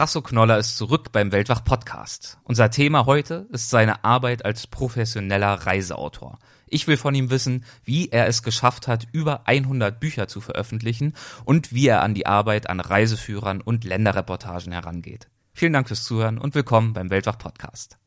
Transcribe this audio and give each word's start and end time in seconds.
Rasso 0.00 0.22
Knoller 0.22 0.56
ist 0.56 0.78
zurück 0.78 1.12
beim 1.12 1.30
Weltwach 1.30 1.62
Podcast. 1.62 2.38
Unser 2.44 2.70
Thema 2.70 3.04
heute 3.04 3.46
ist 3.52 3.68
seine 3.68 4.02
Arbeit 4.02 4.46
als 4.46 4.66
professioneller 4.66 5.52
Reiseautor. 5.52 6.38
Ich 6.68 6.86
will 6.86 6.96
von 6.96 7.14
ihm 7.14 7.28
wissen, 7.28 7.66
wie 7.84 8.08
er 8.08 8.26
es 8.26 8.42
geschafft 8.42 8.88
hat, 8.88 9.06
über 9.12 9.46
100 9.46 10.00
Bücher 10.00 10.26
zu 10.26 10.40
veröffentlichen 10.40 11.12
und 11.44 11.74
wie 11.74 11.86
er 11.86 12.00
an 12.00 12.14
die 12.14 12.24
Arbeit 12.24 12.70
an 12.70 12.80
Reiseführern 12.80 13.60
und 13.60 13.84
Länderreportagen 13.84 14.72
herangeht. 14.72 15.28
Vielen 15.52 15.74
Dank 15.74 15.88
fürs 15.88 16.04
Zuhören 16.04 16.38
und 16.38 16.54
willkommen 16.54 16.94
beim 16.94 17.10
Weltwach 17.10 17.36
Podcast. 17.36 17.98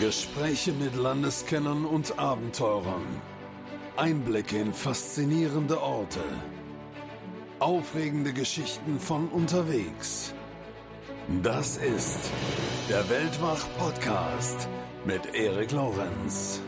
Gespräche 0.00 0.72
mit 0.72 0.96
Landeskennern 0.96 1.84
und 1.84 2.18
Abenteurern. 2.18 3.06
Einblicke 3.96 4.58
in 4.58 4.72
faszinierende 4.72 5.80
Orte 5.80 6.24
Aufregende 7.62 8.32
Geschichten 8.32 8.98
von 8.98 9.28
unterwegs. 9.28 10.34
Das 11.44 11.76
ist 11.76 12.18
der 12.90 13.08
Weltwach-Podcast 13.08 14.68
mit 15.06 15.32
Erik 15.32 15.70
Lorenz. 15.70 16.60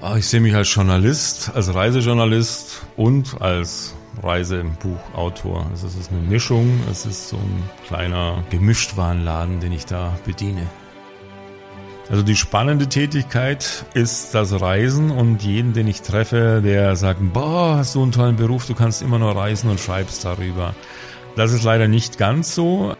Ah, 0.00 0.16
ich 0.16 0.26
sehe 0.26 0.40
mich 0.40 0.56
als 0.56 0.74
Journalist, 0.74 1.52
als 1.54 1.72
Reisejournalist 1.72 2.82
und 2.96 3.40
als 3.40 3.94
Reisebuchautor. 4.20 5.68
Also 5.70 5.86
es 5.86 5.94
ist 5.94 6.10
eine 6.10 6.22
Mischung, 6.22 6.80
es 6.90 7.06
ist 7.06 7.28
so 7.28 7.36
ein 7.36 7.62
kleiner 7.86 8.42
Gemischtwarenladen, 8.50 9.60
den 9.60 9.70
ich 9.70 9.86
da 9.86 10.18
bediene. 10.24 10.66
Also 12.08 12.22
die 12.22 12.36
spannende 12.36 12.88
Tätigkeit 12.88 13.84
ist 13.94 14.32
das 14.32 14.60
Reisen 14.60 15.10
und 15.10 15.42
jeden, 15.42 15.72
den 15.72 15.88
ich 15.88 16.02
treffe, 16.02 16.62
der 16.64 16.94
sagt, 16.94 17.18
boah, 17.32 17.78
hast 17.78 17.96
du 17.96 18.02
einen 18.02 18.12
tollen 18.12 18.36
Beruf, 18.36 18.64
du 18.66 18.74
kannst 18.74 19.02
immer 19.02 19.18
nur 19.18 19.34
reisen 19.34 19.68
und 19.70 19.80
schreibst 19.80 20.24
darüber. 20.24 20.76
Das 21.34 21.52
ist 21.52 21.64
leider 21.64 21.88
nicht 21.88 22.16
ganz 22.16 22.54
so. 22.54 22.94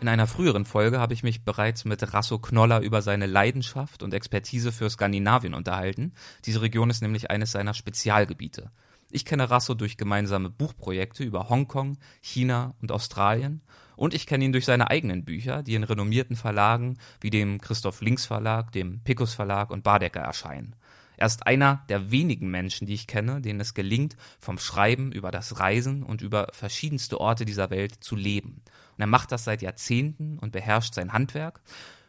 In 0.00 0.06
einer 0.06 0.28
früheren 0.28 0.64
Folge 0.64 1.00
habe 1.00 1.14
ich 1.14 1.24
mich 1.24 1.44
bereits 1.44 1.84
mit 1.84 2.14
Rasso 2.14 2.38
Knoller 2.38 2.80
über 2.80 3.02
seine 3.02 3.26
Leidenschaft 3.26 4.04
und 4.04 4.14
Expertise 4.14 4.70
für 4.70 4.88
Skandinavien 4.88 5.54
unterhalten. 5.54 6.12
Diese 6.44 6.62
Region 6.62 6.90
ist 6.90 7.02
nämlich 7.02 7.32
eines 7.32 7.52
seiner 7.52 7.74
Spezialgebiete. 7.74 8.70
Ich 9.10 9.24
kenne 9.24 9.50
Rasso 9.50 9.74
durch 9.74 9.96
gemeinsame 9.96 10.48
Buchprojekte 10.48 11.24
über 11.24 11.48
Hongkong, 11.48 11.98
China 12.20 12.74
und 12.80 12.92
Australien 12.92 13.62
und 14.02 14.14
ich 14.14 14.26
kenne 14.26 14.44
ihn 14.44 14.52
durch 14.52 14.64
seine 14.64 14.90
eigenen 14.90 15.24
Bücher, 15.24 15.62
die 15.62 15.76
in 15.76 15.84
renommierten 15.84 16.34
Verlagen 16.34 16.98
wie 17.20 17.30
dem 17.30 17.60
Christoph 17.60 18.00
Links 18.00 18.26
Verlag, 18.26 18.72
dem 18.72 18.98
Picus 19.04 19.32
Verlag 19.32 19.70
und 19.70 19.84
Badecker 19.84 20.18
erscheinen. 20.18 20.74
Er 21.16 21.28
ist 21.28 21.46
einer 21.46 21.84
der 21.88 22.10
wenigen 22.10 22.50
Menschen, 22.50 22.88
die 22.88 22.94
ich 22.94 23.06
kenne, 23.06 23.40
denen 23.40 23.60
es 23.60 23.74
gelingt, 23.74 24.16
vom 24.40 24.58
Schreiben 24.58 25.12
über 25.12 25.30
das 25.30 25.60
Reisen 25.60 26.02
und 26.02 26.20
über 26.20 26.48
verschiedenste 26.50 27.20
Orte 27.20 27.44
dieser 27.44 27.70
Welt 27.70 28.02
zu 28.02 28.16
leben. 28.16 28.62
Und 28.96 29.02
er 29.02 29.06
macht 29.06 29.30
das 29.30 29.44
seit 29.44 29.62
Jahrzehnten 29.62 30.36
und 30.36 30.50
beherrscht 30.50 30.94
sein 30.94 31.12
Handwerk. 31.12 31.60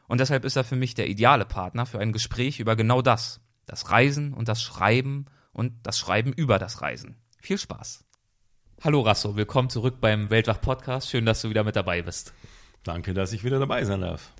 Und 0.08 0.19
deshalb 0.19 0.45
ist 0.45 0.55
er 0.55 0.64
für 0.64 0.75
mich 0.75 0.95
der 0.95 1.08
ideale 1.08 1.45
Partner 1.45 1.86
für 1.86 1.99
ein 1.99 2.11
Gespräch 2.11 2.59
über 2.59 2.75
genau 2.75 3.03
das. 3.03 3.39
Das 3.67 3.91
Reisen 3.91 4.33
und 4.33 4.47
das 4.47 4.64
Schreiben 4.64 5.27
und 5.52 5.73
das 5.83 5.99
Schreiben 5.99 6.33
über 6.33 6.58
das 6.58 6.81
Reisen. 6.81 7.17
Viel 7.39 7.59
Spaß! 7.59 8.03
Hallo 8.84 9.00
Rasso, 9.00 9.38
willkommen 9.38 9.70
zurück 9.70 10.02
beim 10.02 10.30
Weltwach 10.30 10.59
Podcast. 10.59 11.09
Schön, 11.09 11.26
dass 11.26 11.42
du 11.42 11.50
wieder 11.50 11.64
mit 11.64 11.78
dabei 11.78 12.02
bist. 12.02 12.34
Danke, 12.84 13.14
dass 13.14 13.31
ich 13.31 13.45
wieder 13.45 13.58
dabei 13.58 13.86
sein 13.86 14.02
darf. 14.02 14.34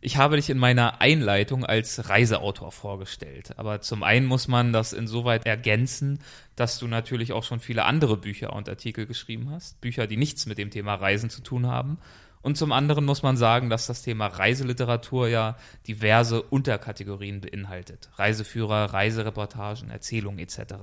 Ich 0.00 0.16
habe 0.16 0.34
dich 0.34 0.50
in 0.50 0.58
meiner 0.58 1.00
Einleitung 1.00 1.64
als 1.64 2.08
Reiseautor 2.08 2.72
vorgestellt. 2.72 3.56
Aber 3.56 3.80
zum 3.80 4.02
einen 4.02 4.26
muss 4.26 4.48
man 4.48 4.72
das 4.72 4.92
insoweit 4.92 5.46
ergänzen, 5.46 6.18
dass 6.56 6.80
du 6.80 6.88
natürlich 6.88 7.32
auch 7.32 7.44
schon 7.44 7.60
viele 7.60 7.84
andere 7.84 8.16
Bücher 8.16 8.52
und 8.52 8.68
Artikel 8.68 9.06
geschrieben 9.06 9.52
hast. 9.52 9.80
Bücher, 9.80 10.08
die 10.08 10.16
nichts 10.16 10.46
mit 10.46 10.58
dem 10.58 10.70
Thema 10.70 10.96
Reisen 10.96 11.30
zu 11.30 11.40
tun 11.40 11.68
haben. 11.68 11.98
Und 12.42 12.58
zum 12.58 12.72
anderen 12.72 13.04
muss 13.04 13.22
man 13.22 13.36
sagen, 13.36 13.70
dass 13.70 13.86
das 13.86 14.02
Thema 14.02 14.26
Reiseliteratur 14.26 15.28
ja 15.28 15.56
diverse 15.86 16.42
Unterkategorien 16.42 17.40
beinhaltet. 17.40 18.10
Reiseführer, 18.16 18.92
Reisereportagen, 18.92 19.90
Erzählungen 19.90 20.40
etc. 20.40 20.74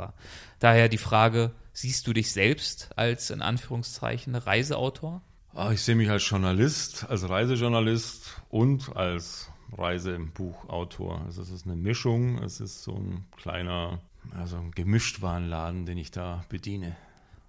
Daher 0.59 0.87
die 0.87 0.97
Frage, 0.97 1.51
siehst 1.75 2.07
du 2.07 2.13
dich 2.13 2.31
selbst 2.31 2.89
als 2.95 3.29
in 3.29 3.41
Anführungszeichen 3.41 4.35
Reiseautor? 4.35 5.21
Ah, 5.53 5.71
ich 5.71 5.81
sehe 5.81 5.95
mich 5.95 6.09
als 6.09 6.27
Journalist, 6.27 7.05
als 7.09 7.29
Reisejournalist 7.29 8.41
und 8.49 8.95
als 8.95 9.49
Reisebuchautor. 9.77 11.21
Also 11.25 11.41
es 11.41 11.51
ist 11.51 11.65
eine 11.65 11.75
Mischung, 11.75 12.41
es 12.43 12.59
ist 12.59 12.83
so 12.83 12.95
ein 12.95 13.25
kleiner, 13.37 13.99
also 14.37 14.57
ein 14.57 14.71
Gemischtwarenladen, 14.71 15.85
den 15.85 15.97
ich 15.97 16.11
da 16.11 16.43
bediene. 16.49 16.95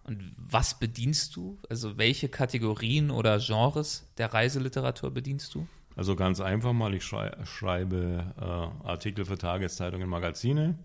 Und 0.05 0.33
was 0.37 0.79
bedienst 0.79 1.35
du? 1.35 1.59
Also 1.69 1.97
welche 1.97 2.29
Kategorien 2.29 3.11
oder 3.11 3.39
Genres 3.39 4.09
der 4.19 4.33
Reiseliteratur 4.33 5.11
bedienst 5.11 5.55
du? 5.55 5.67
Also 5.97 6.15
ganz 6.15 6.41
einfach 6.41 6.73
mal, 6.73 6.95
ich 6.95 7.05
schrei 7.05 7.33
schreibe 7.45 8.33
äh, 8.39 8.87
Artikel 8.87 9.25
für 9.25 9.39
Tageszeitungen, 9.39 10.09
Magazine, 10.09 10.79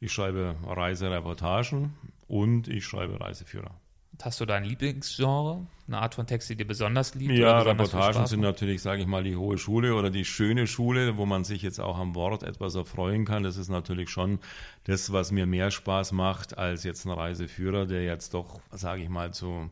ich 0.00 0.12
schreibe 0.12 0.56
Reisereportagen 0.66 1.94
und 2.32 2.66
ich 2.66 2.86
schreibe 2.86 3.20
Reiseführer. 3.20 3.78
Hast 4.22 4.40
du 4.40 4.46
da 4.46 4.54
ein 4.54 4.64
Lieblingsgenre? 4.64 5.66
Eine 5.86 5.98
Art 5.98 6.14
von 6.14 6.26
Text, 6.26 6.48
die 6.48 6.56
dir 6.56 6.66
besonders 6.66 7.14
liegt? 7.14 7.32
Ja, 7.32 7.60
Reportagen 7.60 8.26
sind 8.26 8.40
natürlich, 8.40 8.80
sage 8.80 9.02
ich 9.02 9.06
mal, 9.06 9.22
die 9.22 9.36
hohe 9.36 9.58
Schule 9.58 9.94
oder 9.94 10.08
die 10.10 10.24
schöne 10.24 10.66
Schule, 10.66 11.18
wo 11.18 11.26
man 11.26 11.44
sich 11.44 11.60
jetzt 11.60 11.78
auch 11.78 11.98
am 11.98 12.14
Wort 12.14 12.42
etwas 12.42 12.74
erfreuen 12.74 13.26
kann. 13.26 13.42
Das 13.42 13.58
ist 13.58 13.68
natürlich 13.68 14.08
schon 14.08 14.38
das, 14.84 15.12
was 15.12 15.30
mir 15.30 15.44
mehr 15.44 15.70
Spaß 15.70 16.12
macht 16.12 16.56
als 16.56 16.84
jetzt 16.84 17.04
ein 17.04 17.10
Reiseführer, 17.10 17.84
der 17.84 18.04
jetzt 18.04 18.32
doch, 18.32 18.60
sage 18.70 19.02
ich 19.02 19.10
mal, 19.10 19.34
zu 19.34 19.68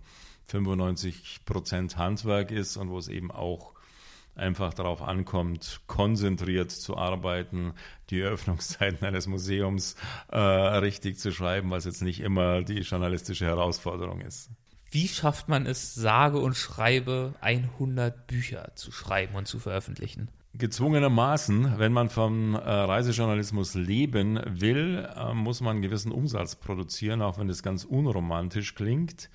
95 0.48 1.40
Prozent 1.46 1.96
Handwerk 1.96 2.50
ist 2.50 2.76
und 2.76 2.90
wo 2.90 2.98
es 2.98 3.08
eben 3.08 3.30
auch 3.30 3.72
einfach 4.40 4.74
darauf 4.74 5.02
ankommt, 5.02 5.80
konzentriert 5.86 6.70
zu 6.70 6.96
arbeiten, 6.96 7.74
die 8.10 8.22
Öffnungszeiten 8.22 9.06
eines 9.06 9.26
Museums 9.26 9.94
äh, 10.28 10.38
richtig 10.38 11.18
zu 11.18 11.32
schreiben, 11.32 11.70
was 11.70 11.84
jetzt 11.84 12.02
nicht 12.02 12.20
immer 12.20 12.62
die 12.62 12.80
journalistische 12.80 13.46
Herausforderung 13.46 14.20
ist. 14.20 14.50
Wie 14.90 15.06
schafft 15.06 15.48
man 15.48 15.66
es, 15.66 15.94
sage 15.94 16.38
und 16.38 16.56
schreibe 16.56 17.34
100 17.40 18.26
Bücher 18.26 18.72
zu 18.74 18.90
schreiben 18.90 19.36
und 19.36 19.46
zu 19.46 19.60
veröffentlichen? 19.60 20.28
Gezwungenermaßen, 20.54 21.78
wenn 21.78 21.92
man 21.92 22.08
vom 22.08 22.56
äh, 22.56 22.58
Reisejournalismus 22.58 23.74
leben 23.74 24.40
will, 24.44 25.08
äh, 25.16 25.32
muss 25.32 25.60
man 25.60 25.76
einen 25.76 25.82
gewissen 25.82 26.10
Umsatz 26.10 26.56
produzieren, 26.56 27.22
auch 27.22 27.38
wenn 27.38 27.46
das 27.46 27.62
ganz 27.62 27.84
unromantisch 27.84 28.74
klingt. 28.74 29.30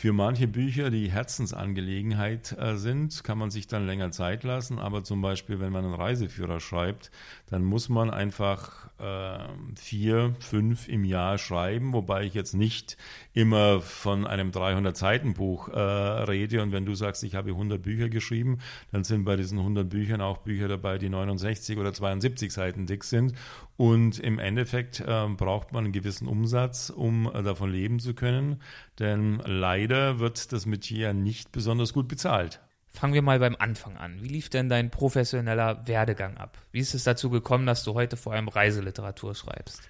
Für 0.00 0.12
manche 0.12 0.46
Bücher, 0.46 0.90
die 0.90 1.10
Herzensangelegenheit 1.10 2.56
äh, 2.56 2.76
sind, 2.76 3.24
kann 3.24 3.36
man 3.36 3.50
sich 3.50 3.66
dann 3.66 3.84
länger 3.84 4.12
Zeit 4.12 4.44
lassen. 4.44 4.78
Aber 4.78 5.02
zum 5.02 5.20
Beispiel, 5.22 5.58
wenn 5.58 5.72
man 5.72 5.84
einen 5.84 5.94
Reiseführer 5.94 6.60
schreibt, 6.60 7.10
dann 7.50 7.64
muss 7.64 7.88
man 7.88 8.08
einfach 8.08 8.90
äh, 9.00 9.48
vier, 9.74 10.36
fünf 10.38 10.86
im 10.86 11.02
Jahr 11.02 11.36
schreiben, 11.36 11.92
wobei 11.92 12.22
ich 12.22 12.34
jetzt 12.34 12.54
nicht 12.54 12.96
immer 13.32 13.80
von 13.80 14.24
einem 14.24 14.52
300-Seiten-Buch 14.52 15.70
äh, 15.70 15.80
rede. 15.80 16.62
Und 16.62 16.70
wenn 16.70 16.86
du 16.86 16.94
sagst, 16.94 17.24
ich 17.24 17.34
habe 17.34 17.50
100 17.50 17.82
Bücher 17.82 18.08
geschrieben, 18.08 18.58
dann 18.92 19.02
sind 19.02 19.24
bei 19.24 19.34
diesen 19.34 19.58
100 19.58 19.88
Büchern 19.88 20.20
auch 20.20 20.38
Bücher 20.38 20.68
dabei, 20.68 20.98
die 20.98 21.08
69 21.08 21.76
oder 21.76 21.92
72 21.92 22.52
Seiten 22.52 22.86
dick 22.86 23.02
sind. 23.02 23.34
Und 23.78 24.18
im 24.18 24.40
Endeffekt 24.40 24.98
äh, 24.98 25.28
braucht 25.28 25.72
man 25.72 25.84
einen 25.84 25.92
gewissen 25.92 26.26
Umsatz, 26.26 26.90
um 26.90 27.30
äh, 27.32 27.44
davon 27.44 27.70
leben 27.70 28.00
zu 28.00 28.12
können. 28.12 28.60
Denn 28.98 29.40
leider 29.46 30.18
wird 30.18 30.52
das 30.52 30.66
Metier 30.66 31.12
nicht 31.12 31.52
besonders 31.52 31.92
gut 31.92 32.08
bezahlt. 32.08 32.60
Fangen 32.88 33.14
wir 33.14 33.22
mal 33.22 33.38
beim 33.38 33.54
Anfang 33.56 33.96
an. 33.96 34.20
Wie 34.20 34.26
lief 34.26 34.50
denn 34.50 34.68
dein 34.68 34.90
professioneller 34.90 35.86
Werdegang 35.86 36.38
ab? 36.38 36.58
Wie 36.72 36.80
ist 36.80 36.92
es 36.92 37.04
dazu 37.04 37.30
gekommen, 37.30 37.66
dass 37.66 37.84
du 37.84 37.94
heute 37.94 38.16
vor 38.16 38.32
allem 38.32 38.48
Reiseliteratur 38.48 39.36
schreibst? 39.36 39.88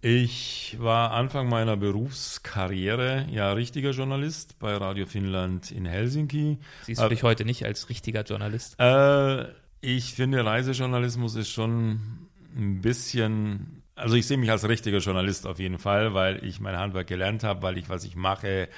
Ich 0.00 0.76
war 0.80 1.12
Anfang 1.12 1.48
meiner 1.48 1.76
Berufskarriere 1.76 3.28
ja 3.30 3.52
richtiger 3.52 3.92
Journalist 3.92 4.58
bei 4.58 4.74
Radio 4.74 5.06
Finnland 5.06 5.70
in 5.70 5.86
Helsinki. 5.86 6.58
Siehst 6.82 7.00
du 7.00 7.06
äh, 7.06 7.08
dich 7.10 7.22
heute 7.22 7.44
nicht 7.44 7.64
als 7.64 7.88
richtiger 7.88 8.24
Journalist? 8.24 8.74
Äh, 8.80 9.44
ich 9.80 10.14
finde, 10.14 10.44
Reisejournalismus 10.44 11.36
ist 11.36 11.50
schon 11.50 12.21
ein 12.56 12.80
bisschen, 12.80 13.82
also 13.94 14.14
ich 14.14 14.26
sehe 14.26 14.36
mich 14.36 14.50
als 14.50 14.68
richtiger 14.68 14.98
Journalist 14.98 15.46
auf 15.46 15.58
jeden 15.58 15.78
Fall, 15.78 16.14
weil 16.14 16.44
ich 16.44 16.60
mein 16.60 16.76
Handwerk 16.76 17.06
gelernt 17.06 17.44
habe, 17.44 17.62
weil 17.62 17.78
ich, 17.78 17.88
was 17.88 18.04
ich 18.04 18.16
mache, 18.16 18.68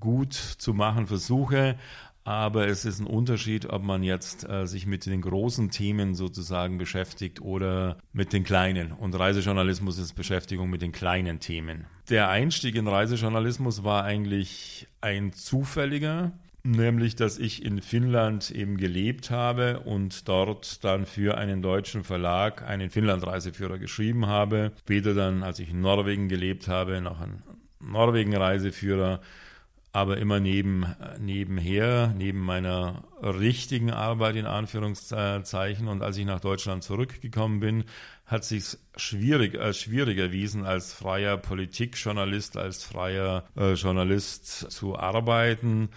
gut 0.00 0.34
zu 0.34 0.74
machen 0.74 1.06
versuche. 1.06 1.76
Aber 2.26 2.66
es 2.66 2.86
ist 2.86 3.00
ein 3.00 3.06
Unterschied, 3.06 3.66
ob 3.66 3.82
man 3.82 4.02
jetzt 4.02 4.48
äh, 4.48 4.66
sich 4.66 4.86
mit 4.86 5.04
den 5.04 5.20
großen 5.20 5.70
Themen 5.70 6.14
sozusagen 6.14 6.78
beschäftigt 6.78 7.42
oder 7.42 7.98
mit 8.14 8.32
den 8.32 8.44
kleinen. 8.44 8.92
Und 8.92 9.14
Reisejournalismus 9.14 9.98
ist 9.98 10.14
Beschäftigung 10.14 10.70
mit 10.70 10.80
den 10.80 10.92
kleinen 10.92 11.38
Themen. 11.38 11.84
Der 12.08 12.30
Einstieg 12.30 12.76
in 12.76 12.88
Reisejournalismus 12.88 13.84
war 13.84 14.04
eigentlich 14.04 14.88
ein 15.02 15.34
zufälliger 15.34 16.32
nämlich 16.64 17.14
dass 17.14 17.38
ich 17.38 17.64
in 17.64 17.80
Finnland 17.80 18.50
eben 18.50 18.76
gelebt 18.76 19.30
habe 19.30 19.80
und 19.80 20.28
dort 20.28 20.82
dann 20.82 21.06
für 21.06 21.36
einen 21.38 21.62
deutschen 21.62 22.04
Verlag 22.04 22.62
einen 22.62 22.90
Finnland-Reiseführer 22.90 23.78
geschrieben 23.78 24.26
habe. 24.26 24.72
Später 24.80 25.14
dann, 25.14 25.42
als 25.42 25.58
ich 25.58 25.70
in 25.70 25.80
Norwegen 25.80 26.28
gelebt 26.28 26.66
habe, 26.66 27.00
noch 27.00 27.20
einen 27.20 27.42
Norwegen-Reiseführer 27.80 29.20
aber 29.94 30.18
immer 30.18 30.40
neben, 30.40 30.86
nebenher, 31.20 32.12
neben 32.18 32.40
meiner 32.40 33.04
richtigen 33.22 33.92
Arbeit 33.92 34.34
in 34.34 34.44
Anführungszeichen. 34.44 35.86
Und 35.86 36.02
als 36.02 36.16
ich 36.16 36.24
nach 36.24 36.40
Deutschland 36.40 36.82
zurückgekommen 36.82 37.60
bin, 37.60 37.84
hat 38.26 38.44
sich 38.44 38.76
schwierig 38.96 39.56
als 39.56 39.78
schwierig 39.78 40.18
erwiesen, 40.18 40.64
als 40.64 40.92
freier 40.92 41.36
Politikjournalist, 41.36 42.56
als 42.56 42.82
freier 42.82 43.44
äh, 43.56 43.74
Journalist 43.74 44.72
zu 44.72 44.98
arbeiten. 44.98 45.90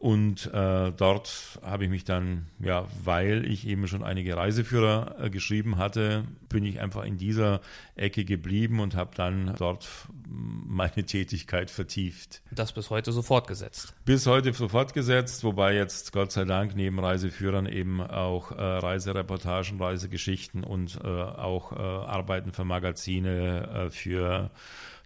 Und 0.00 0.46
äh, 0.54 0.92
dort 0.92 1.60
habe 1.62 1.84
ich 1.84 1.90
mich 1.90 2.04
dann, 2.04 2.46
ja, 2.58 2.86
weil 3.04 3.44
ich 3.44 3.66
eben 3.66 3.86
schon 3.86 4.02
einige 4.02 4.34
Reiseführer 4.34 5.16
äh, 5.20 5.28
geschrieben 5.28 5.76
hatte, 5.76 6.24
bin 6.48 6.64
ich 6.64 6.80
einfach 6.80 7.04
in 7.04 7.18
dieser 7.18 7.60
Ecke 7.96 8.24
geblieben 8.24 8.80
und 8.80 8.96
habe 8.96 9.10
dann 9.14 9.54
dort 9.58 9.86
meine 10.26 11.04
Tätigkeit 11.04 11.70
vertieft. 11.70 12.40
Das 12.50 12.72
bis 12.72 12.88
heute 12.88 13.12
so 13.12 13.20
fortgesetzt. 13.20 13.92
Bis 14.06 14.26
heute 14.26 14.54
so 14.54 14.68
fortgesetzt, 14.68 15.44
wobei 15.44 15.74
jetzt 15.74 16.12
Gott 16.12 16.32
sei 16.32 16.46
Dank 16.46 16.74
neben 16.74 16.98
Reiseführern 16.98 17.66
eben 17.66 18.00
auch 18.00 18.52
äh, 18.52 18.54
Reisereportagen, 18.62 19.78
Reisegeschichten 19.78 20.64
und 20.64 20.98
äh, 21.04 21.08
auch 21.08 21.72
äh, 21.72 21.76
Arbeiten 21.76 22.52
für 22.52 22.64
Magazine, 22.64 23.68
äh, 23.68 23.90
für 23.90 24.50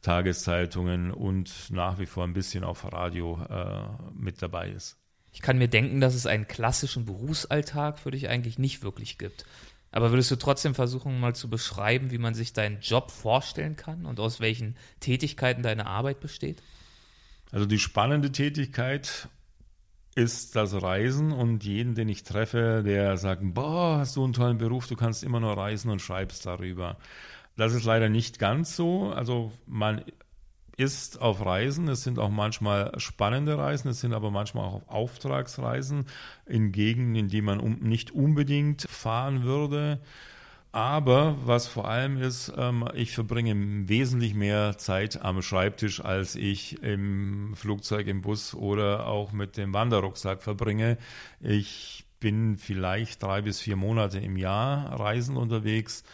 Tageszeitungen 0.04 1.10
und 1.10 1.70
nach 1.70 1.98
wie 1.98 2.06
vor 2.06 2.24
ein 2.24 2.34
bisschen 2.34 2.62
auf 2.62 2.92
Radio 2.92 3.40
äh, 3.48 4.12
mit 4.14 4.42
dabei 4.42 4.68
ist. 4.68 4.98
Ich 5.32 5.40
kann 5.40 5.58
mir 5.58 5.68
denken, 5.68 6.00
dass 6.00 6.14
es 6.14 6.26
einen 6.26 6.46
klassischen 6.46 7.06
Berufsalltag 7.06 7.98
für 7.98 8.10
dich 8.10 8.28
eigentlich 8.28 8.58
nicht 8.58 8.82
wirklich 8.82 9.18
gibt. 9.18 9.46
Aber 9.90 10.10
würdest 10.10 10.30
du 10.30 10.36
trotzdem 10.36 10.74
versuchen, 10.74 11.18
mal 11.18 11.34
zu 11.34 11.48
beschreiben, 11.48 12.10
wie 12.10 12.18
man 12.18 12.34
sich 12.34 12.52
deinen 12.52 12.80
Job 12.80 13.10
vorstellen 13.10 13.76
kann 13.76 14.04
und 14.04 14.20
aus 14.20 14.40
welchen 14.40 14.76
Tätigkeiten 15.00 15.62
deine 15.62 15.86
Arbeit 15.86 16.20
besteht? 16.20 16.62
Also 17.50 17.64
die 17.64 17.78
spannende 17.78 18.30
Tätigkeit 18.30 19.28
ist 20.16 20.54
das 20.54 20.80
Reisen 20.82 21.32
und 21.32 21.64
jeden, 21.64 21.94
den 21.94 22.08
ich 22.08 22.24
treffe, 22.24 22.82
der 22.84 23.16
sagt, 23.16 23.42
boah, 23.42 23.98
hast 23.98 24.16
du 24.16 24.24
einen 24.24 24.32
tollen 24.32 24.58
Beruf, 24.58 24.86
du 24.86 24.96
kannst 24.96 25.24
immer 25.24 25.40
nur 25.40 25.56
reisen 25.56 25.90
und 25.90 26.02
schreibst 26.02 26.44
darüber. 26.44 26.98
Das 27.56 27.72
ist 27.72 27.84
leider 27.84 28.08
nicht 28.08 28.38
ganz 28.38 28.76
so. 28.76 29.12
Also 29.12 29.52
man 29.66 30.02
ist 30.76 31.20
auf 31.20 31.44
Reisen. 31.44 31.88
Es 31.88 32.02
sind 32.02 32.18
auch 32.18 32.30
manchmal 32.30 32.98
spannende 32.98 33.56
Reisen, 33.58 33.88
es 33.88 34.00
sind 34.00 34.12
aber 34.12 34.30
manchmal 34.30 34.64
auch 34.64 34.88
Auftragsreisen 34.88 36.06
in 36.46 36.72
Gegenden, 36.72 37.14
in 37.14 37.28
die 37.28 37.42
man 37.42 37.60
um, 37.60 37.78
nicht 37.80 38.10
unbedingt 38.10 38.82
fahren 38.82 39.44
würde. 39.44 40.00
Aber 40.72 41.36
was 41.44 41.68
vor 41.68 41.86
allem 41.86 42.20
ist, 42.20 42.52
ähm, 42.56 42.88
ich 42.94 43.12
verbringe 43.12 43.54
wesentlich 43.88 44.34
mehr 44.34 44.76
Zeit 44.76 45.22
am 45.22 45.40
Schreibtisch, 45.40 46.04
als 46.04 46.34
ich 46.34 46.82
im 46.82 47.54
Flugzeug, 47.54 48.08
im 48.08 48.22
Bus 48.22 48.54
oder 48.54 49.06
auch 49.06 49.30
mit 49.30 49.56
dem 49.56 49.72
Wanderrucksack 49.72 50.42
verbringe. 50.42 50.98
Ich 51.38 52.04
bin 52.24 52.56
vielleicht 52.56 53.22
drei 53.22 53.42
bis 53.42 53.60
vier 53.60 53.76
Monate 53.76 54.18
im 54.18 54.38
Jahr 54.38 54.98
reisen 54.98 55.36
unterwegs. 55.36 56.04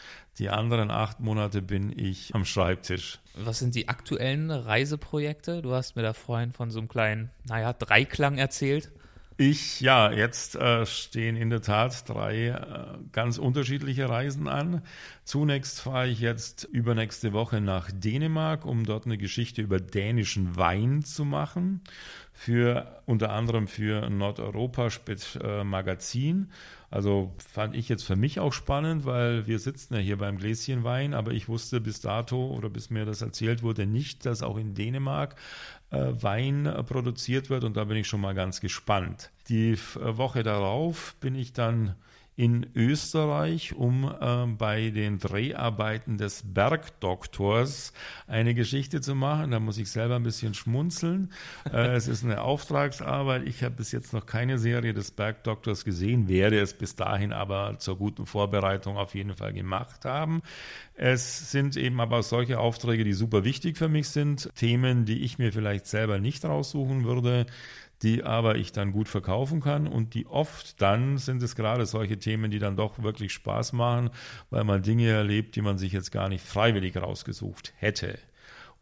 Die 0.41 0.49
anderen 0.49 0.91
acht 0.91 1.21
Monate 1.21 1.62
bin 1.62 1.97
ich 1.97 2.35
am 2.35 2.45
Schreibtisch. 2.45 3.21
Was 3.37 3.61
sind 3.61 3.77
die 3.77 3.87
aktuellen 3.87 4.51
Reiseprojekte? 4.51 5.62
Du 5.62 5.73
hast 5.73 5.95
mir 5.95 6.03
da 6.03 6.12
vorhin 6.12 6.51
von 6.51 6.73
so 6.73 6.81
einem 6.81 6.89
kleinen, 6.89 7.31
naja, 7.47 7.73
Dreiklang 7.73 8.39
erzählt. 8.39 8.91
Ich, 9.37 9.81
ja, 9.81 10.11
jetzt 10.11 10.57
äh, 10.57 10.85
stehen 10.85 11.37
in 11.37 11.49
der 11.49 11.62
Tat 11.62 12.09
drei 12.09 12.49
äh, 12.49 12.99
ganz 13.12 13.39
unterschiedliche 13.39 14.09
Reisen 14.09 14.49
an. 14.49 14.83
Zunächst 15.25 15.81
fahre 15.81 16.09
ich 16.09 16.19
jetzt 16.19 16.65
übernächste 16.65 17.33
Woche 17.33 17.61
nach 17.61 17.89
Dänemark, 17.91 18.67
um 18.67 18.85
dort 18.85 19.07
eine 19.07 19.17
Geschichte 19.17 19.62
über 19.62 19.79
dänischen 19.79 20.57
Wein 20.57 21.05
zu 21.05 21.25
machen. 21.25 21.83
Für, 22.43 23.03
unter 23.05 23.33
anderem 23.33 23.69
für 23.69 24.09
Nordeuropa 24.09 24.89
äh, 25.43 25.63
Magazin. 25.63 26.49
Also 26.91 27.35
fand 27.37 27.77
ich 27.77 27.91
jetzt 27.91 28.05
für 28.05 28.17
mich 28.17 28.41
auch 28.41 28.55
spannend, 28.55 29.05
weil 29.05 29.47
wir 29.47 29.59
sitzen 29.59 29.93
ja 29.93 30.01
hier 30.01 30.17
beim 30.17 30.39
Gläschen 30.39 30.83
Wein, 30.83 31.13
aber 31.13 31.33
ich 31.33 31.51
wusste 31.51 31.83
bis 31.83 32.01
dato 32.01 32.47
oder 32.47 32.71
bis 32.71 32.89
mir 32.89 33.05
das 33.05 33.21
erzählt 33.21 33.63
wurde 33.63 33.85
nicht, 33.85 34.25
dass 34.25 34.43
auch 34.43 34.57
in 34.57 34.73
Dänemark 34.73 35.37
äh, 35.91 36.15
Wein 36.19 36.65
produziert 36.87 37.51
wird 37.51 37.63
und 37.63 37.77
da 37.77 37.85
bin 37.85 37.99
ich 37.99 38.09
schon 38.09 38.23
mal 38.23 38.35
ganz 38.35 38.63
gespannt. 38.63 39.31
Die 39.51 39.77
Woche 40.01 40.43
darauf 40.43 41.17
bin 41.21 41.35
ich 41.35 41.53
dann 41.53 41.95
in 42.41 42.67
Österreich, 42.75 43.75
um 43.75 44.11
äh, 44.19 44.47
bei 44.47 44.89
den 44.89 45.19
Dreharbeiten 45.19 46.17
des 46.17 46.43
Bergdoktors 46.43 47.93
eine 48.27 48.55
Geschichte 48.55 49.03
zu 49.03 49.15
machen. 49.15 49.51
Da 49.51 49.61
muss 49.61 49.77
ich 49.77 49.91
selber 49.91 50.17
ein 50.17 50.23
bisschen 50.23 50.55
schmunzeln. 50.55 51.33
Äh, 51.71 51.89
es 51.97 52.09
ist 52.09 52.25
eine 52.25 52.41
Auftragsarbeit. 52.41 53.47
Ich 53.47 53.63
habe 53.63 53.75
bis 53.75 53.93
jetzt 53.93 54.15
noch 54.15 54.25
keine 54.25 54.59
Serie 54.59 54.95
des 54.95 55.11
Bergdoktors 55.11 55.85
gesehen, 55.85 56.29
werde 56.29 56.59
es 56.59 56.73
bis 56.73 56.97
dahin 56.97 57.35
aber 57.35 57.79
zur 57.79 57.99
guten 57.99 58.25
Vorbereitung 58.25 58.97
auf 58.97 59.15
jeden 59.15 59.35
Fall 59.35 59.53
gemacht 59.53 60.07
haben. 60.07 60.41
Es 60.95 61.51
sind 61.51 61.77
eben 61.77 62.01
aber 62.01 62.23
solche 62.23 62.59
Aufträge, 62.59 63.05
die 63.05 63.13
super 63.13 63.45
wichtig 63.45 63.77
für 63.77 63.91
mich 63.91 64.09
sind, 64.09 64.49
Themen, 64.55 65.05
die 65.05 65.25
ich 65.25 65.37
mir 65.37 65.53
vielleicht 65.53 65.87
selber 65.87 66.19
nicht 66.19 66.43
raussuchen 66.47 67.05
würde 67.05 67.45
die 68.02 68.25
aber 68.25 68.56
ich 68.56 68.73
dann 68.73 68.93
gut 68.93 69.08
verkaufen 69.08 69.61
kann 69.61 69.87
und 69.87 70.14
die 70.14 70.26
oft 70.26 70.81
dann 70.81 71.19
sind 71.19 71.43
es 71.43 71.55
gerade 71.55 71.87
solche 71.87 72.19
Themen, 72.19 72.50
die 72.50 72.58
dann 72.58 72.76
doch 72.76 73.02
wirklich 73.02 73.32
Spaß 73.32 73.73
machen, 73.73 74.11
weil 74.50 74.64
man 74.64 74.82
Dinge 74.82 75.08
erlebt, 75.08 75.56
die 75.56 75.62
man 75.62 75.79
sich 75.79 75.93
jetzt 75.93 76.11
gar 76.11 76.29
nicht 76.29 76.44
freiwillig 76.44 76.97
rausgesucht 76.97 77.75
hätte. 77.76 78.19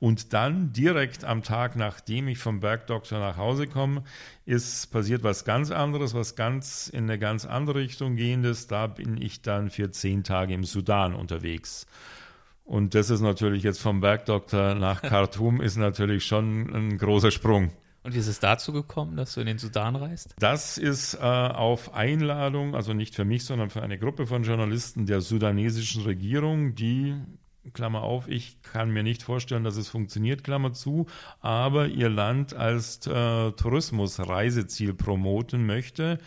Und 0.01 0.33
dann 0.33 0.73
direkt 0.73 1.25
am 1.25 1.43
Tag, 1.43 1.75
nachdem 1.75 2.29
ich 2.29 2.39
vom 2.39 2.61
Bergdoktor 2.61 3.19
nach 3.19 3.37
Hause 3.37 3.67
komme, 3.67 4.05
ist 4.47 4.93
passiert 4.93 5.25
was 5.25 5.45
ganz 5.45 5.73
anderes, 5.73 6.15
was 6.15 6.37
ganz 6.37 6.89
in 6.89 7.05
eine 7.05 7.19
ganz 7.19 7.45
andere 7.45 7.81
Richtung 7.81 8.15
gehendes. 8.15 8.69
Da 8.69 8.87
bin 8.87 9.21
ich 9.21 9.43
dann 9.43 9.71
für 9.71 9.91
zehn 9.91 10.23
Tage 10.23 10.55
im 10.55 10.63
Sudan 10.63 11.15
unterwegs. 11.15 11.87
Und 12.65 12.95
das 12.95 13.11
ist 13.11 13.23
natürlich 13.23 13.65
jetzt 13.65 13.81
vom 13.81 14.01
Bergdoktor 14.01 14.77
nach 14.77 15.03
Khartoum 15.03 15.61
ist 15.61 15.77
natürlich 15.77 16.25
schon 16.25 16.73
ein 16.73 16.99
großer 16.99 17.33
Sprung. 17.33 17.73
Und 18.09 18.15
wie 18.15 18.21
ist 18.21 18.27
es 18.27 18.41
dazu 18.41 18.73
gekommen, 18.73 19.17
dass 19.19 19.35
du 19.35 19.41
in 19.43 19.47
den 19.47 19.59
Sudan 19.59 19.95
reist? 19.95 20.35
Das 20.39 20.79
ist 20.79 21.13
äh, 21.13 21.19
auf 21.19 21.93
Einladung, 21.93 22.75
also 22.75 22.95
nicht 22.95 23.15
für 23.15 23.27
mich, 23.27 23.45
sondern 23.45 23.69
für 23.69 23.83
eine 23.83 23.99
Gruppe 23.99 24.27
von 24.27 24.45
Journalisten 24.45 25.05
der 25.05 25.21
sudanesischen 25.21 26.05
Regierung, 26.05 26.75
die 26.75 27.17
Klammer 27.75 28.03
auf, 28.03 28.27
ich 28.27 28.63
kann 28.63 28.89
mir 28.89 29.03
nicht 29.03 29.23
vorstellen, 29.23 29.63
dass 29.63 29.77
es 29.77 29.91
funktioniert, 29.91 30.43
Klammer 30.43 30.73
zu, 30.73 31.05
aber 31.41 31.89
ihr 31.89 32.09
Land 32.09 32.55
als 32.55 33.07
äh, 33.07 33.53
Tourismusreiseziel 33.53 34.95
promoten 34.95 35.67
möchte. 35.67 36.19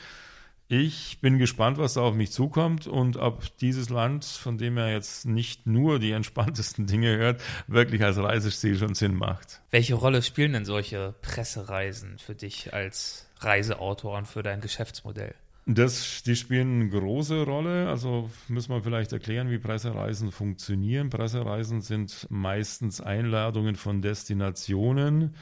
Ich 0.73 1.17
bin 1.19 1.37
gespannt, 1.37 1.79
was 1.79 1.95
da 1.95 2.01
auf 2.01 2.15
mich 2.15 2.31
zukommt 2.31 2.87
und 2.87 3.17
ob 3.17 3.57
dieses 3.57 3.89
Land, 3.89 4.23
von 4.23 4.57
dem 4.57 4.77
er 4.77 4.89
jetzt 4.89 5.25
nicht 5.25 5.67
nur 5.67 5.99
die 5.99 6.11
entspanntesten 6.11 6.85
Dinge 6.87 7.17
hört, 7.17 7.41
wirklich 7.67 8.01
als 8.05 8.17
Reiseziel 8.17 8.77
schon 8.77 8.95
Sinn 8.95 9.15
macht. 9.15 9.59
Welche 9.71 9.95
Rolle 9.95 10.21
spielen 10.21 10.53
denn 10.53 10.63
solche 10.63 11.13
Pressereisen 11.21 12.19
für 12.19 12.35
dich 12.35 12.73
als 12.73 13.27
Reiseautor 13.41 14.17
und 14.17 14.29
für 14.29 14.43
dein 14.43 14.61
Geschäftsmodell? 14.61 15.35
Das, 15.65 16.23
die 16.23 16.37
spielen 16.37 16.79
eine 16.79 16.89
große 16.89 17.43
Rolle. 17.43 17.89
Also 17.89 18.29
müssen 18.47 18.73
wir 18.73 18.81
vielleicht 18.81 19.11
erklären, 19.11 19.49
wie 19.49 19.59
Pressereisen 19.59 20.31
funktionieren. 20.31 21.09
Pressereisen 21.09 21.81
sind 21.81 22.27
meistens 22.29 23.01
Einladungen 23.01 23.75
von 23.75 24.01
Destinationen, 24.01 25.35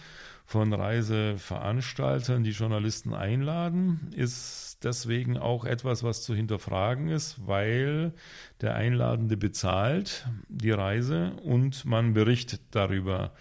von 0.46 0.74
Reiseveranstaltern, 0.74 2.44
die 2.44 2.50
Journalisten 2.50 3.14
einladen. 3.14 4.10
Ist 4.16 4.69
deswegen 4.84 5.38
auch 5.38 5.66
etwas, 5.66 6.04
was 6.04 6.24
zu 6.24 6.34
hinterfragen 6.36 7.10
ist, 7.10 7.48
weil 7.48 8.14
der 8.62 8.76
Einladende 8.76 9.38
bezahlt 9.38 10.28
die 10.48 10.72
Reise 10.72 11.34
und 11.44 11.86
man 11.86 12.14
berichtet 12.14 12.62
darüber. 12.72 13.34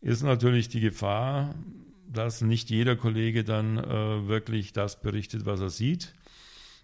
Ist 0.00 0.22
natürlich 0.22 0.68
die 0.68 0.80
Gefahr, 0.80 1.54
dass 2.06 2.42
nicht 2.42 2.70
jeder 2.70 2.96
Kollege 2.96 3.44
dann 3.44 3.78
äh, 3.78 4.28
wirklich 4.28 4.72
das 4.72 5.00
berichtet, 5.00 5.46
was 5.46 5.60
er 5.60 5.70
sieht. 5.70 6.14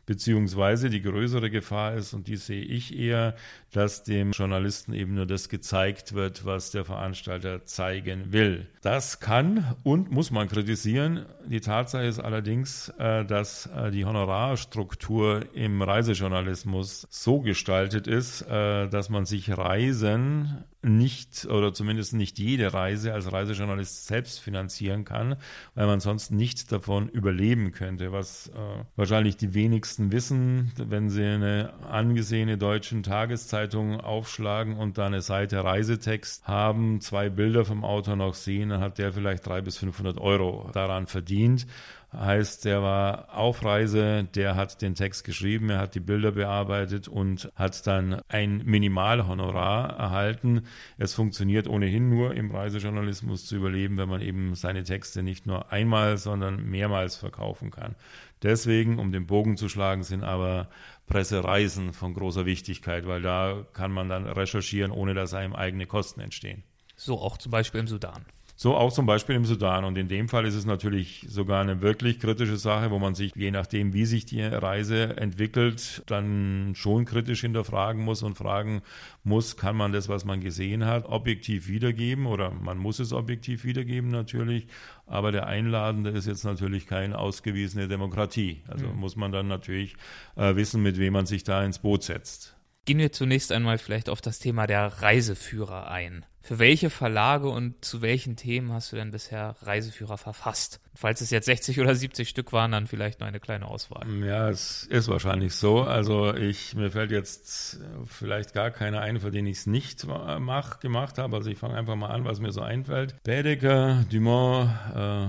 Beziehungsweise 0.07 0.91
die 0.91 1.03
größere 1.03 1.51
Gefahr 1.51 1.95
ist, 1.95 2.15
und 2.15 2.27
die 2.27 2.37
sehe 2.37 2.65
ich 2.65 2.99
eher, 2.99 3.37
dass 3.73 4.03
dem 4.03 4.33
Journalisten 4.33 4.93
eben 4.93 5.15
nur 5.15 5.27
das 5.27 5.49
gezeigt 5.49 6.15
wird, 6.15 6.45
was 6.45 6.71
der 6.71 6.85
Veranstalter 6.85 7.65
zeigen 7.65 8.33
will. 8.33 8.67
Das 8.83 9.21
kann 9.21 9.77
und 9.85 10.11
muss 10.11 10.31
man 10.31 10.49
kritisieren. 10.49 11.27
Die 11.47 11.61
Tatsache 11.61 12.05
ist 12.05 12.19
allerdings, 12.19 12.89
äh, 12.99 13.25
dass 13.25 13.67
äh, 13.67 13.91
die 13.91 14.05
Honorarstruktur 14.05 15.55
im 15.55 15.83
Reisejournalismus 15.83 17.07
so 17.11 17.41
gestaltet 17.41 18.07
ist, 18.07 18.43
äh, 18.43 18.89
dass 18.89 19.09
man 19.09 19.25
sich 19.25 19.57
Reisen 19.57 20.65
nicht 20.83 21.45
oder 21.45 21.75
zumindest 21.75 22.15
nicht 22.15 22.39
jede 22.39 22.73
Reise 22.73 23.13
als 23.13 23.31
Reisejournalist 23.31 24.07
selbst 24.07 24.41
finanzieren 24.41 25.05
kann, 25.05 25.37
weil 25.75 25.87
man 25.87 26.01
sonst 26.01 26.33
nicht 26.33 26.73
davon 26.73 27.11
überleben 27.11 27.73
könnte, 27.73 28.13
was 28.13 28.51
wahrscheinlich 28.97 29.37
die 29.37 29.53
wenigsten 29.53 30.11
wissen, 30.11 30.73
wenn 30.79 31.11
sie 31.11 31.23
eine 31.23 31.75
angesehene 31.87 32.57
deutsche 32.57 33.03
Tageszeitung 33.03 33.60
aufschlagen 34.01 34.77
und 34.77 34.99
da 34.99 35.07
eine 35.07 35.23
Seite 35.23 35.63
Reisetext 35.65 36.47
haben, 36.47 37.01
zwei 37.01 37.29
Bilder 37.29 37.65
vom 37.65 37.85
Autor 37.85 38.17
noch 38.17 38.35
sehen, 38.35 38.71
dann 38.71 38.81
hat 38.81 38.99
der 38.99 39.13
vielleicht 39.13 39.47
drei 39.47 39.61
bis 39.61 39.79
500 39.79 40.19
Euro 40.19 40.71
daran 40.73 41.07
verdient. 41.07 41.67
Heißt, 42.13 42.65
der 42.65 42.83
war 42.83 43.37
auf 43.37 43.65
Reise, 43.65 44.25
der 44.35 44.57
hat 44.57 44.83
den 44.83 44.97
Text 44.97 45.23
geschrieben, 45.23 45.71
er 45.71 45.79
hat 45.79 45.95
die 45.95 46.01
Bilder 46.01 46.33
bearbeitet 46.33 47.07
und 47.07 47.53
hat 47.55 47.87
dann 47.87 48.21
ein 48.27 48.63
Minimalhonorar 48.65 49.97
erhalten. 49.97 50.63
Es 50.99 51.15
funktioniert 51.15 51.69
ohnehin 51.69 52.09
nur 52.09 52.35
im 52.35 52.51
Reisejournalismus 52.51 53.47
zu 53.47 53.55
überleben, 53.55 53.97
wenn 53.97 54.09
man 54.09 54.23
eben 54.23 54.57
seine 54.57 54.83
Texte 54.83 55.23
nicht 55.23 55.47
nur 55.47 55.71
einmal, 55.71 56.19
sondern 56.19 56.65
mehrmals 56.65 57.15
verkaufen 57.15 57.71
kann. 57.71 57.95
Deswegen, 58.43 58.99
um 58.99 59.13
den 59.13 59.27
Bogen 59.27 59.57
zu 59.57 59.69
schlagen, 59.69 60.03
sind 60.03 60.25
aber 60.25 60.71
Pressereisen 61.07 61.93
von 61.93 62.15
großer 62.15 62.47
Wichtigkeit, 62.47 63.07
weil 63.07 63.21
da 63.21 63.67
kann 63.75 63.93
man 63.93 64.09
dann 64.09 64.27
recherchieren, 64.27 64.93
ohne 64.93 65.15
dass 65.15 65.35
einem 65.35 65.55
eigene 65.55 65.87
Kosten 65.87 66.21
entstehen. 66.21 66.63
So 66.97 67.19
auch 67.19 67.37
zum 67.37 67.53
Beispiel 67.53 67.81
im 67.81 67.89
Sudan. 67.89 68.25
So 68.63 68.77
auch 68.77 68.93
zum 68.93 69.07
Beispiel 69.07 69.37
im 69.37 69.47
Sudan. 69.47 69.87
Und 69.87 69.97
in 69.97 70.09
dem 70.09 70.29
Fall 70.29 70.45
ist 70.45 70.55
es 70.55 70.67
natürlich 70.67 71.25
sogar 71.27 71.63
eine 71.63 71.81
wirklich 71.81 72.21
kritische 72.21 72.59
Sache, 72.59 72.91
wo 72.91 72.99
man 72.99 73.15
sich, 73.15 73.35
je 73.35 73.51
nachdem, 73.51 73.95
wie 73.95 74.05
sich 74.05 74.27
die 74.27 74.43
Reise 74.43 75.17
entwickelt, 75.17 76.03
dann 76.05 76.75
schon 76.75 77.07
kritisch 77.07 77.41
hinterfragen 77.41 78.05
muss 78.05 78.23
und 78.23 78.37
fragen 78.37 78.83
muss, 79.25 79.57
kann 79.57 79.77
man 79.77 79.93
das, 79.93 80.11
was 80.11 80.27
man 80.27 80.43
gesehen 80.43 80.85
hat, 80.85 81.07
objektiv 81.07 81.69
wiedergeben 81.69 82.27
oder 82.27 82.51
man 82.51 82.77
muss 82.77 82.99
es 82.99 83.15
objektiv 83.15 83.65
wiedergeben 83.65 84.11
natürlich. 84.11 84.67
Aber 85.07 85.33
der 85.33 85.47
Einladende 85.47 86.11
ist 86.11 86.27
jetzt 86.27 86.45
natürlich 86.45 86.87
keine 86.87 87.17
ausgewiesene 87.17 87.89
Demokratie. 87.89 88.63
Also 88.69 88.89
mhm. 88.89 89.01
muss 89.01 89.17
man 89.17 89.33
dann 89.33 89.49
natürlich 89.49 89.97
äh, 90.37 90.55
wissen, 90.55 90.83
mit 90.83 90.99
wem 90.99 91.15
man 91.15 91.25
sich 91.25 91.45
da 91.45 91.65
ins 91.65 91.79
Boot 91.79 92.03
setzt. 92.03 92.59
Gehen 92.85 92.99
wir 92.99 93.11
zunächst 93.11 93.53
einmal 93.53 93.79
vielleicht 93.79 94.11
auf 94.11 94.21
das 94.21 94.39
Thema 94.39 94.67
der 94.67 95.01
Reiseführer 95.01 95.91
ein. 95.91 96.27
Für 96.43 96.59
welche 96.59 96.89
Verlage 96.89 97.49
und 97.49 97.85
zu 97.85 98.01
welchen 98.01 98.35
Themen 98.35 98.73
hast 98.73 98.93
du 98.93 98.97
denn 98.97 99.11
bisher 99.11 99.57
Reiseführer 99.63 100.17
verfasst? 100.17 100.81
Falls 100.95 101.21
es 101.21 101.31
jetzt 101.31 101.47
60 101.47 101.81
oder 101.81 101.95
70 101.95 102.29
Stück 102.29 102.53
waren, 102.53 102.73
dann 102.73 102.87
vielleicht 102.87 103.21
nur 103.21 103.29
eine 103.29 103.41
kleine 103.41 103.67
Auswahl. 103.67 104.07
Ja, 104.25 104.49
es 104.49 104.85
ist 104.85 105.09
wahrscheinlich 105.09 105.55
so. 105.55 105.83
Also 105.83 106.35
ich, 106.35 106.75
mir 106.75 106.91
fällt 106.91 107.11
jetzt 107.11 107.81
vielleicht 108.07 108.55
gar 108.55 108.71
keiner 108.71 109.01
ein, 109.01 109.21
für 109.21 109.31
den 109.31 109.47
ich 109.47 109.59
es 109.59 109.67
nicht 109.67 110.07
mach, 110.07 110.81
gemacht 110.81 111.19
habe. 111.19 111.37
Also 111.37 111.51
ich 111.51 111.59
fange 111.59 111.77
einfach 111.77 111.95
mal 111.95 112.09
an, 112.09 112.25
was 112.25 112.41
mir 112.41 112.53
so 112.53 112.63
einfällt. 112.63 113.23
Baedeker, 113.23 114.05
Dumont, 114.11 114.71
äh, 114.95 115.27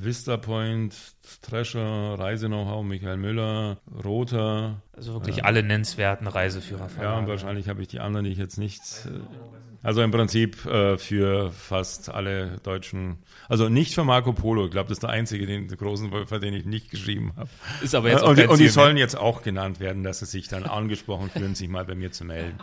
Vista 0.00 0.36
Point, 0.36 0.94
Trescher, 1.42 2.18
Reise-Know-how, 2.18 2.84
Michael 2.84 3.16
Müller, 3.16 3.78
Rother. 4.04 4.82
Also 4.92 5.14
wirklich 5.14 5.38
äh, 5.38 5.42
alle 5.42 5.62
nennenswerten 5.62 6.28
Reiseführer. 6.28 6.88
Ja, 7.00 7.18
und 7.18 7.26
wahrscheinlich 7.26 7.68
habe 7.68 7.82
ich 7.82 7.88
die 7.88 8.00
anderen, 8.00 8.24
die 8.24 8.32
ich 8.32 8.38
jetzt 8.38 8.58
nicht... 8.58 8.80
Äh, 9.06 9.20
also 9.82 10.02
im 10.02 10.10
Prinzip 10.10 10.64
äh, 10.64 10.96
für 10.96 11.50
fast 11.50 12.08
alle 12.08 12.58
deutschen, 12.62 13.18
also 13.48 13.68
nicht 13.68 13.94
für 13.94 14.04
Marco 14.04 14.32
Polo. 14.32 14.66
Ich 14.66 14.70
glaube, 14.70 14.88
das 14.88 14.96
ist 14.96 15.02
der 15.02 15.10
einzige, 15.10 15.46
den, 15.46 15.68
den 15.68 15.76
großen 15.76 16.10
für 16.26 16.40
den 16.40 16.54
ich 16.54 16.64
nicht 16.64 16.90
geschrieben 16.90 17.32
habe. 17.36 17.50
Ist 17.82 17.94
aber 17.94 18.10
jetzt 18.10 18.22
auch 18.22 18.30
und, 18.30 18.48
und 18.48 18.60
die 18.60 18.68
sollen 18.68 18.96
jetzt 18.96 19.16
auch 19.16 19.42
genannt 19.42 19.80
werden, 19.80 20.04
dass 20.04 20.20
sie 20.20 20.26
sich 20.26 20.48
dann 20.48 20.64
angesprochen 20.64 21.30
fühlen, 21.34 21.54
sich 21.54 21.68
mal 21.68 21.84
bei 21.84 21.94
mir 21.94 22.12
zu 22.12 22.24
melden. 22.24 22.58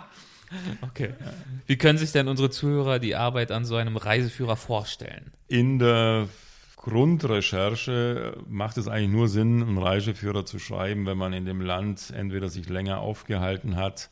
Okay. 0.81 1.13
Wie 1.67 1.77
können 1.77 1.99
sich 1.99 2.11
denn 2.11 2.27
unsere 2.27 2.49
Zuhörer 2.49 2.99
die 2.99 3.15
Arbeit 3.15 3.51
an 3.51 3.65
so 3.65 3.75
einem 3.75 3.97
Reiseführer 3.97 4.55
vorstellen? 4.55 5.31
In 5.47 5.77
der 5.77 6.27
Grundrecherche 6.75 8.37
macht 8.47 8.77
es 8.77 8.87
eigentlich 8.87 9.11
nur 9.11 9.27
Sinn, 9.27 9.61
einen 9.61 9.77
Reiseführer 9.77 10.45
zu 10.45 10.57
schreiben, 10.57 11.05
wenn 11.05 11.17
man 11.17 11.33
in 11.33 11.45
dem 11.45 11.61
Land 11.61 12.11
entweder 12.15 12.49
sich 12.49 12.69
länger 12.69 12.99
aufgehalten 12.99 13.75
hat 13.75 14.09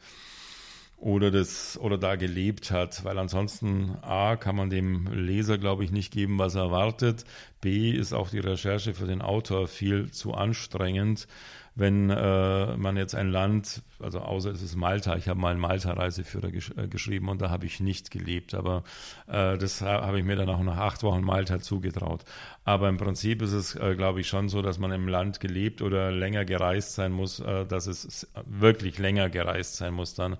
oder 0.97 1.29
das 1.29 1.77
oder 1.79 1.97
da 1.97 2.15
gelebt 2.15 2.71
hat, 2.71 3.03
weil 3.05 3.17
ansonsten 3.19 3.97
A 4.01 4.35
kann 4.35 4.55
man 4.55 4.69
dem 4.69 5.07
Leser 5.07 5.57
glaube 5.57 5.83
ich 5.83 5.91
nicht 5.91 6.11
geben, 6.11 6.39
was 6.39 6.55
er 6.55 6.63
erwartet. 6.63 7.23
B 7.61 7.91
ist 7.91 8.13
auch 8.13 8.29
die 8.29 8.39
Recherche 8.39 8.93
für 8.93 9.05
den 9.05 9.21
Autor 9.21 9.67
viel 9.67 10.11
zu 10.11 10.33
anstrengend, 10.33 11.27
wenn 11.75 12.09
äh, 12.09 12.75
man 12.75 12.97
jetzt 12.97 13.13
ein 13.13 13.29
Land, 13.29 13.83
also 13.99 14.19
außer 14.19 14.49
es 14.49 14.63
ist 14.63 14.75
Malta, 14.75 15.15
ich 15.15 15.27
habe 15.27 15.39
mal 15.39 15.51
einen 15.51 15.59
Malta-Reiseführer 15.59 16.49
gesch 16.49 16.71
äh, 16.75 16.87
geschrieben 16.87 17.29
und 17.29 17.39
da 17.39 17.51
habe 17.51 17.67
ich 17.67 17.79
nicht 17.79 18.09
gelebt, 18.09 18.55
aber 18.55 18.83
äh, 19.27 19.59
das 19.59 19.81
habe 19.81 20.17
ich 20.17 20.25
mir 20.25 20.35
dann 20.35 20.49
auch 20.49 20.63
nach 20.63 20.77
acht 20.77 21.03
Wochen 21.03 21.21
Malta 21.21 21.59
zugetraut. 21.59 22.23
Aber 22.63 22.89
im 22.89 22.97
Prinzip 22.97 23.43
ist 23.43 23.51
es, 23.51 23.75
äh, 23.75 23.95
glaube 23.95 24.21
ich, 24.21 24.27
schon 24.27 24.49
so, 24.49 24.63
dass 24.63 24.79
man 24.79 24.91
im 24.91 25.07
Land 25.07 25.39
gelebt 25.39 25.83
oder 25.83 26.11
länger 26.11 26.45
gereist 26.45 26.95
sein 26.95 27.11
muss, 27.11 27.39
äh, 27.39 27.67
dass 27.67 27.85
es 27.85 28.27
wirklich 28.45 28.97
länger 28.97 29.29
gereist 29.29 29.75
sein 29.75 29.93
muss 29.93 30.15
dann 30.15 30.37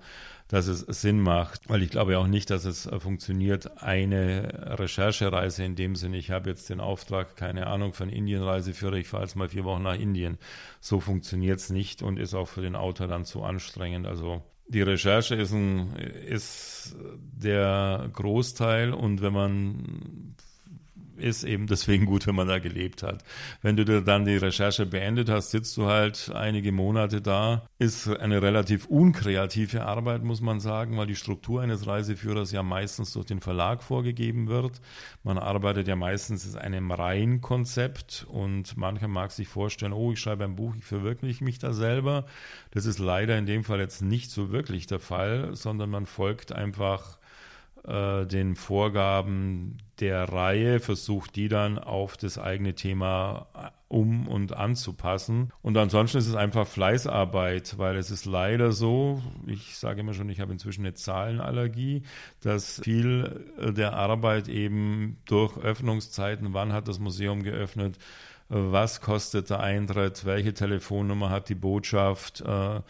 dass 0.48 0.66
es 0.66 0.80
Sinn 0.80 1.20
macht, 1.20 1.68
weil 1.68 1.82
ich 1.82 1.90
glaube 1.90 2.18
auch 2.18 2.26
nicht, 2.26 2.50
dass 2.50 2.64
es 2.64 2.86
äh, 2.86 2.98
funktioniert, 2.98 3.82
eine 3.82 4.78
Recherchereise 4.78 5.64
in 5.64 5.76
dem 5.76 5.94
Sinne, 5.94 6.16
ich 6.16 6.30
habe 6.30 6.48
jetzt 6.50 6.70
den 6.70 6.80
Auftrag, 6.80 7.36
keine 7.36 7.66
Ahnung, 7.66 7.92
von 7.92 8.08
Indienreiseführer, 8.08 8.94
ich 8.94 9.08
fahre 9.08 9.24
jetzt 9.24 9.36
mal 9.36 9.50
vier 9.50 9.64
Wochen 9.64 9.82
nach 9.82 9.98
Indien. 9.98 10.38
So 10.80 11.00
funktioniert 11.00 11.60
es 11.60 11.70
nicht 11.70 12.02
und 12.02 12.18
ist 12.18 12.34
auch 12.34 12.48
für 12.48 12.62
den 12.62 12.76
Autor 12.76 13.08
dann 13.08 13.26
zu 13.26 13.42
anstrengend. 13.44 14.06
Also 14.06 14.42
die 14.68 14.82
Recherche 14.82 15.34
ist, 15.34 15.52
ein, 15.52 15.94
ist 15.96 16.96
der 17.14 18.08
Großteil 18.12 18.92
und 18.92 19.22
wenn 19.22 19.32
man 19.32 20.34
ist 21.18 21.44
eben 21.44 21.66
deswegen 21.66 22.06
gut, 22.06 22.26
wenn 22.26 22.34
man 22.34 22.48
da 22.48 22.58
gelebt 22.58 23.02
hat. 23.02 23.24
Wenn 23.62 23.76
du 23.76 24.02
dann 24.02 24.24
die 24.24 24.36
Recherche 24.36 24.86
beendet 24.86 25.28
hast, 25.28 25.50
sitzt 25.50 25.76
du 25.76 25.86
halt 25.86 26.30
einige 26.34 26.72
Monate 26.72 27.20
da. 27.20 27.66
Ist 27.78 28.08
eine 28.08 28.42
relativ 28.42 28.86
unkreative 28.86 29.84
Arbeit, 29.84 30.22
muss 30.24 30.40
man 30.40 30.60
sagen, 30.60 30.96
weil 30.96 31.06
die 31.06 31.16
Struktur 31.16 31.62
eines 31.62 31.86
Reiseführers 31.86 32.52
ja 32.52 32.62
meistens 32.62 33.12
durch 33.12 33.26
den 33.26 33.40
Verlag 33.40 33.82
vorgegeben 33.82 34.48
wird. 34.48 34.80
Man 35.22 35.38
arbeitet 35.38 35.88
ja 35.88 35.96
meistens 35.96 36.46
in 36.46 36.58
einem 36.58 36.90
Reihenkonzept 36.90 38.26
und 38.28 38.76
mancher 38.76 39.08
mag 39.08 39.32
sich 39.32 39.48
vorstellen, 39.48 39.92
oh, 39.92 40.12
ich 40.12 40.20
schreibe 40.20 40.44
ein 40.44 40.56
Buch, 40.56 40.74
ich 40.76 40.84
verwirkliche 40.84 41.44
mich 41.44 41.58
da 41.58 41.72
selber. 41.72 42.26
Das 42.70 42.86
ist 42.86 42.98
leider 42.98 43.38
in 43.38 43.46
dem 43.46 43.64
Fall 43.64 43.80
jetzt 43.80 44.02
nicht 44.02 44.30
so 44.30 44.50
wirklich 44.50 44.86
der 44.86 45.00
Fall, 45.00 45.54
sondern 45.54 45.90
man 45.90 46.06
folgt 46.06 46.52
einfach 46.52 47.18
äh, 47.86 48.26
den 48.26 48.56
Vorgaben 48.56 49.78
der 50.00 50.24
Reihe, 50.24 50.80
versucht 50.80 51.36
die 51.36 51.48
dann 51.48 51.78
auf 51.78 52.16
das 52.16 52.38
eigene 52.38 52.74
Thema 52.74 53.46
äh, 53.54 53.70
um 53.88 54.28
und 54.28 54.54
anzupassen. 54.54 55.50
Und 55.62 55.76
ansonsten 55.76 56.18
ist 56.18 56.28
es 56.28 56.34
einfach 56.34 56.66
Fleißarbeit, 56.66 57.78
weil 57.78 57.96
es 57.96 58.10
ist 58.10 58.26
leider 58.26 58.72
so, 58.72 59.22
ich 59.46 59.76
sage 59.76 60.00
immer 60.00 60.12
schon, 60.12 60.28
ich 60.28 60.40
habe 60.40 60.52
inzwischen 60.52 60.84
eine 60.84 60.94
Zahlenallergie, 60.94 62.02
dass 62.42 62.80
viel 62.82 63.46
äh, 63.58 63.72
der 63.72 63.94
Arbeit 63.94 64.48
eben 64.48 65.18
durch 65.24 65.56
Öffnungszeiten, 65.56 66.52
wann 66.52 66.72
hat 66.72 66.88
das 66.88 66.98
Museum 66.98 67.42
geöffnet, 67.42 67.98
was 68.48 69.00
kostet 69.02 69.50
der 69.50 69.60
Eintritt, 69.60 70.24
welche 70.24 70.54
Telefonnummer 70.54 71.28
hat 71.28 71.50
die 71.50 71.54
Botschaft, 71.54 72.40
äh, 72.40 72.80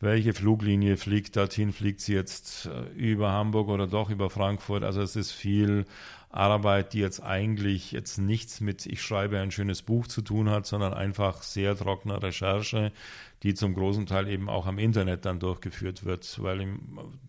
welche 0.00 0.32
Fluglinie 0.32 0.96
fliegt 0.96 1.36
dorthin, 1.36 1.72
fliegt 1.72 2.00
sie 2.00 2.14
jetzt 2.14 2.66
äh, 2.66 2.90
über 2.96 3.30
Hamburg 3.30 3.68
oder 3.68 3.86
doch 3.86 4.08
über 4.08 4.30
Frankfurt. 4.30 4.82
Also 4.84 5.02
es 5.02 5.14
ist 5.14 5.32
viel 5.32 5.84
Arbeit, 6.30 6.94
die 6.94 7.00
jetzt 7.00 7.22
eigentlich 7.22 7.92
jetzt 7.92 8.16
nichts 8.16 8.62
mit 8.62 8.86
ich 8.86 9.02
schreibe 9.02 9.38
ein 9.38 9.50
schönes 9.50 9.82
Buch 9.82 10.06
zu 10.06 10.22
tun 10.22 10.48
hat, 10.48 10.66
sondern 10.66 10.94
einfach 10.94 11.42
sehr 11.42 11.76
trockene 11.76 12.22
Recherche, 12.22 12.90
die 13.42 13.52
zum 13.52 13.74
großen 13.74 14.06
Teil 14.06 14.28
eben 14.28 14.48
auch 14.48 14.66
am 14.66 14.78
Internet 14.78 15.26
dann 15.26 15.40
durchgeführt 15.40 16.06
wird, 16.06 16.42
weil 16.42 16.78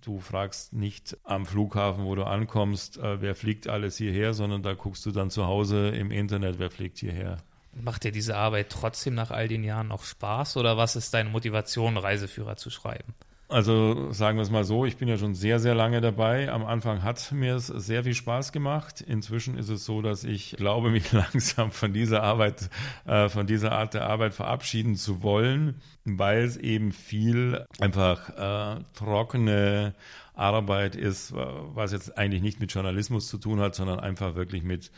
du 0.02 0.20
fragst 0.20 0.72
nicht 0.72 1.18
am 1.26 1.46
Flughafen, 1.46 2.06
wo 2.06 2.16
du 2.16 2.24
ankommst, 2.24 2.98
äh, 2.98 3.22
wer 3.22 3.36
fliegt 3.36 3.68
alles 3.68 3.98
hierher, 3.98 4.34
sondern 4.34 4.64
da 4.64 4.74
guckst 4.74 5.06
du 5.06 5.12
dann 5.12 5.30
zu 5.30 5.48
Hause 5.48 5.90
im 5.90 6.12
Internet, 6.12 6.60
wer 6.60 6.72
fliegt 6.72 7.00
hierher. 7.00 7.44
Macht 7.76 8.04
dir 8.04 8.12
diese 8.12 8.36
Arbeit 8.36 8.70
trotzdem 8.70 9.16
nach 9.16 9.32
all 9.32 9.48
den 9.48 9.64
Jahren 9.64 9.88
noch 9.88 10.04
Spaß 10.04 10.58
oder 10.58 10.78
was 10.78 10.96
ist 10.96 11.14
deine 11.14 11.30
Motivation, 11.30 11.98
Reiseführer 11.98 12.56
zu 12.56 12.70
schreiben? 12.70 13.14
Also 13.54 14.12
sagen 14.12 14.40
wir 14.40 14.42
es 14.42 14.50
mal 14.50 14.64
so, 14.64 14.84
ich 14.84 14.98
bin 14.98 15.08
ja 15.08 15.18
schon 15.18 15.36
sehr, 15.36 15.60
sehr 15.60 15.76
lange 15.76 16.02
dabei. 16.02 16.52
Am 16.52 16.66
Anfang 16.66 17.04
hat 17.04 17.32
mir 17.32 17.56
es 17.56 17.68
sehr 17.68 18.04
viel 18.04 18.16
Spaß 18.16 18.52
gemacht. 18.52 19.02
Inzwischen 19.02 19.58
ist 19.58 19.70
es 19.70 19.86
so, 19.86 20.02
dass 20.02 20.24
ich 20.24 20.56
glaube, 20.58 20.90
mich 20.90 21.12
langsam 21.12 21.72
von 21.72 21.94
dieser 21.94 22.24
Arbeit, 22.24 22.70
äh, 23.06 23.30
von 23.30 23.46
dieser 23.46 23.74
Art 23.74 23.94
der 23.94 24.08
Arbeit 24.08 24.34
verabschieden 24.34 24.96
zu 24.96 25.22
wollen, 25.22 25.82
weil 26.04 26.44
es 26.44 26.58
eben 26.58 26.92
viel 26.92 27.64
einfach 27.80 28.30
äh, 28.30 28.84
trockene 28.96 29.94
Arbeit 30.34 30.96
ist, 30.96 31.34
was 31.36 31.92
jetzt 31.92 32.18
eigentlich 32.18 32.42
nicht 32.42 32.60
mit 32.60 32.74
Journalismus 32.74 33.28
zu 33.28 33.38
tun 33.38 33.60
hat, 33.60 33.76
sondern 33.76 34.00
einfach 34.00 34.34
wirklich 34.34 34.64
mit 34.64 34.90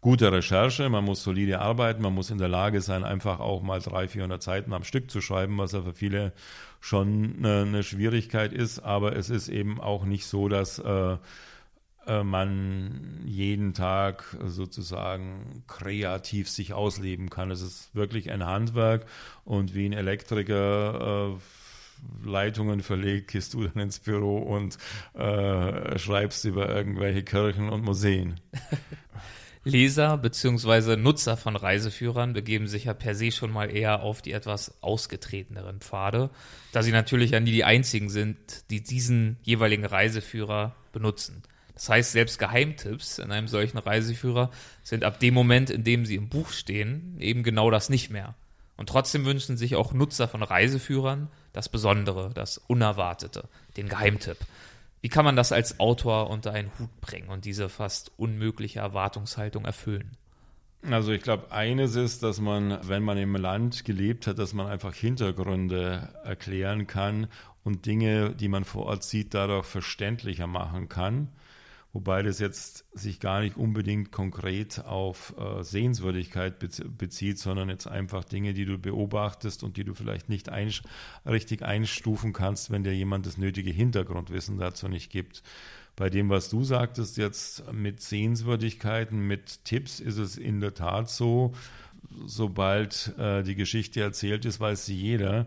gute 0.00 0.32
Recherche, 0.32 0.88
man 0.88 1.04
muss 1.04 1.22
solide 1.22 1.60
arbeiten, 1.60 2.02
man 2.02 2.14
muss 2.14 2.30
in 2.30 2.38
der 2.38 2.48
Lage 2.48 2.80
sein, 2.80 3.04
einfach 3.04 3.40
auch 3.40 3.62
mal 3.62 3.80
300, 3.80 4.10
400 4.10 4.42
Seiten 4.42 4.72
am 4.72 4.84
Stück 4.84 5.10
zu 5.10 5.20
schreiben, 5.20 5.58
was 5.58 5.72
ja 5.72 5.82
für 5.82 5.94
viele 5.94 6.32
schon 6.80 7.36
eine, 7.38 7.62
eine 7.62 7.82
Schwierigkeit 7.82 8.52
ist. 8.52 8.80
Aber 8.80 9.16
es 9.16 9.28
ist 9.30 9.48
eben 9.48 9.80
auch 9.80 10.04
nicht 10.04 10.26
so, 10.26 10.48
dass 10.48 10.78
äh, 10.78 11.16
äh, 12.06 12.24
man 12.24 13.20
jeden 13.26 13.74
Tag 13.74 14.36
sozusagen 14.46 15.64
kreativ 15.66 16.48
sich 16.48 16.72
ausleben 16.72 17.28
kann. 17.28 17.50
Es 17.50 17.60
ist 17.60 17.94
wirklich 17.94 18.30
ein 18.30 18.44
Handwerk 18.44 19.06
und 19.44 19.74
wie 19.74 19.86
ein 19.86 19.92
Elektriker 19.92 21.36
äh, 21.36 22.26
Leitungen 22.26 22.80
verlegt, 22.80 23.30
gehst 23.30 23.52
du 23.52 23.64
dann 23.64 23.82
ins 23.82 23.98
Büro 23.98 24.38
und 24.38 24.78
äh, 25.12 25.98
schreibst 25.98 26.46
über 26.46 26.68
irgendwelche 26.68 27.22
Kirchen 27.22 27.68
und 27.68 27.84
Museen. 27.84 28.40
Leser 29.62 30.16
bzw. 30.16 30.96
Nutzer 30.96 31.36
von 31.36 31.54
Reiseführern 31.54 32.32
begeben 32.32 32.66
sich 32.66 32.84
ja 32.84 32.94
per 32.94 33.14
se 33.14 33.30
schon 33.30 33.52
mal 33.52 33.74
eher 33.74 34.02
auf 34.02 34.22
die 34.22 34.32
etwas 34.32 34.74
ausgetreteneren 34.82 35.80
Pfade, 35.80 36.30
da 36.72 36.82
sie 36.82 36.92
natürlich 36.92 37.32
ja 37.32 37.40
nie 37.40 37.52
die 37.52 37.64
einzigen 37.64 38.08
sind, 38.08 38.36
die 38.70 38.82
diesen 38.82 39.36
jeweiligen 39.42 39.84
Reiseführer 39.84 40.74
benutzen. 40.92 41.42
Das 41.74 41.88
heißt, 41.88 42.12
selbst 42.12 42.38
Geheimtipps 42.38 43.18
in 43.18 43.30
einem 43.32 43.48
solchen 43.48 43.78
Reiseführer 43.78 44.50
sind 44.82 45.04
ab 45.04 45.18
dem 45.18 45.34
Moment, 45.34 45.70
in 45.70 45.84
dem 45.84 46.06
sie 46.06 46.16
im 46.16 46.28
Buch 46.28 46.50
stehen, 46.50 47.16
eben 47.20 47.42
genau 47.42 47.70
das 47.70 47.90
nicht 47.90 48.10
mehr. 48.10 48.34
Und 48.76 48.88
trotzdem 48.88 49.26
wünschen 49.26 49.58
sich 49.58 49.76
auch 49.76 49.92
Nutzer 49.92 50.26
von 50.26 50.42
Reiseführern 50.42 51.28
das 51.52 51.68
Besondere, 51.68 52.30
das 52.34 52.58
Unerwartete, 52.58 53.44
den 53.76 53.90
Geheimtipp. 53.90 54.38
Wie 55.00 55.08
kann 55.08 55.24
man 55.24 55.36
das 55.36 55.52
als 55.52 55.80
Autor 55.80 56.28
unter 56.30 56.52
einen 56.52 56.70
Hut 56.78 57.00
bringen 57.00 57.28
und 57.28 57.44
diese 57.44 57.68
fast 57.68 58.12
unmögliche 58.18 58.80
Erwartungshaltung 58.80 59.64
erfüllen? 59.64 60.16
Also 60.90 61.12
ich 61.12 61.22
glaube, 61.22 61.52
eines 61.52 61.94
ist, 61.94 62.22
dass 62.22 62.40
man, 62.40 62.78
wenn 62.88 63.02
man 63.02 63.18
im 63.18 63.36
Land 63.36 63.84
gelebt 63.84 64.26
hat, 64.26 64.38
dass 64.38 64.54
man 64.54 64.66
einfach 64.66 64.94
Hintergründe 64.94 66.08
erklären 66.24 66.86
kann 66.86 67.26
und 67.64 67.84
Dinge, 67.84 68.30
die 68.34 68.48
man 68.48 68.64
vor 68.64 68.86
Ort 68.86 69.04
sieht, 69.04 69.34
dadurch 69.34 69.66
verständlicher 69.66 70.46
machen 70.46 70.88
kann 70.88 71.28
wobei 71.92 72.22
das 72.22 72.38
jetzt 72.38 72.84
sich 72.92 73.20
gar 73.20 73.40
nicht 73.40 73.56
unbedingt 73.56 74.12
konkret 74.12 74.84
auf 74.84 75.34
äh, 75.38 75.62
Sehenswürdigkeit 75.62 76.58
bezieht, 76.58 77.38
sondern 77.38 77.68
jetzt 77.68 77.86
einfach 77.86 78.24
Dinge, 78.24 78.54
die 78.54 78.64
du 78.64 78.78
beobachtest 78.78 79.62
und 79.62 79.76
die 79.76 79.84
du 79.84 79.94
vielleicht 79.94 80.28
nicht 80.28 80.48
einsch 80.48 80.82
richtig 81.26 81.62
einstufen 81.62 82.32
kannst, 82.32 82.70
wenn 82.70 82.84
dir 82.84 82.94
jemand 82.94 83.26
das 83.26 83.38
nötige 83.38 83.70
Hintergrundwissen 83.70 84.58
dazu 84.58 84.88
nicht 84.88 85.10
gibt. 85.10 85.42
Bei 85.96 86.08
dem, 86.08 86.30
was 86.30 86.48
du 86.48 86.64
sagtest 86.64 87.16
jetzt 87.16 87.70
mit 87.72 88.00
Sehenswürdigkeiten, 88.00 89.26
mit 89.26 89.64
Tipps, 89.64 90.00
ist 90.00 90.18
es 90.18 90.38
in 90.38 90.60
der 90.60 90.74
Tat 90.74 91.10
so, 91.10 91.52
sobald 92.24 93.14
äh, 93.18 93.42
die 93.42 93.54
Geschichte 93.54 94.00
erzählt 94.00 94.44
ist, 94.44 94.60
weiß 94.60 94.86
sie 94.86 94.96
jeder. 94.96 95.46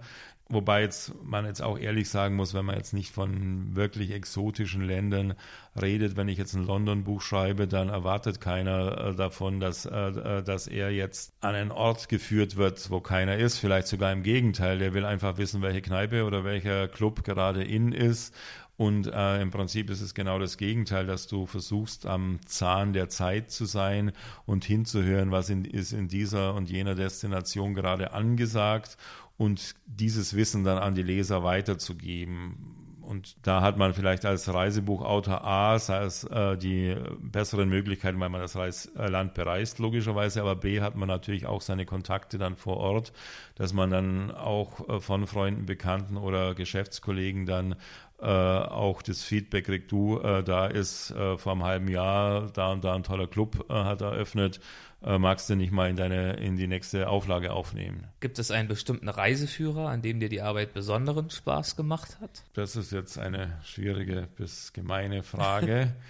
Wobei 0.50 0.81
jetzt 0.81 1.13
man 1.23 1.45
jetzt 1.45 1.62
auch 1.62 1.79
ehrlich 1.79 2.09
sagen 2.09 2.35
muss, 2.35 2.53
wenn 2.53 2.65
man 2.65 2.75
jetzt 2.75 2.93
nicht 2.93 3.12
von 3.12 3.75
wirklich 3.75 4.12
exotischen 4.12 4.81
Ländern 4.81 5.35
redet, 5.81 6.17
wenn 6.17 6.27
ich 6.27 6.38
jetzt 6.38 6.53
ein 6.53 6.65
London-Buch 6.65 7.21
schreibe, 7.21 7.65
dann 7.65 7.88
erwartet 7.88 8.41
keiner 8.41 8.97
äh, 8.97 9.15
davon, 9.15 9.62
dass, 9.62 9.85
äh, 9.85 10.09
äh, 10.09 10.43
dass 10.43 10.67
er 10.67 10.91
jetzt 10.91 11.33
an 11.39 11.55
einen 11.55 11.71
Ort 11.71 12.09
geführt 12.09 12.57
wird, 12.57 12.91
wo 12.91 13.00
keiner 13.00 13.38
ist. 13.38 13.57
Vielleicht 13.57 13.88
sogar 13.88 14.12
im 14.12 14.21
Gegenteil. 14.21 14.79
Der 14.79 14.93
will 14.93 15.05
einfach 15.05 15.38
wissen, 15.38 15.62
welche 15.62 15.81
Kneipe 15.81 16.25
oder 16.25 16.43
welcher 16.43 16.89
Club 16.89 17.23
gerade 17.23 17.63
in 17.63 17.93
ist. 17.93 18.35
Und 18.75 19.07
äh, 19.07 19.39
im 19.39 19.51
Prinzip 19.51 19.91
ist 19.91 20.01
es 20.01 20.15
genau 20.15 20.39
das 20.39 20.57
Gegenteil, 20.57 21.05
dass 21.05 21.27
du 21.27 21.45
versuchst, 21.45 22.07
am 22.07 22.39
Zahn 22.45 22.93
der 22.93 23.07
Zeit 23.07 23.51
zu 23.51 23.65
sein 23.65 24.13
und 24.47 24.65
hinzuhören, 24.65 25.31
was 25.31 25.50
in, 25.50 25.63
ist 25.63 25.93
in 25.93 26.07
dieser 26.07 26.55
und 26.55 26.69
jener 26.69 26.95
Destination 26.95 27.75
gerade 27.75 28.13
angesagt 28.13 28.97
und 29.37 29.75
dieses 29.85 30.35
Wissen 30.35 30.63
dann 30.63 30.77
an 30.77 30.95
die 30.95 31.03
Leser 31.03 31.43
weiterzugeben. 31.43 32.83
Und 33.01 33.35
da 33.45 33.61
hat 33.61 33.77
man 33.77 33.93
vielleicht 33.93 34.25
als 34.25 34.51
Reisebuchautor 34.51 35.43
A, 35.43 35.75
es 35.75 36.23
äh, 36.23 36.57
die 36.57 36.95
besseren 37.19 37.67
Möglichkeiten, 37.67 38.17
weil 38.19 38.29
man 38.29 38.39
das 38.39 38.55
Reis, 38.55 38.89
Land 38.95 39.33
bereist, 39.33 39.79
logischerweise, 39.79 40.39
aber 40.39 40.55
B 40.55 40.79
hat 40.79 40.95
man 40.95 41.09
natürlich 41.09 41.45
auch 41.45 41.61
seine 41.61 41.85
Kontakte 41.85 42.37
dann 42.37 42.55
vor 42.55 42.77
Ort, 42.77 43.11
dass 43.55 43.73
man 43.73 43.89
dann 43.89 44.31
auch 44.31 44.87
äh, 44.87 44.99
von 45.01 45.27
Freunden, 45.27 45.65
Bekannten 45.65 46.15
oder 46.15 46.55
Geschäftskollegen 46.55 47.45
dann 47.45 47.75
äh, 48.23 48.25
auch 48.25 49.01
das 49.01 49.21
Feedback 49.21 49.65
kriegt, 49.65 49.91
du, 49.91 50.17
äh, 50.19 50.43
da 50.43 50.67
ist 50.67 51.11
äh, 51.11 51.37
vor 51.37 51.51
einem 51.51 51.63
halben 51.63 51.87
Jahr 51.89 52.49
da 52.53 52.71
und 52.71 52.85
da 52.85 52.95
ein 52.95 53.03
toller 53.03 53.27
Club 53.27 53.65
hat 53.69 53.99
eröffnet, 53.99 54.61
äh, 55.03 55.17
magst 55.17 55.50
du 55.50 55.55
nicht 55.55 55.72
mal 55.72 55.89
in 55.89 55.95
deine 55.95 56.33
in 56.33 56.55
die 56.55 56.67
nächste 56.67 57.10
Auflage 57.10 57.53
aufnehmen. 57.53 58.07
Gibt 58.19 58.39
es 58.39 58.51
einen 58.51 58.67
bestimmten 58.67 59.10
Reiseführer, 59.10 59.89
an 59.89 60.01
dem 60.01 60.19
dir 60.19 60.30
die 60.30 60.41
Arbeit 60.41 60.73
besonderen 60.73 61.30
Spaß 61.30 61.75
gemacht 61.75 62.17
hat? 62.21 62.43
Das 62.54 62.75
ist 62.75 62.91
jetzt 62.91 63.17
eine 63.17 63.60
schwierige 63.63 64.27
bis 64.36 64.73
gemeine 64.73 65.23
Frage. 65.23 65.93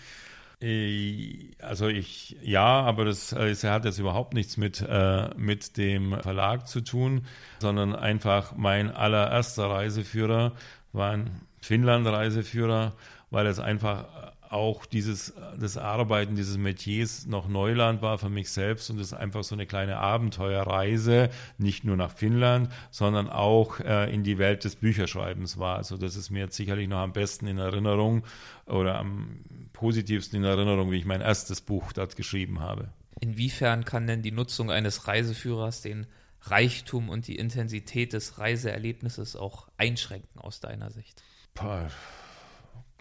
Also 1.60 1.90
ich 1.90 2.38
ja, 2.42 2.84
aber 2.84 3.04
das, 3.04 3.32
das 3.32 3.66
hat 3.66 3.84
jetzt 3.84 4.00
überhaupt 4.00 4.34
nichts 4.34 4.56
mit, 4.56 4.80
äh, 4.80 5.28
mit 5.36 5.76
dem 5.76 6.18
Verlag 6.22 6.70
zu 6.70 6.80
tun, 6.80 7.26
sondern 7.60 7.94
einfach 7.94 8.56
mein 8.56 8.90
allererster 8.90 9.70
Reiseführer 9.70 10.54
war 10.94 11.12
ein 11.12 11.42
Finnland-Reiseführer, 11.60 12.94
weil 13.30 13.48
es 13.48 13.60
einfach 13.60 14.23
auch 14.54 14.86
dieses, 14.86 15.34
das 15.60 15.78
Arbeiten 15.78 16.36
dieses 16.36 16.58
Metiers 16.58 17.26
noch 17.26 17.48
Neuland 17.48 18.02
war 18.02 18.20
für 18.20 18.30
mich 18.30 18.50
selbst 18.50 18.90
und 18.90 19.00
es 19.00 19.12
einfach 19.12 19.44
so 19.44 19.56
eine 19.56 19.66
kleine 19.66 19.98
Abenteuerreise, 19.98 21.30
nicht 21.58 21.84
nur 21.84 21.98
nach 21.98 22.12
Finnland, 22.12 22.70
sondern 22.92 23.30
auch 23.30 23.80
äh, 23.80 24.14
in 24.14 24.24
die 24.24 24.38
Welt 24.38 24.64
des 24.64 24.76
Bücherschreibens 24.76 25.58
war. 25.58 25.78
Also 25.78 25.98
das 25.98 26.16
ist 26.16 26.30
mir 26.30 26.42
jetzt 26.42 26.56
sicherlich 26.56 26.88
noch 26.88 27.00
am 27.00 27.14
besten 27.14 27.48
in 27.48 27.58
Erinnerung 27.58 28.24
oder 28.68 29.00
am 29.00 29.40
positivsten 29.74 30.40
in 30.40 30.46
Erinnerung, 30.46 30.92
wie 30.92 30.98
ich 30.98 31.06
mein 31.06 31.22
erstes 31.22 31.60
Buch 31.60 31.92
dort 31.92 32.16
geschrieben 32.16 32.60
habe. 32.60 32.90
Inwiefern 33.20 33.86
kann 33.86 34.06
denn 34.06 34.22
die 34.22 34.32
Nutzung 34.32 34.70
eines 34.70 35.08
Reiseführers 35.08 35.82
den 35.82 36.06
Reichtum 36.42 37.10
und 37.10 37.28
die 37.28 37.38
Intensität 37.38 38.14
des 38.14 38.38
Reiseerlebnisses 38.38 39.36
auch 39.36 39.68
einschränken 39.78 40.40
aus 40.40 40.60
deiner 40.60 40.92
Sicht? 40.92 41.24
Boah 41.56 41.90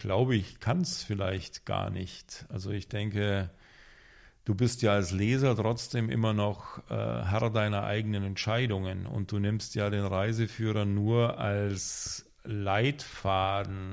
glaube 0.03 0.35
ich, 0.35 0.59
kann 0.59 0.81
es 0.81 1.01
vielleicht 1.01 1.65
gar 1.65 1.89
nicht. 1.89 2.45
Also 2.49 2.71
ich 2.71 2.89
denke, 2.89 3.49
du 4.43 4.53
bist 4.53 4.81
ja 4.81 4.91
als 4.91 5.11
Leser 5.11 5.55
trotzdem 5.55 6.09
immer 6.09 6.33
noch 6.33 6.79
äh, 6.89 6.93
Herr 6.93 7.49
deiner 7.49 7.83
eigenen 7.83 8.25
Entscheidungen 8.25 9.05
und 9.05 9.31
du 9.31 9.39
nimmst 9.39 9.75
ja 9.75 9.89
den 9.89 10.03
Reiseführer 10.05 10.83
nur 10.83 11.39
als 11.39 12.29
Leitfaden. 12.43 13.91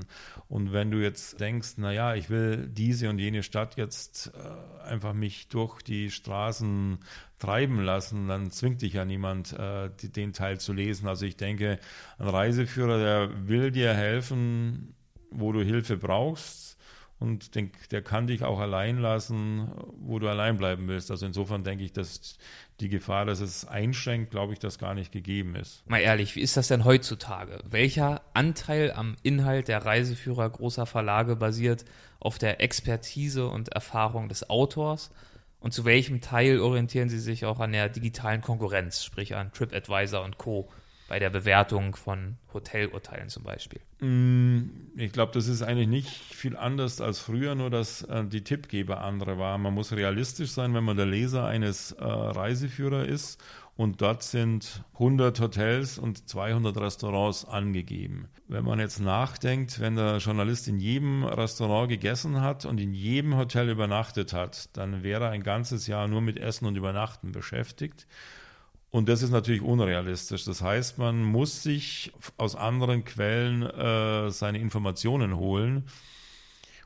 Und 0.49 0.73
wenn 0.73 0.91
du 0.91 0.97
jetzt 0.97 1.39
denkst, 1.39 1.75
na 1.77 1.93
ja, 1.93 2.13
ich 2.13 2.29
will 2.29 2.67
diese 2.67 3.09
und 3.09 3.17
jene 3.17 3.41
Stadt 3.41 3.77
jetzt 3.77 4.33
äh, 4.35 4.83
einfach 4.83 5.13
mich 5.13 5.47
durch 5.47 5.81
die 5.81 6.11
Straßen 6.11 6.99
treiben 7.39 7.79
lassen, 7.79 8.27
dann 8.27 8.51
zwingt 8.51 8.81
dich 8.81 8.91
ja 8.95 9.05
niemand, 9.05 9.53
äh, 9.53 9.89
die, 10.01 10.11
den 10.11 10.33
Teil 10.33 10.59
zu 10.59 10.73
lesen. 10.73 11.07
Also 11.07 11.25
ich 11.25 11.37
denke, 11.37 11.79
ein 12.17 12.27
Reiseführer, 12.27 12.97
der 12.97 13.47
will 13.47 13.71
dir 13.71 13.93
helfen, 13.93 14.93
wo 15.31 15.51
du 15.51 15.63
Hilfe 15.63 15.97
brauchst 15.97 16.77
und 17.21 17.53
denk, 17.53 17.87
der 17.89 18.01
kann 18.01 18.25
dich 18.25 18.43
auch 18.43 18.59
allein 18.59 18.97
lassen, 18.97 19.71
wo 19.99 20.17
du 20.17 20.27
allein 20.27 20.57
bleiben 20.57 20.87
willst. 20.87 21.11
Also 21.11 21.27
insofern 21.27 21.63
denke 21.63 21.83
ich, 21.83 21.93
dass 21.93 22.37
die 22.79 22.89
Gefahr, 22.89 23.25
dass 23.25 23.41
es 23.41 23.63
einschränkt, 23.67 24.31
glaube 24.31 24.53
ich, 24.53 24.59
dass 24.59 24.79
gar 24.79 24.95
nicht 24.95 25.11
gegeben 25.11 25.55
ist. 25.55 25.87
Mal 25.87 25.99
ehrlich, 25.99 26.35
wie 26.35 26.41
ist 26.41 26.57
das 26.57 26.67
denn 26.67 26.83
heutzutage? 26.83 27.59
Welcher 27.63 28.21
Anteil 28.33 28.91
am 28.91 29.15
Inhalt 29.21 29.67
der 29.67 29.85
Reiseführer 29.85 30.49
großer 30.49 30.87
Verlage 30.87 31.35
basiert 31.35 31.85
auf 32.19 32.39
der 32.39 32.59
Expertise 32.59 33.47
und 33.47 33.69
Erfahrung 33.69 34.27
des 34.27 34.49
Autors? 34.49 35.11
Und 35.59 35.73
zu 35.73 35.85
welchem 35.85 36.21
Teil 36.21 36.59
orientieren 36.59 37.09
Sie 37.09 37.19
sich 37.19 37.45
auch 37.45 37.59
an 37.59 37.71
der 37.71 37.87
digitalen 37.87 38.41
Konkurrenz, 38.41 39.03
sprich 39.03 39.35
an 39.35 39.53
TripAdvisor 39.53 40.23
und 40.23 40.39
Co 40.39 40.71
bei 41.11 41.19
der 41.19 41.29
Bewertung 41.29 41.97
von 41.97 42.37
Hotelurteilen 42.53 43.27
zum 43.27 43.43
Beispiel? 43.43 43.81
Mm, 43.99 44.69
ich 44.95 45.11
glaube, 45.11 45.33
das 45.33 45.49
ist 45.49 45.61
eigentlich 45.61 45.89
nicht 45.89 46.07
viel 46.07 46.55
anders 46.55 47.01
als 47.01 47.19
früher, 47.19 47.53
nur 47.53 47.69
dass 47.69 48.03
äh, 48.03 48.23
die 48.23 48.45
Tippgeber 48.45 49.01
andere 49.01 49.37
waren. 49.37 49.61
Man 49.61 49.73
muss 49.73 49.91
realistisch 49.91 50.51
sein, 50.51 50.73
wenn 50.73 50.85
man 50.85 50.95
der 50.95 51.07
Leser 51.07 51.45
eines 51.45 51.91
äh, 51.91 52.05
Reiseführer 52.05 53.03
ist 53.03 53.43
und 53.75 54.01
dort 54.01 54.23
sind 54.23 54.85
100 54.93 55.41
Hotels 55.41 55.97
und 55.99 56.29
200 56.29 56.77
Restaurants 56.77 57.43
angegeben. 57.43 58.29
Wenn 58.47 58.63
man 58.63 58.79
jetzt 58.79 59.01
nachdenkt, 59.01 59.81
wenn 59.81 59.97
der 59.97 60.19
Journalist 60.19 60.69
in 60.69 60.79
jedem 60.79 61.25
Restaurant 61.25 61.89
gegessen 61.89 62.39
hat 62.39 62.63
und 62.65 62.79
in 62.79 62.93
jedem 62.93 63.35
Hotel 63.35 63.67
übernachtet 63.67 64.31
hat, 64.31 64.69
dann 64.77 65.03
wäre 65.03 65.25
er 65.25 65.31
ein 65.31 65.43
ganzes 65.43 65.87
Jahr 65.87 66.07
nur 66.07 66.21
mit 66.21 66.39
Essen 66.39 66.67
und 66.67 66.77
Übernachten 66.77 67.33
beschäftigt. 67.33 68.07
Und 68.91 69.07
das 69.07 69.21
ist 69.21 69.31
natürlich 69.31 69.61
unrealistisch. 69.61 70.43
Das 70.43 70.61
heißt, 70.61 70.97
man 70.97 71.23
muss 71.23 71.63
sich 71.63 72.11
aus 72.37 72.55
anderen 72.55 73.05
Quellen 73.05 73.63
äh, 73.63 74.29
seine 74.31 74.59
Informationen 74.59 75.37
holen. 75.37 75.85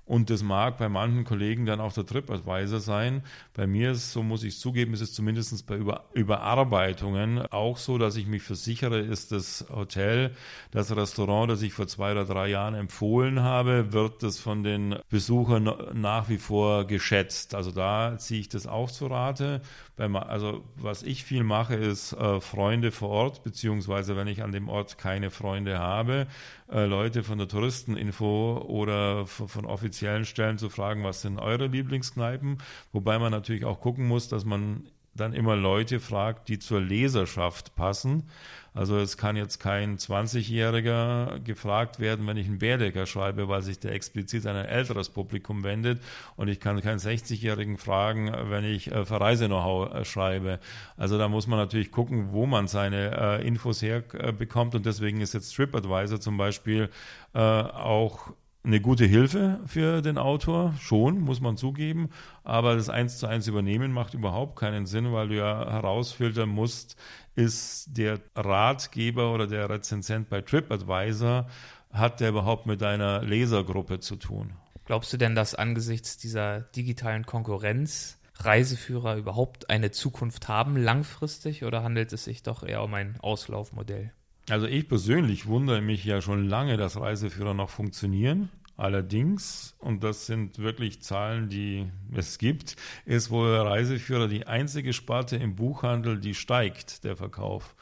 Und 0.05 0.29
das 0.29 0.43
mag 0.43 0.77
bei 0.77 0.87
manchen 0.87 1.23
Kollegen 1.23 1.65
dann 1.65 1.81
auch 1.81 1.91
der 1.91 2.05
TripAdvisor 2.05 2.79
sein. 2.79 3.23
Bei 3.55 3.65
mir 3.65 3.91
ist, 3.91 4.11
so 4.11 4.21
muss 4.21 4.43
ich 4.43 4.59
zugeben, 4.59 4.93
ist 4.93 5.01
es 5.01 5.13
zumindest 5.13 5.65
bei 5.65 5.75
Über 5.75 6.05
Überarbeitungen 6.13 7.41
auch 7.51 7.77
so, 7.77 7.97
dass 7.97 8.15
ich 8.15 8.27
mich 8.27 8.43
versichere, 8.43 8.99
ist 8.99 9.31
das 9.31 9.65
Hotel, 9.73 10.35
das 10.69 10.95
Restaurant, 10.95 11.49
das 11.49 11.63
ich 11.63 11.73
vor 11.73 11.87
zwei 11.87 12.11
oder 12.11 12.25
drei 12.25 12.49
Jahren 12.49 12.75
empfohlen 12.75 13.41
habe, 13.41 13.93
wird 13.93 14.21
das 14.21 14.37
von 14.37 14.63
den 14.63 14.95
Besuchern 15.09 15.73
nach 15.93 16.29
wie 16.29 16.37
vor 16.37 16.85
geschätzt. 16.85 17.55
Also 17.55 17.71
da 17.71 18.15
ziehe 18.19 18.41
ich 18.41 18.49
das 18.49 18.67
auch 18.67 18.91
zu 18.91 19.07
Rate. 19.07 19.61
Also 19.97 20.63
was 20.75 21.01
ich 21.01 21.23
viel 21.23 21.43
mache, 21.43 21.75
ist 21.75 22.13
äh, 22.13 22.41
Freunde 22.41 22.91
vor 22.91 23.09
Ort, 23.09 23.43
beziehungsweise 23.43 24.15
wenn 24.15 24.27
ich 24.27 24.43
an 24.43 24.51
dem 24.51 24.69
Ort 24.69 24.97
keine 24.97 25.31
Freunde 25.31 25.79
habe, 25.79 26.27
äh, 26.69 26.85
Leute 26.85 27.23
von 27.23 27.37
der 27.37 27.47
Touristeninfo 27.47 28.65
oder 28.67 29.25
von 29.25 29.65
offiziellen 29.65 29.94
Stellen 29.99 30.57
zu 30.57 30.69
fragen, 30.69 31.03
was 31.03 31.21
sind 31.21 31.39
eure 31.39 31.67
Lieblingskneipen? 31.67 32.57
Wobei 32.91 33.19
man 33.19 33.31
natürlich 33.31 33.65
auch 33.65 33.79
gucken 33.81 34.07
muss, 34.07 34.27
dass 34.27 34.45
man 34.45 34.87
dann 35.15 35.33
immer 35.33 35.55
Leute 35.55 35.99
fragt, 35.99 36.49
die 36.49 36.59
zur 36.59 36.81
Leserschaft 36.81 37.75
passen. 37.75 38.29
Also 38.73 38.97
es 38.97 39.15
kann 39.15 39.37
jetzt 39.37 39.59
kein 39.59 39.97
20-Jähriger 39.97 41.39
gefragt 41.39 42.01
werden, 42.01 42.27
wenn 42.27 42.35
ich 42.35 42.47
einen 42.47 42.59
Bärdecker 42.59 43.05
schreibe, 43.05 43.47
weil 43.47 43.61
sich 43.61 43.79
der 43.79 43.93
explizit 43.93 44.45
an 44.45 44.57
ein 44.57 44.65
älteres 44.65 45.09
Publikum 45.09 45.63
wendet. 45.63 46.01
Und 46.35 46.49
ich 46.49 46.59
kann 46.59 46.81
keinen 46.81 46.99
60-Jährigen 46.99 47.77
fragen, 47.77 48.33
wenn 48.49 48.65
ich 48.65 48.91
äh, 48.91 49.05
Verreise-Know-how 49.05 49.93
äh, 49.93 50.03
schreibe. 50.03 50.59
Also 50.97 51.17
da 51.17 51.29
muss 51.29 51.47
man 51.47 51.57
natürlich 51.57 51.91
gucken, 51.91 52.33
wo 52.33 52.45
man 52.45 52.67
seine 52.67 53.39
äh, 53.39 53.47
Infos 53.47 53.81
herbekommt. 53.81 54.73
Äh, 54.73 54.77
und 54.77 54.85
deswegen 54.85 55.21
ist 55.21 55.33
jetzt 55.33 55.55
TripAdvisor 55.55 56.19
zum 56.19 56.35
Beispiel 56.35 56.89
äh, 57.33 57.39
auch 57.39 58.33
eine 58.65 58.81
gute 58.81 59.05
Hilfe 59.05 59.59
für 59.65 60.01
den 60.01 60.17
Autor, 60.17 60.73
schon, 60.79 61.19
muss 61.19 61.39
man 61.39 61.55
zugeben, 61.55 62.09
aber 62.43 62.75
das 62.75 62.89
eins 62.89 63.17
zu 63.17 63.27
eins 63.27 63.47
übernehmen 63.47 63.91
macht 63.91 64.13
überhaupt 64.13 64.57
keinen 64.57 64.85
Sinn, 64.85 65.13
weil 65.13 65.29
du 65.29 65.35
ja 65.35 65.71
herausfiltern 65.71 66.49
musst, 66.49 66.95
ist 67.35 67.95
der 67.95 68.19
Ratgeber 68.35 69.33
oder 69.33 69.47
der 69.47 69.69
Rezensent 69.69 70.29
bei 70.29 70.41
TripAdvisor, 70.41 71.47
hat 71.91 72.19
der 72.19 72.29
überhaupt 72.29 72.65
mit 72.65 72.81
deiner 72.81 73.21
Lesergruppe 73.21 73.99
zu 73.99 74.15
tun? 74.15 74.53
Glaubst 74.85 75.13
du 75.13 75.17
denn, 75.17 75.35
dass 75.35 75.55
angesichts 75.55 76.17
dieser 76.17 76.61
digitalen 76.61 77.25
Konkurrenz 77.25 78.19
Reiseführer 78.37 79.15
überhaupt 79.15 79.69
eine 79.69 79.91
Zukunft 79.91 80.47
haben 80.47 80.75
langfristig 80.75 81.63
oder 81.63 81.83
handelt 81.83 82.11
es 82.13 82.25
sich 82.25 82.43
doch 82.43 82.63
eher 82.63 82.83
um 82.83 82.93
ein 82.93 83.17
Auslaufmodell? 83.21 84.11
Also 84.49 84.67
ich 84.67 84.87
persönlich 84.87 85.47
wundere 85.47 85.81
mich 85.81 86.05
ja 86.05 86.21
schon 86.21 86.47
lange, 86.47 86.77
dass 86.77 86.99
Reiseführer 86.99 87.55
noch 87.55 87.69
funktionieren. 87.69 88.49
Allerdings, 88.77 89.75
und 89.79 90.03
das 90.03 90.25
sind 90.25 90.59
wirklich 90.59 91.01
Zahlen, 91.01 91.49
die 91.49 91.87
es 92.13 92.37
gibt, 92.37 92.75
ist 93.05 93.31
wohl 93.31 93.55
Reiseführer 93.55 94.27
die 94.27 94.47
einzige 94.47 94.91
Sparte 94.93 95.37
im 95.37 95.55
Buchhandel, 95.55 96.19
die 96.19 96.35
steigt, 96.35 97.05
der 97.05 97.15
Verkauf. 97.15 97.75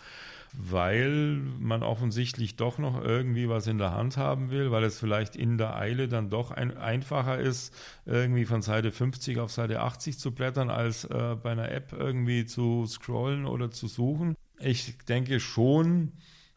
Weil 0.53 1.41
man 1.59 1.81
offensichtlich 1.81 2.57
doch 2.57 2.77
noch 2.77 3.03
irgendwie 3.03 3.49
was 3.49 3.65
in 3.65 3.79
der 3.79 3.91
Hand 3.91 4.17
haben 4.17 4.51
will, 4.51 4.69
weil 4.69 4.83
es 4.83 4.99
vielleicht 4.99 5.35
in 5.35 5.57
der 5.57 5.75
Eile 5.75 6.07
dann 6.07 6.29
doch 6.29 6.51
ein, 6.51 6.77
einfacher 6.77 7.39
ist, 7.39 7.73
irgendwie 8.05 8.45
von 8.45 8.61
Seite 8.61 8.91
50 8.91 9.39
auf 9.39 9.51
Seite 9.51 9.81
80 9.81 10.19
zu 10.19 10.31
blättern, 10.31 10.69
als 10.69 11.05
äh, 11.05 11.35
bei 11.41 11.51
einer 11.51 11.71
App 11.71 11.91
irgendwie 11.91 12.45
zu 12.45 12.85
scrollen 12.85 13.45
oder 13.45 13.71
zu 13.71 13.87
suchen. 13.87 14.35
Ich 14.59 14.95
denke 15.07 15.39
schon, 15.39 16.11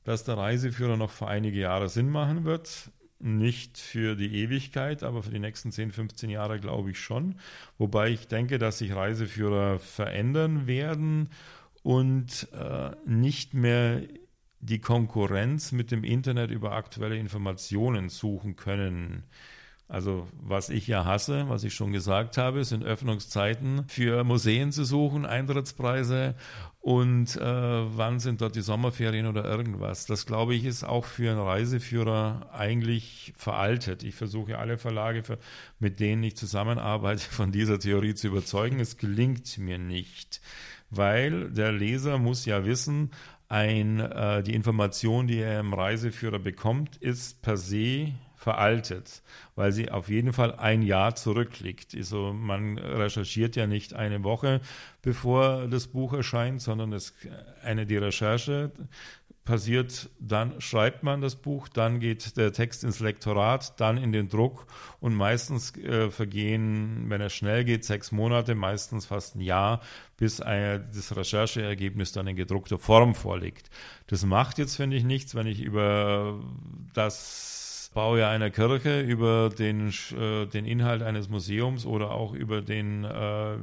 dass 0.07 0.23
der 0.23 0.39
Reiseführer 0.39 0.97
noch 0.97 1.11
für 1.11 1.27
einige 1.27 1.59
Jahre 1.59 1.89
Sinn 1.89 2.09
machen 2.09 2.45
wird. 2.45 2.93
Nicht 3.19 3.77
für 3.77 4.15
die 4.15 4.37
Ewigkeit, 4.37 5.03
aber 5.03 5.25
für 5.25 5.31
die 5.31 5.41
nächsten 5.41 5.73
10, 5.73 5.91
15 5.91 6.31
Jahre 6.31 6.61
glaube 6.61 6.93
ich 6.93 7.01
schon. 7.01 7.35
Wobei 7.77 8.11
ich 8.11 8.29
denke, 8.29 8.59
dass 8.59 8.79
sich 8.79 8.95
Reiseführer 8.95 9.81
verändern 9.81 10.69
werden 10.69 11.31
und 11.83 12.47
äh, 12.53 12.91
nicht 13.05 13.53
mehr 13.53 14.03
die 14.61 14.81
Konkurrenz 14.81 15.73
mit 15.73 15.91
dem 15.91 16.05
Internet 16.05 16.53
über 16.53 16.73
aktuelle 16.73 17.17
Informationen 17.17 18.09
suchen 18.09 18.55
können. 18.55 19.25
Also 19.89 20.27
was 20.41 20.69
ich 20.69 20.89
ja 20.89 21.05
hasse, 21.05 21.49
was 21.49 21.63
ich 21.63 21.75
schon 21.75 21.93
gesagt 21.93 22.39
habe, 22.39 22.65
sind 22.65 22.83
Öffnungszeiten 22.83 23.85
für 23.87 24.25
Museen 24.25 24.73
zu 24.73 24.85
suchen, 24.85 25.25
Eintrittspreise 25.25 26.35
und 26.81 27.37
äh, 27.37 27.41
wann 27.43 28.19
sind 28.19 28.41
dort 28.41 28.57
die 28.57 28.63
Sommerferien 28.63 29.27
oder 29.27 29.45
irgendwas. 29.45 30.07
Das 30.07 30.27
glaube 30.27 30.57
ich 30.57 30.65
ist 30.65 30.83
auch 30.83 31.05
für 31.05 31.31
einen 31.31 31.41
Reiseführer 31.41 32.51
eigentlich 32.53 33.33
veraltet. 33.37 34.03
Ich 34.03 34.17
versuche 34.17 34.59
alle 34.59 34.77
Verlage, 34.77 35.23
für, 35.23 35.39
mit 35.79 36.01
denen 36.01 36.25
ich 36.25 36.37
zusammenarbeite, 36.37 37.23
von 37.23 37.53
dieser 37.53 37.79
Theorie 37.79 38.15
zu 38.15 38.27
überzeugen. 38.27 38.81
Es 38.81 38.97
gelingt 38.97 39.57
mir 39.59 39.79
nicht, 39.79 40.41
weil 40.91 41.51
der 41.53 41.71
Leser 41.71 42.19
muss 42.19 42.45
ja 42.45 42.65
wissen, 42.65 43.13
ein, 43.49 44.01
äh, 44.01 44.43
die 44.43 44.55
Information, 44.55 45.29
die 45.29 45.39
er 45.39 45.61
im 45.61 45.73
Reiseführer 45.73 46.41
bekommt, 46.41 46.97
ist 46.97 47.43
per 47.43 47.57
se 47.57 48.13
veraltet, 48.47 49.23
weil 49.57 49.73
sie 49.73 49.91
auf 49.91 50.09
jeden 50.09 50.33
Fall 50.33 50.55
ein 50.55 50.83
Jahr 50.83 51.17
zurückliegt. 51.17 51.97
Also 51.97 52.33
man 52.33 52.79
recherchiert 52.79 53.57
ja 53.57 53.67
nicht 53.67 53.93
eine 53.93 54.23
Woche, 54.23 54.61
bevor 55.03 55.67
das 55.67 55.89
Buch 55.89 56.13
erscheint, 56.13 56.63
sondern 56.63 56.93
es 56.93 57.13
eine 57.65 57.87
die 57.87 57.97
Recherche 57.97 58.71
passiert, 59.45 60.11
dann 60.21 60.61
schreibt 60.61 61.03
man 61.03 61.23
das 61.23 61.35
Buch, 61.37 61.69
dann 61.69 61.99
geht 61.99 62.37
der 62.37 62.53
Text 62.53 62.85
ins 62.85 63.01
Lektorat, 63.01 63.81
dann 63.81 63.97
in 63.97 64.13
den 64.13 64.29
Druck 64.29 64.67
und 65.01 65.15
meistens 65.15 65.77
äh, 65.77 66.11
vergehen, 66.11 67.07
wenn 67.09 67.21
es 67.21 67.33
schnell 67.33 67.65
geht, 67.65 67.85
sechs 67.85 68.13
Monate, 68.13 68.55
meistens 68.55 69.07
fast 69.07 69.35
ein 69.35 69.41
Jahr, 69.41 69.81
bis 70.17 70.41
ein, 70.41 70.89
das 70.95 71.17
Rechercheergebnis 71.17 72.13
dann 72.13 72.29
in 72.29 72.37
gedruckter 72.37 72.79
Form 72.79 73.17
vorliegt. 73.17 73.71
Das 74.09 74.25
macht 74.25 74.59
jetzt, 74.59 74.77
finde 74.77 74.97
ich, 74.97 75.05
nichts, 75.05 75.35
wenn 75.35 75.47
ich 75.47 75.63
über 75.63 76.41
das 76.93 77.56
Bau 77.97 78.15
ja 78.19 78.29
einer 78.29 78.51
Kirche 78.51 79.01
über 79.01 79.49
den, 79.49 79.89
äh, 79.89 80.45
den 80.45 80.67
Inhalt 80.67 81.03
eines 81.03 81.31
Museums 81.31 81.87
oder 81.87 82.11
auch 82.11 82.35
über 82.35 82.61
den 82.61 83.05
äh, 83.05 83.57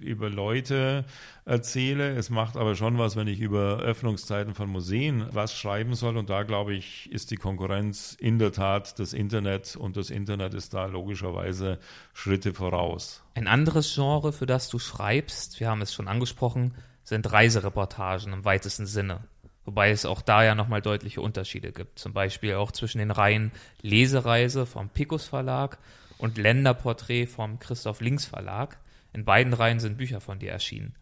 über 0.00 0.30
Leute 0.30 1.04
erzähle. 1.44 2.16
Es 2.16 2.30
macht 2.30 2.56
aber 2.56 2.74
schon 2.74 2.96
was, 2.96 3.16
wenn 3.16 3.28
ich 3.28 3.38
über 3.38 3.80
Öffnungszeiten 3.80 4.54
von 4.54 4.70
Museen 4.70 5.26
was 5.30 5.54
schreiben 5.54 5.92
soll. 5.92 6.16
Und 6.16 6.30
da 6.30 6.44
glaube 6.44 6.72
ich, 6.72 7.12
ist 7.12 7.30
die 7.30 7.36
Konkurrenz 7.36 8.16
in 8.18 8.38
der 8.38 8.50
Tat 8.52 8.98
das 8.98 9.12
Internet 9.12 9.76
und 9.76 9.98
das 9.98 10.08
Internet 10.08 10.54
ist 10.54 10.72
da 10.72 10.86
logischerweise 10.86 11.78
Schritte 12.14 12.54
voraus. 12.54 13.22
Ein 13.34 13.46
anderes 13.46 13.94
Genre, 13.94 14.32
für 14.32 14.46
das 14.46 14.70
du 14.70 14.78
schreibst, 14.78 15.60
wir 15.60 15.68
haben 15.68 15.82
es 15.82 15.92
schon 15.92 16.08
angesprochen, 16.08 16.72
sind 17.04 17.30
Reisereportagen 17.30 18.32
im 18.32 18.46
weitesten 18.46 18.86
Sinne. 18.86 19.24
Wobei 19.66 19.90
es 19.90 20.06
auch 20.06 20.22
da 20.22 20.44
ja 20.44 20.54
nochmal 20.54 20.80
deutliche 20.80 21.20
Unterschiede 21.20 21.72
gibt. 21.72 21.98
Zum 21.98 22.12
Beispiel 22.12 22.54
auch 22.54 22.70
zwischen 22.70 22.98
den 22.98 23.10
Reihen 23.10 23.50
Lesereise 23.82 24.64
vom 24.64 24.88
Picus 24.88 25.26
Verlag 25.26 25.78
und 26.18 26.38
Länderporträt 26.38 27.26
vom 27.26 27.58
Christoph 27.58 28.00
Links 28.00 28.24
Verlag. 28.24 28.78
In 29.12 29.24
beiden 29.24 29.52
Reihen 29.52 29.80
sind 29.80 29.98
Bücher 29.98 30.20
von 30.20 30.38
dir 30.38 30.52
erschienen. 30.52 30.94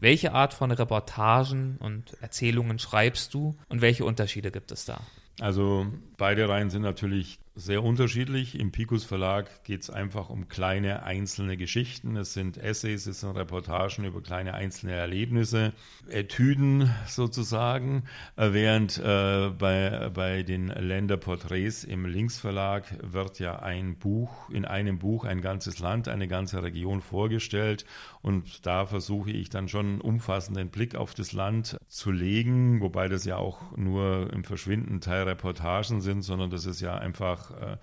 Welche 0.00 0.32
Art 0.32 0.52
von 0.52 0.70
Reportagen 0.72 1.76
und 1.78 2.16
Erzählungen 2.20 2.78
schreibst 2.78 3.34
du 3.34 3.56
und 3.68 3.80
welche 3.80 4.04
Unterschiede 4.04 4.50
gibt 4.50 4.72
es 4.72 4.84
da? 4.84 5.00
Also 5.40 5.86
beide 6.16 6.48
Reihen 6.48 6.70
sind 6.70 6.82
natürlich 6.82 7.38
sehr 7.58 7.82
unterschiedlich. 7.82 8.58
Im 8.58 8.70
Picus 8.70 9.04
Verlag 9.04 9.64
geht 9.64 9.82
es 9.82 9.90
einfach 9.90 10.30
um 10.30 10.48
kleine 10.48 11.02
einzelne 11.02 11.56
Geschichten. 11.56 12.16
Es 12.16 12.32
sind 12.32 12.56
Essays, 12.56 13.06
es 13.06 13.20
sind 13.20 13.36
Reportagen 13.36 14.04
über 14.04 14.22
kleine 14.22 14.54
einzelne 14.54 14.92
Erlebnisse, 14.92 15.72
Etüden 16.08 16.88
sozusagen. 17.08 18.04
Während 18.36 18.98
äh, 18.98 19.50
bei, 19.58 20.08
bei 20.14 20.44
den 20.44 20.68
Länderporträts 20.68 21.82
im 21.82 22.06
Links 22.06 22.38
Verlag 22.38 22.84
wird 23.02 23.40
ja 23.40 23.58
ein 23.58 23.98
Buch, 23.98 24.48
in 24.50 24.64
einem 24.64 24.98
Buch 25.00 25.24
ein 25.24 25.40
ganzes 25.40 25.80
Land, 25.80 26.06
eine 26.06 26.28
ganze 26.28 26.62
Region 26.62 27.00
vorgestellt. 27.00 27.84
Und 28.22 28.66
da 28.66 28.86
versuche 28.86 29.32
ich 29.32 29.50
dann 29.50 29.68
schon 29.68 29.86
einen 29.86 30.00
umfassenden 30.00 30.68
Blick 30.68 30.94
auf 30.94 31.12
das 31.12 31.32
Land 31.32 31.76
zu 31.88 32.12
legen, 32.12 32.80
wobei 32.80 33.08
das 33.08 33.24
ja 33.24 33.36
auch 33.36 33.76
nur 33.76 34.32
im 34.32 34.44
verschwindenden 34.44 35.00
Teil 35.00 35.24
Reportagen 35.24 36.00
sind, 36.00 36.22
sondern 36.22 36.50
das 36.50 36.64
ist 36.64 36.80
ja 36.80 36.96
einfach 36.96 37.47
äh, 37.50 37.76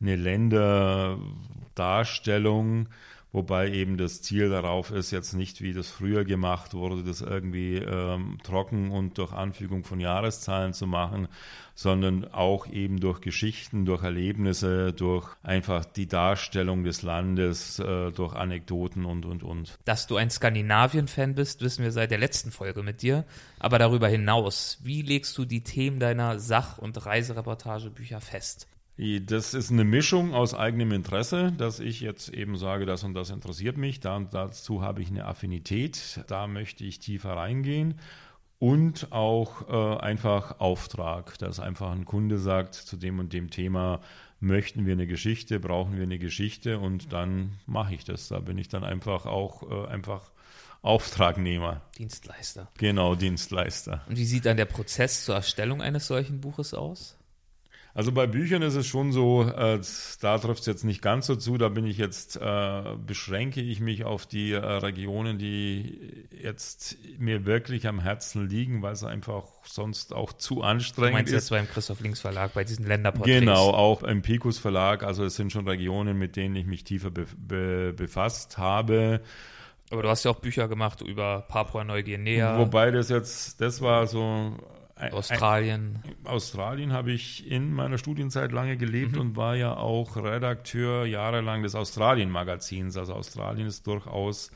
eine 0.00 0.16
Länderdarstellung, 0.16 2.88
wobei 3.32 3.70
eben 3.70 3.98
das 3.98 4.22
Ziel 4.22 4.48
darauf 4.48 4.90
ist, 4.90 5.10
jetzt 5.10 5.34
nicht 5.34 5.60
wie 5.60 5.72
das 5.72 5.90
früher 5.90 6.24
gemacht 6.24 6.74
wurde, 6.74 7.02
das 7.02 7.20
irgendwie 7.20 7.76
ähm, 7.76 8.38
trocken 8.42 8.90
und 8.90 9.18
durch 9.18 9.32
Anfügung 9.32 9.84
von 9.84 10.00
Jahreszahlen 10.00 10.72
zu 10.72 10.86
machen, 10.86 11.28
sondern 11.74 12.32
auch 12.32 12.66
eben 12.66 13.00
durch 13.00 13.20
Geschichten, 13.20 13.84
durch 13.84 14.02
Erlebnisse, 14.02 14.94
durch 14.94 15.28
einfach 15.42 15.84
die 15.84 16.06
Darstellung 16.06 16.84
des 16.84 17.02
Landes, 17.02 17.78
äh, 17.78 18.12
durch 18.12 18.34
Anekdoten 18.34 19.04
und, 19.04 19.26
und, 19.26 19.42
und. 19.42 19.78
Dass 19.84 20.06
du 20.06 20.16
ein 20.16 20.30
Skandinavien-Fan 20.30 21.34
bist, 21.34 21.60
wissen 21.60 21.84
wir 21.84 21.92
seit 21.92 22.10
der 22.10 22.18
letzten 22.18 22.50
Folge 22.50 22.82
mit 22.82 23.02
dir. 23.02 23.26
Aber 23.58 23.78
darüber 23.78 24.08
hinaus, 24.08 24.78
wie 24.82 25.02
legst 25.02 25.36
du 25.36 25.44
die 25.44 25.62
Themen 25.62 26.00
deiner 26.00 26.38
Sach- 26.38 26.78
und 26.78 27.04
Reisereportagebücher 27.04 28.22
fest? 28.22 28.66
Das 28.98 29.52
ist 29.52 29.70
eine 29.70 29.84
Mischung 29.84 30.32
aus 30.32 30.54
eigenem 30.54 30.92
Interesse, 30.92 31.52
dass 31.52 31.80
ich 31.80 32.00
jetzt 32.00 32.30
eben 32.30 32.56
sage, 32.56 32.86
das 32.86 33.04
und 33.04 33.12
das 33.12 33.28
interessiert 33.28 33.76
mich, 33.76 34.00
da 34.00 34.16
und 34.16 34.32
dazu 34.32 34.80
habe 34.80 35.02
ich 35.02 35.08
eine 35.08 35.26
Affinität, 35.26 36.24
da 36.28 36.46
möchte 36.46 36.82
ich 36.84 36.98
tiefer 36.98 37.36
reingehen 37.36 38.00
und 38.58 39.12
auch 39.12 39.68
äh, 39.68 40.00
einfach 40.00 40.60
Auftrag, 40.60 41.38
dass 41.38 41.60
einfach 41.60 41.90
ein 41.90 42.06
Kunde 42.06 42.38
sagt, 42.38 42.74
zu 42.74 42.96
dem 42.96 43.18
und 43.18 43.34
dem 43.34 43.50
Thema 43.50 44.00
möchten 44.40 44.86
wir 44.86 44.94
eine 44.94 45.06
Geschichte, 45.06 45.60
brauchen 45.60 45.96
wir 45.96 46.04
eine 46.04 46.18
Geschichte 46.18 46.78
und 46.78 47.12
dann 47.12 47.52
mache 47.66 47.94
ich 47.94 48.04
das. 48.04 48.28
Da 48.28 48.40
bin 48.40 48.56
ich 48.56 48.68
dann 48.68 48.84
einfach 48.84 49.26
auch 49.26 49.70
äh, 49.70 49.88
einfach 49.88 50.30
Auftragnehmer. 50.82 51.82
Dienstleister. 51.98 52.70
Genau, 52.78 53.14
Dienstleister. 53.14 54.02
Und 54.08 54.16
wie 54.16 54.24
sieht 54.24 54.46
dann 54.46 54.56
der 54.56 54.66
Prozess 54.66 55.24
zur 55.24 55.34
Erstellung 55.34 55.82
eines 55.82 56.06
solchen 56.06 56.40
Buches 56.40 56.72
aus? 56.74 57.16
Also 57.96 58.12
bei 58.12 58.26
Büchern 58.26 58.60
ist 58.60 58.74
es 58.74 58.86
schon 58.86 59.10
so, 59.10 59.42
äh, 59.44 59.80
da 60.20 60.36
trifft 60.36 60.60
es 60.60 60.66
jetzt 60.66 60.84
nicht 60.84 61.00
ganz 61.00 61.26
so 61.26 61.34
zu, 61.34 61.56
da 61.56 61.70
bin 61.70 61.86
ich 61.86 61.96
jetzt, 61.96 62.36
äh, 62.36 62.82
beschränke 63.06 63.62
ich 63.62 63.80
mich 63.80 64.04
auf 64.04 64.26
die 64.26 64.52
äh, 64.52 64.58
Regionen, 64.58 65.38
die 65.38 66.28
jetzt 66.42 66.98
mir 67.18 67.46
wirklich 67.46 67.88
am 67.88 67.98
Herzen 67.98 68.50
liegen, 68.50 68.82
weil 68.82 68.92
es 68.92 69.02
einfach 69.02 69.44
sonst 69.64 70.14
auch 70.14 70.34
zu 70.34 70.60
anstrengend 70.60 70.90
ist. 70.90 70.98
Du 70.98 71.14
meinst 71.14 71.32
ist. 71.32 71.34
jetzt 71.36 71.50
beim 71.50 71.66
Christoph 71.66 72.00
Links 72.00 72.20
Verlag, 72.20 72.52
bei 72.52 72.64
diesen 72.64 72.86
Länderporträts? 72.86 73.40
Genau, 73.40 73.70
auch 73.70 74.02
im 74.02 74.20
Picus 74.20 74.58
Verlag, 74.58 75.02
also 75.02 75.24
es 75.24 75.36
sind 75.36 75.50
schon 75.50 75.66
Regionen, 75.66 76.18
mit 76.18 76.36
denen 76.36 76.54
ich 76.54 76.66
mich 76.66 76.84
tiefer 76.84 77.10
be 77.10 77.24
be 77.38 77.94
befasst 77.96 78.58
habe. 78.58 79.22
Aber 79.90 80.02
du 80.02 80.10
hast 80.10 80.22
ja 80.22 80.32
auch 80.32 80.40
Bücher 80.40 80.68
gemacht 80.68 81.00
über 81.00 81.46
Papua-Neuguinea. 81.48 82.58
Wobei 82.58 82.90
das 82.90 83.08
jetzt, 83.08 83.58
das 83.62 83.80
war 83.80 84.06
so 84.06 84.54
Australien. 84.96 85.98
Australien 86.24 86.92
habe 86.92 87.12
ich 87.12 87.50
in 87.50 87.74
meiner 87.74 87.98
Studienzeit 87.98 88.50
lange 88.52 88.76
gelebt 88.76 89.12
mhm. 89.12 89.20
und 89.20 89.36
war 89.36 89.54
ja 89.54 89.76
auch 89.76 90.16
Redakteur 90.16 91.04
jahrelang 91.04 91.62
des 91.62 91.74
Australien-Magazins. 91.74 92.96
Also 92.96 93.14
Australien 93.14 93.66
ist 93.66 93.86
durchaus 93.86 94.50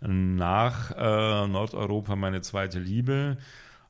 nach 0.00 0.90
äh, 0.90 1.48
Nordeuropa 1.48 2.14
meine 2.16 2.42
zweite 2.42 2.78
Liebe. 2.78 3.38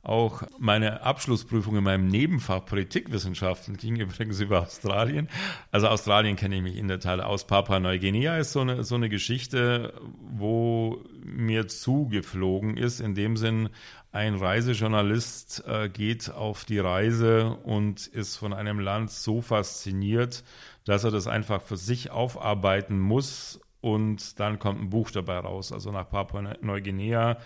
Auch 0.07 0.45
meine 0.61 1.03
Abschlussprüfung 1.03 1.79
in 1.79 1.83
meinem 1.83 2.07
Nebenfach 2.07 2.65
Politikwissenschaften 2.65 3.77
ging 3.77 3.97
übrigens 4.01 4.39
über 4.39 4.63
Australien. 4.63 5.29
Also 5.73 5.89
Australien 5.89 6.37
kenne 6.37 6.55
ich 6.55 6.63
mich 6.63 6.77
in 6.77 6.87
der 6.87 7.01
Tat 7.01 7.19
aus. 7.19 7.49
Papua-Neuguinea 7.49 8.37
ist 8.39 8.53
so 8.53 8.61
eine, 8.61 8.85
so 8.85 8.95
eine 8.95 9.09
Geschichte, 9.09 9.95
wo 10.21 11.03
mir 11.25 11.67
zugeflogen 11.67 12.77
ist, 12.77 13.01
in 13.01 13.17
dem 13.17 13.37
Sinn, 13.37 13.69
ein 14.13 14.35
Reisejournalist 14.35 15.65
äh, 15.67 15.89
geht 15.89 16.31
auf 16.31 16.65
die 16.65 16.79
Reise 16.79 17.57
und 17.65 18.07
ist 18.07 18.37
von 18.37 18.53
einem 18.53 18.81
Land 18.81 19.11
so 19.11 19.43
fasziniert, 19.43 20.45
dass 20.85 21.05
er 21.05 21.11
das 21.11 21.27
einfach 21.27 21.61
für 21.61 21.77
sich 21.77 22.11
aufarbeiten 22.11 22.99
muss 22.99 23.61
und 23.81 24.41
dann 24.41 24.59
kommt 24.59 24.81
ein 24.81 24.91
Buch 24.91 25.11
dabei 25.11 25.39
raus. 25.39 25.73
Also 25.73 25.93
nach 25.93 26.09
Papua-Neuguinea 26.09 27.39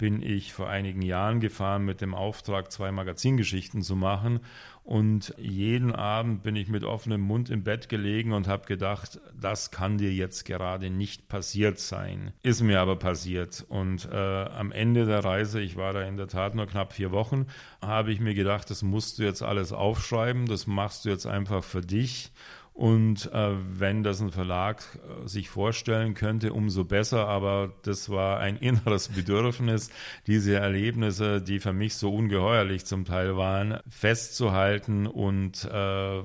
bin 0.00 0.22
ich 0.22 0.54
vor 0.54 0.70
einigen 0.70 1.02
Jahren 1.02 1.40
gefahren 1.40 1.84
mit 1.84 2.00
dem 2.00 2.14
Auftrag, 2.14 2.72
zwei 2.72 2.90
Magazingeschichten 2.90 3.82
zu 3.82 3.96
machen. 3.96 4.40
Und 4.82 5.34
jeden 5.36 5.94
Abend 5.94 6.42
bin 6.42 6.56
ich 6.56 6.68
mit 6.68 6.84
offenem 6.84 7.20
Mund 7.20 7.50
im 7.50 7.64
Bett 7.64 7.90
gelegen 7.90 8.32
und 8.32 8.48
habe 8.48 8.64
gedacht, 8.64 9.20
das 9.38 9.70
kann 9.70 9.98
dir 9.98 10.10
jetzt 10.10 10.46
gerade 10.46 10.88
nicht 10.88 11.28
passiert 11.28 11.78
sein. 11.78 12.32
Ist 12.42 12.62
mir 12.62 12.80
aber 12.80 12.96
passiert. 12.96 13.66
Und 13.68 14.08
äh, 14.10 14.16
am 14.16 14.72
Ende 14.72 15.04
der 15.04 15.22
Reise, 15.22 15.60
ich 15.60 15.76
war 15.76 15.92
da 15.92 16.00
in 16.00 16.16
der 16.16 16.28
Tat 16.28 16.54
nur 16.54 16.66
knapp 16.66 16.94
vier 16.94 17.12
Wochen, 17.12 17.46
habe 17.82 18.10
ich 18.10 18.20
mir 18.20 18.32
gedacht, 18.32 18.70
das 18.70 18.82
musst 18.82 19.18
du 19.18 19.22
jetzt 19.22 19.42
alles 19.42 19.70
aufschreiben, 19.74 20.46
das 20.46 20.66
machst 20.66 21.04
du 21.04 21.10
jetzt 21.10 21.26
einfach 21.26 21.62
für 21.62 21.82
dich 21.82 22.32
und 22.80 23.30
äh, 23.34 23.50
wenn 23.78 24.02
das 24.02 24.22
ein 24.22 24.30
Verlag 24.30 24.82
äh, 24.94 25.28
sich 25.28 25.50
vorstellen 25.50 26.14
könnte, 26.14 26.54
umso 26.54 26.84
besser. 26.84 27.28
Aber 27.28 27.74
das 27.82 28.08
war 28.08 28.40
ein 28.40 28.56
inneres 28.60 29.08
Bedürfnis, 29.08 29.90
diese 30.26 30.56
Erlebnisse, 30.56 31.42
die 31.42 31.60
für 31.60 31.74
mich 31.74 31.96
so 31.96 32.10
ungeheuerlich 32.10 32.86
zum 32.86 33.04
Teil 33.04 33.36
waren, 33.36 33.80
festzuhalten 33.90 35.06
und 35.06 35.62
äh, 35.70 36.22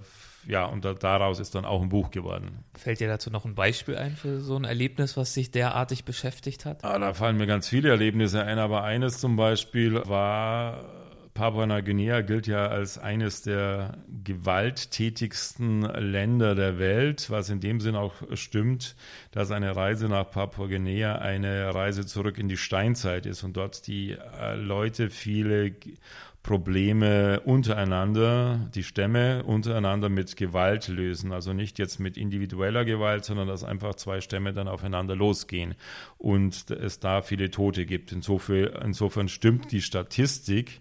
ja, 0.47 0.65
und 0.65 0.85
da, 0.85 0.93
daraus 0.93 1.41
ist 1.41 1.55
dann 1.55 1.65
auch 1.65 1.81
ein 1.81 1.89
Buch 1.89 2.09
geworden. 2.09 2.63
Fällt 2.77 3.01
dir 3.01 3.09
dazu 3.09 3.29
noch 3.29 3.43
ein 3.43 3.55
Beispiel 3.55 3.97
ein 3.97 4.15
für 4.15 4.39
so 4.39 4.55
ein 4.55 4.63
Erlebnis, 4.63 5.17
was 5.17 5.33
sich 5.33 5.51
derartig 5.51 6.05
beschäftigt 6.05 6.63
hat? 6.63 6.85
Ah, 6.85 6.97
da 6.99 7.13
fallen 7.13 7.35
mir 7.35 7.47
ganz 7.47 7.67
viele 7.67 7.89
Erlebnisse 7.89 8.41
ein, 8.41 8.59
aber 8.59 8.83
eines 8.85 9.19
zum 9.19 9.35
Beispiel 9.35 9.95
war 10.07 11.04
Papua-Neuguinea 11.35 12.21
gilt 12.21 12.47
ja 12.47 12.67
als 12.67 12.97
eines 12.97 13.41
der 13.41 13.97
gewalttätigsten 14.23 15.81
Länder 15.81 16.55
der 16.55 16.79
Welt, 16.79 17.29
was 17.29 17.49
in 17.49 17.59
dem 17.59 17.81
Sinn 17.81 17.97
auch 17.97 18.13
stimmt, 18.35 18.95
dass 19.31 19.51
eine 19.51 19.75
Reise 19.75 20.07
nach 20.07 20.31
Papua-Guinea 20.31 21.17
eine 21.17 21.75
Reise 21.75 22.05
zurück 22.05 22.37
in 22.37 22.47
die 22.47 22.55
Steinzeit 22.55 23.25
ist 23.25 23.43
und 23.43 23.57
dort 23.57 23.85
die 23.85 24.11
äh, 24.13 24.55
Leute 24.55 25.09
viele 25.09 25.75
Probleme 26.41 27.41
untereinander, 27.41 28.69
die 28.73 28.83
Stämme 28.83 29.43
untereinander 29.43 30.07
mit 30.07 30.37
Gewalt 30.37 30.87
lösen. 30.87 31.33
Also 31.33 31.51
nicht 31.51 31.79
jetzt 31.79 31.99
mit 31.99 32.15
individueller 32.15 32.85
Gewalt, 32.85 33.25
sondern 33.25 33.49
dass 33.49 33.65
einfach 33.65 33.95
zwei 33.95 34.21
Stämme 34.21 34.53
dann 34.53 34.69
aufeinander 34.69 35.17
losgehen 35.17 35.75
und 36.17 36.71
es 36.71 37.01
da 37.01 37.21
viele 37.21 37.51
Tote 37.51 37.85
gibt. 37.85 38.13
Insofern, 38.13 38.69
insofern 38.85 39.27
stimmt 39.27 39.73
die 39.73 39.81
Statistik 39.81 40.79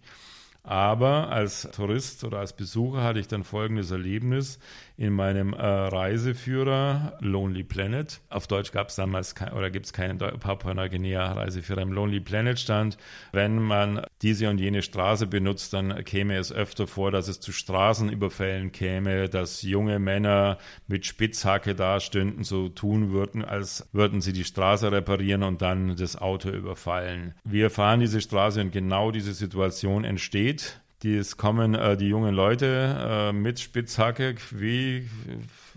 aber 0.65 1.29
als 1.31 1.69
Tourist 1.73 2.25
oder 2.25 2.39
als 2.39 2.55
Besucher 2.55 3.03
hatte 3.03 3.21
ich 3.21 3.29
dann 3.29 3.45
folgendes 3.45 3.91
Erlebnis 3.91 4.59
in 4.97 5.13
meinem 5.13 5.53
äh, 5.53 5.57
Reiseführer 5.65 7.19
Lonely 7.21 7.65
Planet. 7.65 8.21
Auf 8.29 8.47
Deutsch 8.47 8.71
gab 8.71 8.89
es 8.89 8.97
damals 8.97 9.35
kein, 9.35 9.53
oder 9.53 9.71
gibt 9.71 9.87
es 9.87 9.93
keinen 9.93 10.19
Papua-Neuguinea 10.19 11.33
Reiseführer. 11.33 11.83
Im 11.83 11.93
Lonely 11.93 12.21
Planet 12.21 12.59
stand, 12.59 12.97
wenn 13.33 13.61
man 13.61 14.03
diese 14.23 14.49
und 14.49 14.59
jene 14.59 14.83
Straße 14.83 15.27
benutzt, 15.27 15.73
dann 15.73 16.05
käme 16.05 16.37
es 16.37 16.53
öfter 16.53 16.87
vor, 16.87 17.11
dass 17.11 17.29
es 17.29 17.41
zu 17.41 17.51
Straßenüberfällen 17.51 18.71
käme, 18.71 19.29
dass 19.29 19.63
junge 19.63 19.99
Männer 19.99 20.59
mit 20.87 21.07
Spitzhacke 21.07 21.75
dastünden, 21.75 22.45
so 22.45 22.69
tun 22.69 23.11
würden, 23.11 23.45
als 23.45 23.89
würden 23.93 24.21
sie 24.21 24.33
die 24.33 24.45
Straße 24.45 24.93
reparieren 24.93 25.43
und 25.43 25.61
dann 25.61 25.97
das 25.97 26.17
Auto 26.17 26.51
überfallen. 26.51 27.35
Wir 27.45 27.71
fahren 27.71 28.01
diese 28.01 28.21
Straße 28.21 28.61
und 28.61 28.71
genau 28.71 29.11
diese 29.11 29.33
Situation 29.33 30.05
entsteht 30.05 30.81
die, 31.05 31.17
es 31.17 31.37
kommen 31.37 31.75
äh, 31.75 31.97
die 31.97 32.09
jungen 32.09 32.35
Leute 32.35 32.97
äh, 32.99 33.33
mit 33.33 33.61
Spitzhacke, 33.61 34.35
wie 34.51 35.09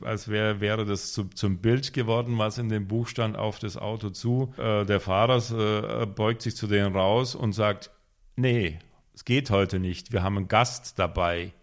als 0.02 0.30
wär, 0.30 0.62
wäre 0.62 0.86
das 0.86 1.12
zu, 1.12 1.26
zum 1.26 1.58
Bild 1.58 1.94
geworden, 1.94 2.38
was 2.38 2.58
in 2.58 2.70
dem 2.70 2.88
Buch 2.88 3.08
stand, 3.08 3.36
auf 3.38 3.60
das 3.60 3.78
Auto 3.78 4.10
zu. 4.10 4.54
Äh, 4.58 4.86
der 4.86 5.00
Fahrer 5.00 6.02
äh, 6.02 6.06
beugt 6.06 6.42
sich 6.42 6.56
zu 6.56 6.68
denen 6.68 6.96
raus 6.96 7.36
und 7.36 7.54
sagt, 7.54 7.92
nee, 8.36 8.80
es 9.14 9.26
geht 9.26 9.50
heute 9.50 9.80
nicht, 9.80 10.14
wir 10.14 10.24
haben 10.24 10.38
einen 10.38 10.48
Gast 10.48 10.98
dabei. 10.98 11.54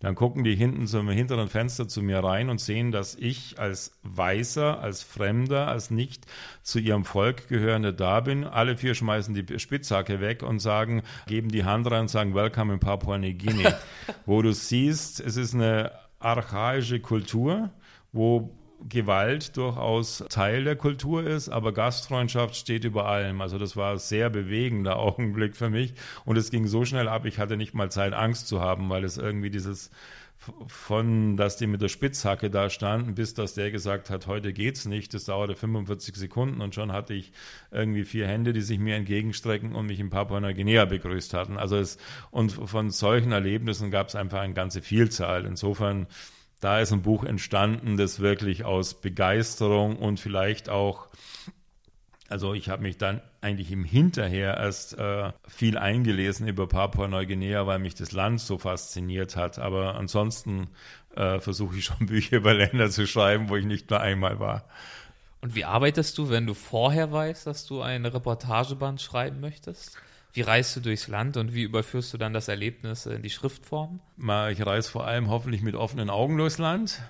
Dann 0.00 0.14
gucken 0.14 0.44
die 0.44 0.54
hinten 0.54 0.86
zum 0.86 1.08
hinteren 1.08 1.48
Fenster 1.48 1.88
zu 1.88 2.02
mir 2.02 2.18
rein 2.18 2.50
und 2.50 2.60
sehen, 2.60 2.92
dass 2.92 3.14
ich 3.14 3.58
als 3.58 3.98
Weißer, 4.02 4.80
als 4.80 5.02
Fremder, 5.02 5.68
als 5.68 5.90
nicht 5.90 6.26
zu 6.62 6.78
ihrem 6.78 7.04
Volk 7.04 7.48
gehörender 7.48 7.92
da 7.92 8.20
bin. 8.20 8.44
Alle 8.44 8.76
vier 8.76 8.94
schmeißen 8.94 9.34
die 9.34 9.58
Spitzhacke 9.58 10.20
weg 10.20 10.42
und 10.42 10.58
sagen, 10.58 11.02
geben 11.26 11.48
die 11.48 11.64
Hand 11.64 11.90
rein 11.90 12.02
und 12.02 12.10
sagen, 12.10 12.34
Welcome 12.34 12.74
in 12.74 12.80
Papua 12.80 13.16
New 13.16 13.32
wo 14.26 14.42
du 14.42 14.52
siehst, 14.52 15.20
es 15.20 15.36
ist 15.36 15.54
eine 15.54 15.92
archaische 16.18 17.00
Kultur, 17.00 17.70
wo 18.12 18.50
Gewalt 18.88 19.56
durchaus 19.56 20.24
Teil 20.28 20.64
der 20.64 20.76
Kultur 20.76 21.26
ist, 21.26 21.48
aber 21.48 21.72
Gastfreundschaft 21.72 22.56
steht 22.56 22.84
über 22.84 23.06
allem. 23.06 23.40
Also 23.40 23.58
das 23.58 23.76
war 23.76 23.92
ein 23.92 23.98
sehr 23.98 24.30
bewegender 24.30 24.96
Augenblick 24.98 25.56
für 25.56 25.70
mich 25.70 25.94
und 26.24 26.36
es 26.36 26.50
ging 26.50 26.66
so 26.66 26.84
schnell 26.84 27.08
ab, 27.08 27.24
ich 27.24 27.38
hatte 27.38 27.56
nicht 27.56 27.74
mal 27.74 27.90
Zeit, 27.90 28.12
Angst 28.12 28.48
zu 28.48 28.60
haben, 28.60 28.88
weil 28.90 29.04
es 29.04 29.16
irgendwie 29.16 29.50
dieses 29.50 29.90
von, 30.66 31.36
dass 31.36 31.56
die 31.56 31.66
mit 31.66 31.82
der 31.82 31.88
Spitzhacke 31.88 32.50
da 32.50 32.70
standen, 32.70 33.14
bis 33.14 33.34
dass 33.34 33.54
der 33.54 33.70
gesagt 33.70 34.10
hat, 34.10 34.26
heute 34.26 34.52
geht's 34.52 34.84
nicht. 34.84 35.12
Das 35.14 35.24
dauerte 35.24 35.56
45 35.56 36.14
Sekunden 36.14 36.60
und 36.60 36.74
schon 36.74 36.92
hatte 36.92 37.14
ich 37.14 37.32
irgendwie 37.70 38.04
vier 38.04 38.28
Hände, 38.28 38.52
die 38.52 38.60
sich 38.60 38.78
mir 38.78 38.96
entgegenstrecken 38.96 39.74
und 39.74 39.86
mich 39.86 39.98
in 39.98 40.10
Papua-Neuguinea 40.10 40.84
begrüßt 40.84 41.34
hatten. 41.34 41.56
Also 41.56 41.76
es, 41.76 41.98
und 42.30 42.52
von 42.52 42.90
solchen 42.90 43.32
Erlebnissen 43.32 43.90
gab 43.90 44.08
es 44.08 44.14
einfach 44.14 44.40
eine 44.40 44.54
ganze 44.54 44.82
Vielzahl. 44.82 45.46
Insofern 45.46 46.06
da 46.66 46.80
ist 46.80 46.92
ein 46.92 47.02
Buch 47.02 47.22
entstanden, 47.22 47.96
das 47.96 48.18
wirklich 48.18 48.64
aus 48.64 49.00
Begeisterung 49.00 49.94
und 49.94 50.18
vielleicht 50.18 50.68
auch, 50.68 51.06
also 52.28 52.54
ich 52.54 52.70
habe 52.70 52.82
mich 52.82 52.98
dann 52.98 53.20
eigentlich 53.40 53.70
im 53.70 53.84
Hinterher 53.84 54.56
erst 54.56 54.98
äh, 54.98 55.30
viel 55.46 55.78
eingelesen 55.78 56.48
über 56.48 56.66
Papua-Neuguinea, 56.66 57.68
weil 57.68 57.78
mich 57.78 57.94
das 57.94 58.10
Land 58.10 58.40
so 58.40 58.58
fasziniert 58.58 59.36
hat. 59.36 59.60
Aber 59.60 59.94
ansonsten 59.94 60.66
äh, 61.14 61.38
versuche 61.38 61.76
ich 61.76 61.84
schon 61.84 62.06
Bücher 62.06 62.38
über 62.38 62.52
Länder 62.52 62.90
zu 62.90 63.06
schreiben, 63.06 63.48
wo 63.48 63.54
ich 63.54 63.64
nicht 63.64 63.90
nur 63.90 64.00
einmal 64.00 64.40
war. 64.40 64.64
Und 65.42 65.54
wie 65.54 65.64
arbeitest 65.64 66.18
du, 66.18 66.30
wenn 66.30 66.48
du 66.48 66.54
vorher 66.54 67.12
weißt, 67.12 67.46
dass 67.46 67.64
du 67.66 67.80
eine 67.80 68.12
Reportageband 68.12 69.00
schreiben 69.00 69.38
möchtest? 69.38 69.98
Wie 70.36 70.42
reist 70.42 70.76
du 70.76 70.80
durchs 70.80 71.08
Land 71.08 71.38
und 71.38 71.54
wie 71.54 71.62
überführst 71.62 72.12
du 72.12 72.18
dann 72.18 72.34
das 72.34 72.48
Erlebnis 72.48 73.06
in 73.06 73.22
die 73.22 73.30
Schriftform? 73.30 74.00
Ich 74.50 74.66
reise 74.66 74.90
vor 74.90 75.06
allem 75.06 75.30
hoffentlich 75.30 75.62
mit 75.62 75.74
offenen 75.74 76.10
Augen 76.10 76.36
durchs 76.36 76.58
Land 76.58 77.00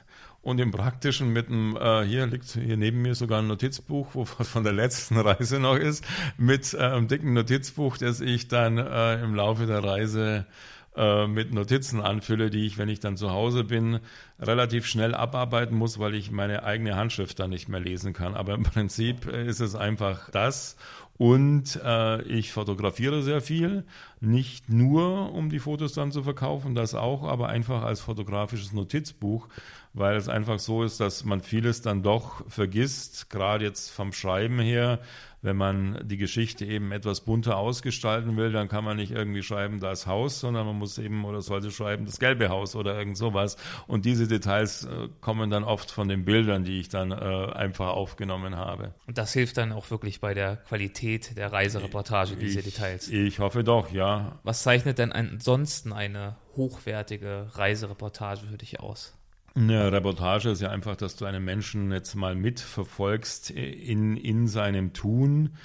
und 0.42 0.60
im 0.60 0.70
Praktischen 0.70 1.32
mit 1.32 1.48
einem, 1.48 1.76
äh, 1.76 2.04
hier 2.04 2.28
liegt 2.28 2.44
hier 2.44 2.76
neben 2.76 3.02
mir 3.02 3.16
sogar 3.16 3.40
ein 3.40 3.48
Notizbuch, 3.48 4.10
wo 4.12 4.24
von 4.24 4.62
der 4.62 4.72
letzten 4.72 5.18
Reise 5.18 5.58
noch 5.58 5.74
ist, 5.74 6.04
mit 6.38 6.72
äh, 6.72 6.78
einem 6.78 7.08
dicken 7.08 7.32
Notizbuch, 7.32 7.98
das 7.98 8.20
ich 8.20 8.46
dann 8.46 8.78
äh, 8.78 9.20
im 9.20 9.34
Laufe 9.34 9.66
der 9.66 9.82
Reise 9.82 10.46
äh, 10.96 11.26
mit 11.26 11.52
Notizen 11.52 12.00
anfülle, 12.00 12.48
die 12.48 12.64
ich, 12.64 12.78
wenn 12.78 12.88
ich 12.88 13.00
dann 13.00 13.16
zu 13.16 13.30
Hause 13.30 13.64
bin, 13.64 13.98
relativ 14.38 14.86
schnell 14.86 15.14
abarbeiten 15.14 15.76
muss, 15.76 15.98
weil 15.98 16.14
ich 16.14 16.30
meine 16.30 16.62
eigene 16.62 16.96
Handschrift 16.96 17.38
dann 17.38 17.50
nicht 17.50 17.68
mehr 17.68 17.80
lesen 17.80 18.12
kann. 18.12 18.34
Aber 18.34 18.54
im 18.54 18.62
Prinzip 18.62 19.26
ist 19.26 19.60
es 19.60 19.74
einfach 19.74 20.30
das. 20.30 20.76
Und 21.18 21.80
äh, 21.82 22.22
ich 22.22 22.52
fotografiere 22.52 23.22
sehr 23.22 23.40
viel, 23.40 23.84
nicht 24.20 24.68
nur 24.70 25.32
um 25.32 25.50
die 25.50 25.58
Fotos 25.58 25.92
dann 25.92 26.12
zu 26.12 26.22
verkaufen, 26.22 26.74
das 26.74 26.94
auch, 26.94 27.24
aber 27.24 27.48
einfach 27.48 27.82
als 27.82 28.00
fotografisches 28.00 28.72
Notizbuch, 28.72 29.48
weil 29.92 30.16
es 30.16 30.28
einfach 30.28 30.58
so 30.58 30.82
ist, 30.82 31.00
dass 31.00 31.24
man 31.24 31.40
vieles 31.40 31.82
dann 31.82 32.02
doch 32.02 32.48
vergisst, 32.48 33.30
gerade 33.30 33.64
jetzt 33.64 33.90
vom 33.90 34.12
Schreiben 34.12 34.58
her. 34.58 35.00
Wenn 35.42 35.56
man 35.56 36.00
die 36.08 36.16
Geschichte 36.16 36.64
eben 36.64 36.90
etwas 36.90 37.20
bunter 37.20 37.56
ausgestalten 37.56 38.36
will, 38.36 38.50
dann 38.50 38.68
kann 38.68 38.82
man 38.82 38.96
nicht 38.96 39.12
irgendwie 39.12 39.42
schreiben, 39.42 39.78
das 39.78 40.06
Haus, 40.06 40.40
sondern 40.40 40.66
man 40.66 40.76
muss 40.76 40.98
eben 40.98 41.24
oder 41.24 41.40
sollte 41.40 41.70
schreiben, 41.70 42.04
das 42.04 42.18
gelbe 42.18 42.48
Haus 42.48 42.74
oder 42.74 42.98
irgend 42.98 43.16
sowas. 43.16 43.56
Und 43.86 44.06
diese 44.06 44.26
Details 44.26 44.84
äh, 44.84 45.08
kommen 45.20 45.50
dann 45.50 45.62
oft 45.62 45.90
von 45.92 46.08
den 46.08 46.24
Bildern, 46.24 46.64
die 46.64 46.80
ich 46.80 46.88
dann 46.88 47.12
äh, 47.12 47.14
einfach 47.14 47.90
aufgenommen 47.90 48.56
habe. 48.56 48.92
Und 49.06 49.18
das 49.18 49.34
hilft 49.34 49.56
dann 49.56 49.72
auch 49.72 49.88
wirklich 49.90 50.20
bei 50.20 50.34
der 50.34 50.56
Qualität 50.56 51.36
der 51.36 51.52
Reisereportage, 51.52 52.34
diese 52.34 52.58
ich, 52.58 52.64
Details. 52.64 53.08
Ich 53.08 53.38
hoffe 53.38 53.62
doch, 53.62 53.92
ja. 53.92 54.05
Was 54.42 54.62
zeichnet 54.62 54.98
denn 54.98 55.12
ansonsten 55.12 55.92
eine 55.92 56.36
hochwertige 56.56 57.48
Reisereportage 57.52 58.46
für 58.50 58.58
dich 58.58 58.80
aus? 58.80 59.14
Eine 59.54 59.90
Reportage 59.90 60.50
ist 60.50 60.60
ja 60.60 60.70
einfach, 60.70 60.96
dass 60.96 61.16
du 61.16 61.24
einen 61.24 61.44
Menschen 61.44 61.90
jetzt 61.90 62.14
mal 62.14 62.34
mitverfolgst 62.34 63.50
in, 63.50 64.16
in 64.16 64.48
seinem 64.48 64.92
Tun. 64.92 65.56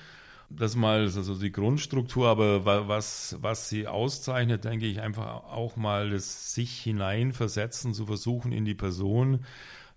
Das 0.49 0.75
mal 0.75 1.05
ist 1.05 1.17
also 1.17 1.35
die 1.35 1.51
Grundstruktur, 1.51 2.27
aber 2.27 2.87
was, 2.87 3.37
was 3.41 3.69
sie 3.69 3.87
auszeichnet, 3.87 4.63
denke 4.65 4.85
ich, 4.85 5.01
einfach 5.01 5.43
auch 5.45 5.75
mal 5.75 6.09
das 6.09 6.53
sich 6.53 6.81
hineinversetzen, 6.81 7.93
zu 7.93 8.05
versuchen 8.05 8.51
in 8.51 8.65
die 8.65 8.75
Person, 8.75 9.45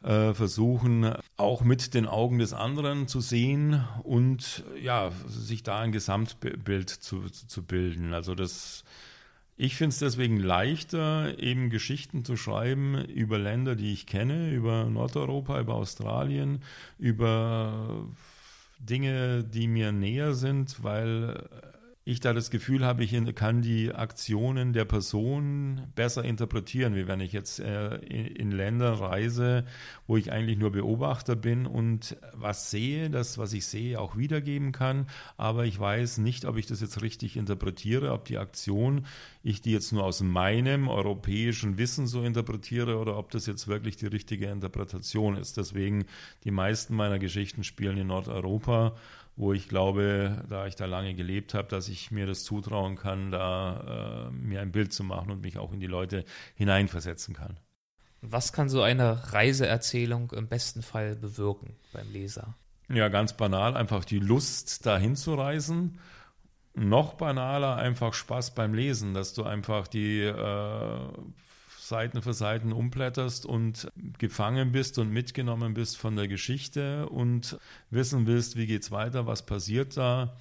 versuchen 0.04 1.14
auch 1.38 1.62
mit 1.62 1.94
den 1.94 2.06
Augen 2.06 2.38
des 2.38 2.52
anderen 2.52 3.08
zu 3.08 3.20
sehen 3.20 3.82
und 4.02 4.62
ja, 4.82 5.10
sich 5.26 5.62
da 5.62 5.80
ein 5.80 5.92
Gesamtbild 5.92 6.90
zu, 6.90 7.30
zu 7.30 7.62
bilden. 7.62 8.12
Also 8.12 8.34
das 8.34 8.84
ich 9.56 9.76
finde 9.76 9.90
es 9.90 10.00
deswegen 10.00 10.38
leichter, 10.38 11.38
eben 11.38 11.70
Geschichten 11.70 12.24
zu 12.24 12.36
schreiben 12.36 13.04
über 13.04 13.38
Länder, 13.38 13.76
die 13.76 13.92
ich 13.92 14.06
kenne, 14.06 14.50
über 14.50 14.86
Nordeuropa, 14.86 15.60
über 15.60 15.76
Australien, 15.76 16.60
über 16.98 18.08
Dinge, 18.80 19.44
die 19.44 19.68
mir 19.68 19.92
näher 19.92 20.34
sind, 20.34 20.82
weil 20.82 21.48
ich 22.06 22.20
da 22.20 22.34
das 22.34 22.50
Gefühl 22.50 22.84
habe, 22.84 23.02
ich 23.02 23.14
kann 23.34 23.62
die 23.62 23.94
Aktionen 23.94 24.74
der 24.74 24.84
Person 24.84 25.86
besser 25.94 26.22
interpretieren, 26.22 26.94
wie 26.94 27.08
wenn 27.08 27.20
ich 27.20 27.32
jetzt 27.32 27.60
äh, 27.60 27.96
in 27.96 28.50
Länder 28.50 28.92
reise, 28.92 29.64
wo 30.06 30.18
ich 30.18 30.30
eigentlich 30.30 30.58
nur 30.58 30.70
Beobachter 30.70 31.34
bin 31.34 31.64
und 31.64 32.18
was 32.34 32.70
sehe, 32.70 33.08
das, 33.08 33.38
was 33.38 33.54
ich 33.54 33.64
sehe, 33.64 33.98
auch 33.98 34.18
wiedergeben 34.18 34.72
kann. 34.72 35.06
Aber 35.38 35.64
ich 35.64 35.80
weiß 35.80 36.18
nicht, 36.18 36.44
ob 36.44 36.58
ich 36.58 36.66
das 36.66 36.82
jetzt 36.82 37.00
richtig 37.00 37.38
interpretiere, 37.38 38.12
ob 38.12 38.26
die 38.26 38.36
Aktion, 38.36 39.06
ich 39.42 39.62
die 39.62 39.72
jetzt 39.72 39.92
nur 39.92 40.04
aus 40.04 40.20
meinem 40.20 40.88
europäischen 40.88 41.78
Wissen 41.78 42.06
so 42.06 42.22
interpretiere 42.22 42.98
oder 42.98 43.16
ob 43.16 43.30
das 43.30 43.46
jetzt 43.46 43.66
wirklich 43.66 43.96
die 43.96 44.08
richtige 44.08 44.46
Interpretation 44.48 45.38
ist. 45.38 45.56
Deswegen, 45.56 46.04
die 46.44 46.50
meisten 46.50 46.94
meiner 46.94 47.18
Geschichten 47.18 47.64
spielen 47.64 47.96
in 47.96 48.08
Nordeuropa 48.08 48.94
wo 49.36 49.52
ich 49.52 49.68
glaube, 49.68 50.44
da 50.48 50.66
ich 50.66 50.76
da 50.76 50.86
lange 50.86 51.14
gelebt 51.14 51.54
habe, 51.54 51.68
dass 51.68 51.88
ich 51.88 52.10
mir 52.10 52.26
das 52.26 52.44
zutrauen 52.44 52.96
kann, 52.96 53.30
da 53.30 54.28
äh, 54.28 54.30
mir 54.30 54.60
ein 54.60 54.72
Bild 54.72 54.92
zu 54.92 55.02
machen 55.02 55.30
und 55.30 55.42
mich 55.42 55.58
auch 55.58 55.72
in 55.72 55.80
die 55.80 55.86
Leute 55.86 56.24
hineinversetzen 56.54 57.34
kann. 57.34 57.58
Was 58.20 58.52
kann 58.52 58.68
so 58.68 58.82
eine 58.82 59.32
Reiseerzählung 59.32 60.30
im 60.32 60.48
besten 60.48 60.82
Fall 60.82 61.16
bewirken 61.16 61.76
beim 61.92 62.10
Leser? 62.10 62.54
Ja, 62.88 63.08
ganz 63.08 63.34
banal, 63.34 63.76
einfach 63.76 64.04
die 64.04 64.18
Lust, 64.18 64.86
dahin 64.86 65.16
zu 65.16 65.34
reisen. 65.34 65.98
Noch 66.74 67.14
banaler, 67.14 67.76
einfach 67.76 68.14
Spaß 68.14 68.54
beim 68.54 68.74
Lesen, 68.74 69.14
dass 69.14 69.32
du 69.34 69.44
einfach 69.44 69.86
die 69.86 70.20
äh, 70.20 70.98
Seiten 71.86 72.22
für 72.22 72.32
Seiten 72.32 72.72
umblätterst 72.72 73.44
und 73.44 73.92
gefangen 74.18 74.72
bist 74.72 74.98
und 74.98 75.10
mitgenommen 75.10 75.74
bist 75.74 75.98
von 75.98 76.16
der 76.16 76.28
Geschichte 76.28 77.08
und 77.10 77.58
wissen 77.90 78.26
willst, 78.26 78.56
wie 78.56 78.66
geht's 78.66 78.90
weiter, 78.90 79.26
was 79.26 79.44
passiert 79.44 79.96
da. 79.96 80.36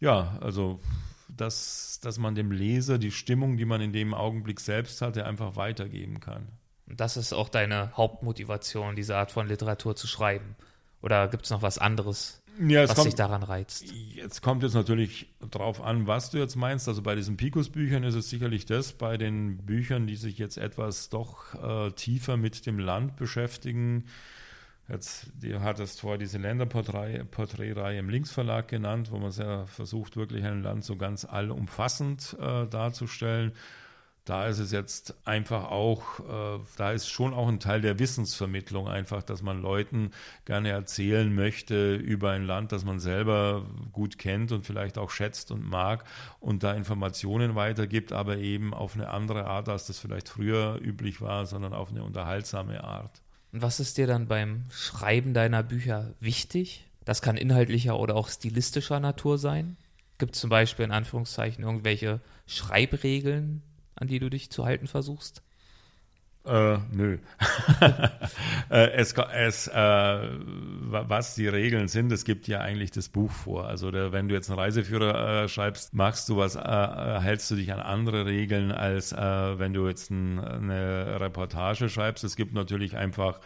Ja, 0.00 0.38
also 0.40 0.80
dass, 1.28 1.98
dass 2.02 2.18
man 2.18 2.36
dem 2.36 2.52
Leser 2.52 2.98
die 2.98 3.10
Stimmung, 3.10 3.56
die 3.56 3.64
man 3.64 3.80
in 3.80 3.92
dem 3.92 4.14
Augenblick 4.14 4.60
selbst 4.60 5.02
hatte, 5.02 5.26
einfach 5.26 5.56
weitergeben 5.56 6.20
kann. 6.20 6.46
Und 6.88 7.00
das 7.00 7.16
ist 7.16 7.32
auch 7.32 7.48
deine 7.48 7.96
Hauptmotivation, 7.96 8.94
diese 8.94 9.16
Art 9.16 9.32
von 9.32 9.48
Literatur 9.48 9.96
zu 9.96 10.06
schreiben. 10.06 10.54
Oder 11.02 11.26
gibt 11.26 11.44
es 11.44 11.50
noch 11.50 11.62
was 11.62 11.78
anderes, 11.78 12.42
ja, 12.60 12.84
was 12.84 12.94
kommt, 12.94 13.06
dich 13.06 13.14
daran 13.14 13.42
reizt? 13.42 13.92
Jetzt 14.14 14.42
kommt 14.42 14.62
es 14.64 14.74
natürlich 14.74 15.28
drauf 15.50 15.82
an, 15.82 16.06
was 16.06 16.30
du 16.30 16.38
jetzt 16.38 16.56
meinst. 16.56 16.88
Also 16.88 17.02
bei 17.02 17.14
diesen 17.14 17.36
Picus-Büchern 17.36 18.04
ist 18.04 18.14
es 18.14 18.30
sicherlich 18.30 18.66
das. 18.66 18.92
Bei 18.92 19.16
den 19.16 19.58
Büchern, 19.58 20.06
die 20.06 20.16
sich 20.16 20.38
jetzt 20.38 20.58
etwas 20.58 21.08
doch 21.08 21.54
äh, 21.54 21.90
tiefer 21.92 22.36
mit 22.36 22.66
dem 22.66 22.78
Land 22.78 23.16
beschäftigen, 23.16 24.04
Jetzt, 24.88 25.32
du 25.42 25.60
hattest 25.62 26.00
vorher 26.00 26.16
diese 26.18 26.38
Länderporträtreihe 26.38 27.98
im 27.98 28.08
Linksverlag 28.08 28.68
genannt, 28.68 29.10
wo 29.10 29.18
man 29.18 29.32
sehr 29.32 29.66
versucht, 29.66 30.16
wirklich 30.16 30.44
ein 30.44 30.62
Land 30.62 30.84
so 30.84 30.94
ganz 30.94 31.24
allumfassend 31.24 32.36
äh, 32.40 32.68
darzustellen 32.68 33.52
da 34.26 34.48
ist 34.48 34.58
es 34.58 34.72
jetzt 34.72 35.14
einfach 35.24 35.70
auch, 35.70 36.20
äh, 36.20 36.58
da 36.76 36.90
ist 36.90 37.08
schon 37.08 37.32
auch 37.32 37.46
ein 37.46 37.60
Teil 37.60 37.80
der 37.80 38.00
Wissensvermittlung 38.00 38.88
einfach, 38.88 39.22
dass 39.22 39.40
man 39.40 39.62
Leuten 39.62 40.10
gerne 40.44 40.70
erzählen 40.70 41.32
möchte 41.32 41.94
über 41.94 42.32
ein 42.32 42.44
Land, 42.44 42.72
das 42.72 42.84
man 42.84 42.98
selber 42.98 43.64
gut 43.92 44.18
kennt 44.18 44.50
und 44.50 44.66
vielleicht 44.66 44.98
auch 44.98 45.10
schätzt 45.10 45.52
und 45.52 45.64
mag 45.64 46.04
und 46.40 46.64
da 46.64 46.74
Informationen 46.74 47.54
weitergibt, 47.54 48.12
aber 48.12 48.38
eben 48.38 48.74
auf 48.74 48.96
eine 48.96 49.10
andere 49.10 49.46
Art, 49.46 49.68
als 49.68 49.86
das 49.86 50.00
vielleicht 50.00 50.28
früher 50.28 50.80
üblich 50.82 51.20
war, 51.20 51.46
sondern 51.46 51.72
auf 51.72 51.90
eine 51.90 52.02
unterhaltsame 52.02 52.82
Art. 52.82 53.22
Und 53.52 53.62
was 53.62 53.78
ist 53.78 53.96
dir 53.96 54.08
dann 54.08 54.26
beim 54.26 54.64
Schreiben 54.70 55.34
deiner 55.34 55.62
Bücher 55.62 56.14
wichtig? 56.18 56.84
Das 57.04 57.22
kann 57.22 57.36
inhaltlicher 57.36 57.96
oder 57.96 58.16
auch 58.16 58.28
stilistischer 58.28 58.98
Natur 58.98 59.38
sein. 59.38 59.76
Gibt 60.18 60.34
es 60.34 60.40
zum 60.40 60.50
Beispiel 60.50 60.84
in 60.84 60.90
Anführungszeichen 60.90 61.62
irgendwelche 61.62 62.20
Schreibregeln, 62.48 63.62
an 63.96 64.08
die 64.08 64.18
du 64.18 64.30
dich 64.30 64.50
zu 64.50 64.64
halten 64.64 64.86
versuchst? 64.86 65.42
Äh, 66.46 66.78
nö. 66.92 67.18
Äh, 68.68 68.90
es, 68.94 69.12
es, 69.12 69.68
äh, 69.68 69.72
was 69.78 71.36
die 71.36 71.46
Regeln 71.46 71.86
sind, 71.86 72.10
es 72.10 72.24
gibt 72.24 72.48
ja 72.48 72.60
eigentlich 72.60 72.90
das 72.90 73.08
Buch 73.08 73.30
vor. 73.30 73.68
Also 73.68 73.92
der, 73.92 74.10
wenn 74.10 74.28
du 74.28 74.34
jetzt 74.34 74.50
einen 74.50 74.58
Reiseführer 74.58 75.44
äh, 75.44 75.48
schreibst, 75.48 75.94
machst 75.94 76.28
du 76.28 76.36
was, 76.36 76.56
äh, 76.56 77.20
hältst 77.20 77.48
du 77.52 77.54
dich 77.54 77.72
an 77.72 77.78
andere 77.78 78.26
Regeln, 78.26 78.72
als 78.72 79.12
äh, 79.12 79.58
wenn 79.58 79.72
du 79.72 79.86
jetzt 79.86 80.10
ein, 80.10 80.40
eine 80.40 81.20
Reportage 81.20 81.88
schreibst. 81.88 82.24
Es 82.24 82.34
gibt 82.34 82.54
natürlich 82.54 82.96
einfach 82.96 83.38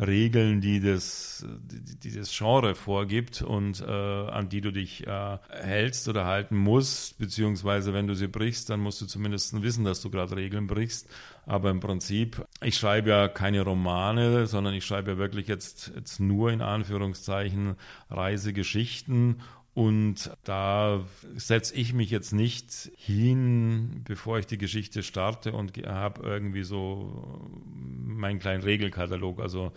Regeln, 0.00 0.60
die 0.60 0.80
das, 0.80 1.44
die, 1.48 1.98
die 1.98 2.16
das 2.16 2.36
Genre 2.36 2.74
vorgibt 2.74 3.42
und 3.42 3.80
äh, 3.80 3.84
an 3.90 4.48
die 4.48 4.60
du 4.60 4.72
dich 4.72 5.06
äh, 5.06 5.38
hältst 5.50 6.08
oder 6.08 6.24
halten 6.24 6.56
musst, 6.56 7.18
beziehungsweise 7.18 7.92
wenn 7.92 8.06
du 8.06 8.14
sie 8.14 8.28
brichst, 8.28 8.70
dann 8.70 8.80
musst 8.80 9.00
du 9.00 9.06
zumindest 9.06 9.60
wissen, 9.60 9.84
dass 9.84 10.00
du 10.00 10.10
gerade 10.10 10.36
Regeln 10.36 10.68
brichst. 10.68 11.08
Aber 11.46 11.70
im 11.70 11.80
Prinzip, 11.80 12.44
ich 12.62 12.76
schreibe 12.76 13.10
ja 13.10 13.28
keine 13.28 13.62
Romane, 13.62 14.46
sondern 14.46 14.74
ich 14.74 14.84
schreibe 14.84 15.12
ja 15.12 15.18
wirklich 15.18 15.48
jetzt, 15.48 15.92
jetzt 15.96 16.20
nur 16.20 16.52
in 16.52 16.60
Anführungszeichen 16.60 17.76
Reisegeschichten 18.10 19.40
und 19.78 20.32
da 20.42 21.06
setze 21.36 21.72
ich 21.76 21.92
mich 21.92 22.10
jetzt 22.10 22.32
nicht 22.32 22.90
hin, 22.96 24.02
bevor 24.02 24.40
ich 24.40 24.46
die 24.46 24.58
Geschichte 24.58 25.04
starte 25.04 25.52
und 25.52 25.76
habe 25.86 26.20
irgendwie 26.28 26.64
so 26.64 27.48
meinen 27.64 28.40
kleinen 28.40 28.64
Regelkatalog. 28.64 29.38
Also 29.38 29.70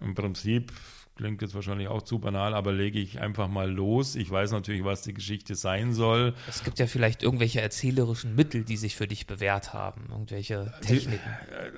im 0.00 0.16
Prinzip 0.16 0.72
klingt 1.18 1.42
jetzt 1.42 1.54
wahrscheinlich 1.54 1.88
auch 1.88 2.02
zu 2.02 2.20
banal, 2.20 2.54
aber 2.54 2.72
lege 2.72 2.98
ich 2.98 3.20
einfach 3.20 3.48
mal 3.48 3.70
los. 3.70 4.14
Ich 4.14 4.30
weiß 4.30 4.52
natürlich, 4.52 4.84
was 4.84 5.02
die 5.02 5.12
Geschichte 5.12 5.56
sein 5.56 5.92
soll. 5.92 6.32
Es 6.48 6.62
gibt 6.64 6.78
ja 6.78 6.86
vielleicht 6.86 7.22
irgendwelche 7.22 7.60
erzählerischen 7.60 8.36
Mittel, 8.36 8.64
die 8.64 8.76
sich 8.76 8.96
für 8.96 9.08
dich 9.08 9.26
bewährt 9.26 9.74
haben, 9.74 10.06
irgendwelche 10.10 10.72
Techniken. 10.80 11.20
Die, 11.20 11.54
äh, 11.54 11.72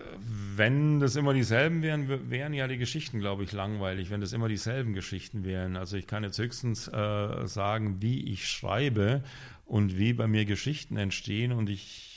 wenn 0.57 1.01
das 1.01 1.17
immer 1.17 1.33
dieselben 1.33 1.83
wären, 1.83 2.31
wären 2.31 2.53
ja 2.53 2.69
die 2.69 2.77
Geschichten, 2.77 3.19
glaube 3.19 3.43
ich, 3.45 3.53
langweilig, 3.53 4.11
wenn 4.11 4.21
das 4.21 4.35
immer 4.35 4.47
dieselben 4.47 4.93
Geschichten 4.93 5.43
wären. 5.43 5.77
Also 5.77 5.97
ich 5.97 6.07
kann 6.07 6.23
jetzt 6.23 6.39
höchstens 6.39 6.87
äh, 6.89 7.47
sagen, 7.47 7.97
wie 8.01 8.31
ich 8.31 8.47
schreibe 8.47 9.25
und 9.65 9.97
wie 9.97 10.13
bei 10.13 10.27
mir 10.27 10.45
Geschichten 10.45 10.99
entstehen. 10.99 11.53
Und 11.53 11.71
ich 11.71 12.10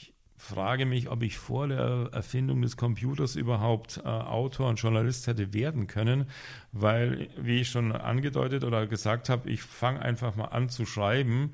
frage 0.44 0.86
mich, 0.86 1.10
ob 1.10 1.24
ich 1.24 1.38
vor 1.38 1.68
der 1.68 2.10
Erfindung 2.12 2.62
des 2.62 2.76
Computers 2.76 3.36
überhaupt 3.36 4.02
äh, 4.04 4.08
Autor 4.08 4.68
und 4.70 4.76
Journalist 4.76 5.28
hätte 5.28 5.54
werden 5.54 5.88
können, 5.88 6.26
weil, 6.74 7.30
wie 7.38 7.62
ich 7.62 7.70
schon 7.70 7.94
angedeutet 7.94 8.66
oder 8.66 8.86
gesagt 8.86 9.30
habe, 9.30 9.50
ich 9.50 9.64
fange 9.64 10.02
einfach 10.02 10.36
mal 10.36 10.46
an 10.46 10.68
zu 10.68 10.86
schreiben 10.86 11.54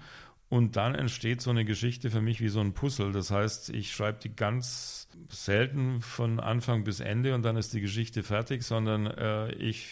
und 0.49 0.75
dann 0.75 0.95
entsteht 0.95 1.41
so 1.41 1.51
eine 1.51 1.65
Geschichte 1.65 2.09
für 2.09 2.21
mich 2.21 2.41
wie 2.41 2.47
so 2.47 2.59
ein 2.61 2.73
Puzzle. 2.73 3.11
Das 3.11 3.29
heißt, 3.29 3.69
ich 3.69 3.93
schreibe 3.93 4.17
die 4.23 4.35
ganz 4.35 5.07
selten 5.27 6.01
von 6.01 6.39
Anfang 6.39 6.83
bis 6.83 6.99
Ende 6.99 7.35
und 7.35 7.43
dann 7.43 7.57
ist 7.57 7.73
die 7.73 7.81
Geschichte 7.81 8.23
fertig, 8.23 8.63
sondern 8.63 9.05
äh, 9.05 9.51
ich 9.53 9.87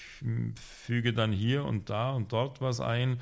füge 0.55 1.13
dann 1.13 1.31
hier 1.31 1.65
und 1.65 1.91
da 1.91 2.11
und 2.11 2.31
dort 2.31 2.61
was 2.61 2.81
ein, 2.81 3.19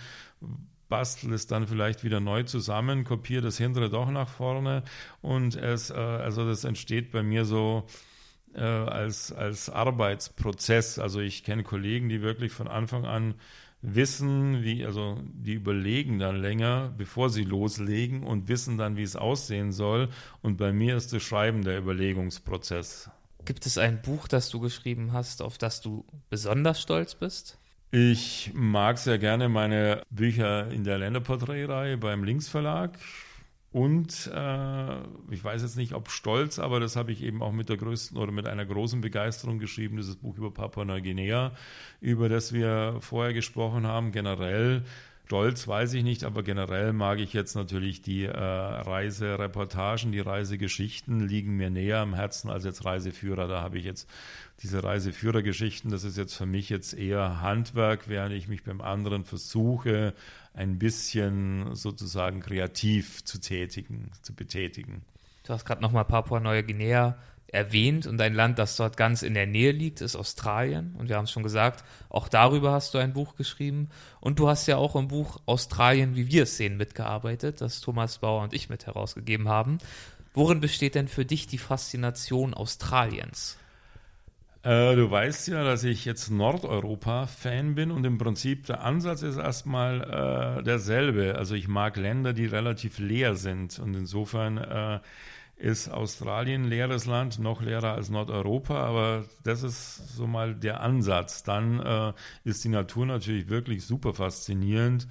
bastel 0.90 1.34
es 1.34 1.48
dann 1.48 1.68
vielleicht 1.68 2.04
wieder 2.04 2.20
neu 2.20 2.44
zusammen, 2.44 3.04
kopiere 3.04 3.42
das 3.42 3.58
hintere 3.58 3.90
doch 3.90 4.10
nach 4.10 4.30
vorne 4.30 4.84
und 5.22 5.56
es, 5.56 5.90
äh, 5.90 5.94
also 5.96 6.46
das 6.46 6.64
entsteht 6.64 7.12
bei 7.12 7.24
mir 7.24 7.46
so 7.46 7.86
äh, 8.56 8.62
als, 8.62 9.32
als 9.32 9.70
Arbeitsprozess. 9.70 11.00
Also 11.00 11.20
ich 11.20 11.44
kenne 11.44 11.64
Kollegen, 11.64 12.10
die 12.10 12.22
wirklich 12.22 12.52
von 12.52 12.68
Anfang 12.68 13.06
an 13.06 13.36
wissen, 13.82 14.64
wie, 14.64 14.86
also 14.86 15.20
die 15.24 15.54
überlegen 15.54 16.20
dann 16.20 16.38
länger, 16.38 16.94
bevor 16.98 17.30
sie 17.30 17.44
loslegen 17.44 18.24
und 18.24 18.48
wissen 18.48 18.78
dann, 18.78 18.98
wie 18.98 19.04
es 19.04 19.16
aussehen 19.16 19.72
soll. 19.72 20.10
Und 20.42 20.58
bei 20.58 20.74
mir 20.74 20.96
ist 20.96 21.14
das 21.14 21.24
Schreiben 21.24 21.64
der 21.64 21.78
Überlegungsprozess. 21.78 23.10
Gibt 23.44 23.66
es 23.66 23.78
ein 23.78 24.02
Buch, 24.02 24.28
das 24.28 24.50
du 24.50 24.60
geschrieben 24.60 25.14
hast, 25.14 25.42
auf 25.42 25.58
das 25.60 25.82
du 25.82 26.06
besonders 26.30 26.82
stolz 26.82 27.14
bist? 27.14 27.60
Ich 27.92 28.52
mag 28.54 28.98
sehr 28.98 29.18
gerne 29.18 29.48
meine 29.48 30.02
Bücher 30.10 30.70
in 30.72 30.84
der 30.84 30.98
Länderporträtreihe 30.98 31.98
beim 31.98 32.24
Linksverlag. 32.24 32.98
Und 33.72 34.32
äh, 34.34 34.98
ich 35.32 35.44
weiß 35.44 35.62
jetzt 35.62 35.76
nicht, 35.76 35.94
ob 35.94 36.10
stolz, 36.10 36.60
aber 36.60 36.80
das 36.80 36.96
habe 36.96 37.12
ich 37.12 37.22
eben 37.22 37.42
auch 37.44 37.52
mit 37.52 37.68
der 37.68 37.76
größten 37.76 38.18
oder 38.18 38.32
mit 38.32 38.48
einer 38.48 38.66
großen 38.66 39.02
Begeisterung 39.02 39.60
geschrieben, 39.60 39.98
dieses 39.98 40.16
Buch 40.16 40.38
über 40.38 40.54
Papua-Neuguinea, 40.54 41.52
über 42.00 42.30
das 42.30 42.54
wir 42.54 42.98
vorher 43.02 43.34
gesprochen 43.34 43.86
haben. 43.86 44.14
Generell 44.14 44.86
Stolz 45.26 45.68
weiß 45.68 45.94
ich 45.94 46.04
nicht, 46.04 46.24
aber 46.24 46.44
generell 46.44 46.94
mag 46.94 47.18
ich 47.18 47.34
jetzt 47.34 47.56
natürlich 47.56 48.04
die 48.04 48.26
äh, 48.26 48.32
Reisereportagen, 48.32 50.12
die 50.12 50.20
Reisegeschichten 50.20 51.20
liegen 51.20 51.58
mir 51.58 51.72
näher 51.72 52.02
am 52.02 52.14
Herzen 52.14 52.52
als 52.52 52.64
jetzt 52.64 52.86
Reiseführer. 52.86 53.48
Da 53.48 53.60
habe 53.60 53.80
ich 53.80 53.86
jetzt 53.86 54.08
diese 54.62 54.84
Reiseführergeschichten, 54.84 55.90
das 55.90 56.04
ist 56.04 56.16
jetzt 56.16 56.36
für 56.36 56.46
mich 56.46 56.70
jetzt 56.70 56.94
eher 56.94 57.42
Handwerk, 57.42 58.08
während 58.08 58.36
ich 58.36 58.48
mich 58.48 58.64
beim 58.64 58.82
anderen 58.82 59.24
versuche, 59.24 60.14
ein 60.54 60.78
bisschen 60.78 61.74
sozusagen 61.74 62.42
kreativ 62.42 63.26
zu 63.26 63.40
tätigen, 63.40 64.12
zu 64.22 64.36
betätigen. 64.36 65.02
Du 65.44 65.54
hast 65.54 65.66
gerade 65.66 65.82
nochmal 65.82 66.06
Papua-Neuguinea 66.06 67.18
erwähnt 67.56 68.06
und 68.06 68.22
ein 68.22 68.34
Land, 68.34 68.60
das 68.60 68.76
dort 68.76 68.98
ganz 68.98 69.24
in 69.24 69.34
der 69.34 69.48
Nähe 69.48 69.72
liegt, 69.72 70.02
ist 70.02 70.16
Australien. 70.16 70.96
Und 70.98 71.10
wir 71.10 71.16
haben 71.16 71.24
es 71.24 71.32
schon 71.32 71.44
gesagt, 71.44 71.84
auch 72.10 72.28
darüber 72.28 72.72
hast 72.74 72.94
du 72.94 72.98
ein 72.98 73.14
Buch 73.14 73.36
geschrieben. 73.36 73.90
Und 74.20 74.38
du 74.38 74.48
hast 74.48 74.68
ja 74.68 74.78
auch 74.78 74.96
im 74.96 75.08
Buch 75.08 75.40
Australien, 75.46 76.16
wie 76.16 76.28
wir 76.28 76.44
es 76.44 76.58
sehen, 76.58 76.78
mitgearbeitet, 76.78 77.62
das 77.62 77.82
Thomas 77.82 78.20
Bauer 78.20 78.44
und 78.44 78.54
ich 78.54 78.70
mit 78.70 78.86
herausgegeben 78.86 79.48
haben. 79.48 79.80
Worin 80.34 80.60
besteht 80.60 80.96
denn 80.96 81.08
für 81.08 81.26
dich 81.26 81.48
die 81.48 81.58
Faszination 81.58 82.54
Australiens? 82.54 83.58
Äh, 84.66 84.96
du 84.96 85.10
weißt 85.10 85.48
ja, 85.50 85.64
dass 85.64 85.84
ich 85.84 86.06
jetzt 86.06 86.32
Nordeuropa-Fan 86.32 87.76
bin 87.76 87.92
und 87.92 88.04
im 88.04 88.18
Prinzip 88.18 88.66
der 88.66 88.82
Ansatz 88.82 89.22
ist 89.22 89.38
erstmal 89.38 90.60
äh, 90.60 90.64
derselbe. 90.64 91.36
Also 91.36 91.54
ich 91.54 91.68
mag 91.68 91.98
Länder, 91.98 92.34
die 92.34 92.48
relativ 92.48 92.98
leer 92.98 93.36
sind 93.36 93.78
und 93.78 93.94
insofern 93.94 94.58
äh, 94.58 95.00
ist 95.58 95.90
Australien 95.90 96.64
ein 96.64 96.70
leeres 96.70 97.06
Land, 97.06 97.40
noch 97.40 97.62
leerer 97.62 97.94
als 97.94 98.10
Nordeuropa, 98.10 98.76
aber 98.76 99.26
das 99.44 99.64
ist 99.64 100.16
so 100.16 100.28
mal 100.28 100.54
der 100.54 100.82
Ansatz. 100.82 101.44
Dann 101.44 101.80
äh, 101.80 102.14
ist 102.44 102.64
die 102.64 102.70
Natur 102.70 103.06
natürlich 103.06 103.48
wirklich 103.48 103.86
super 103.86 104.14
faszinierend 104.14 105.08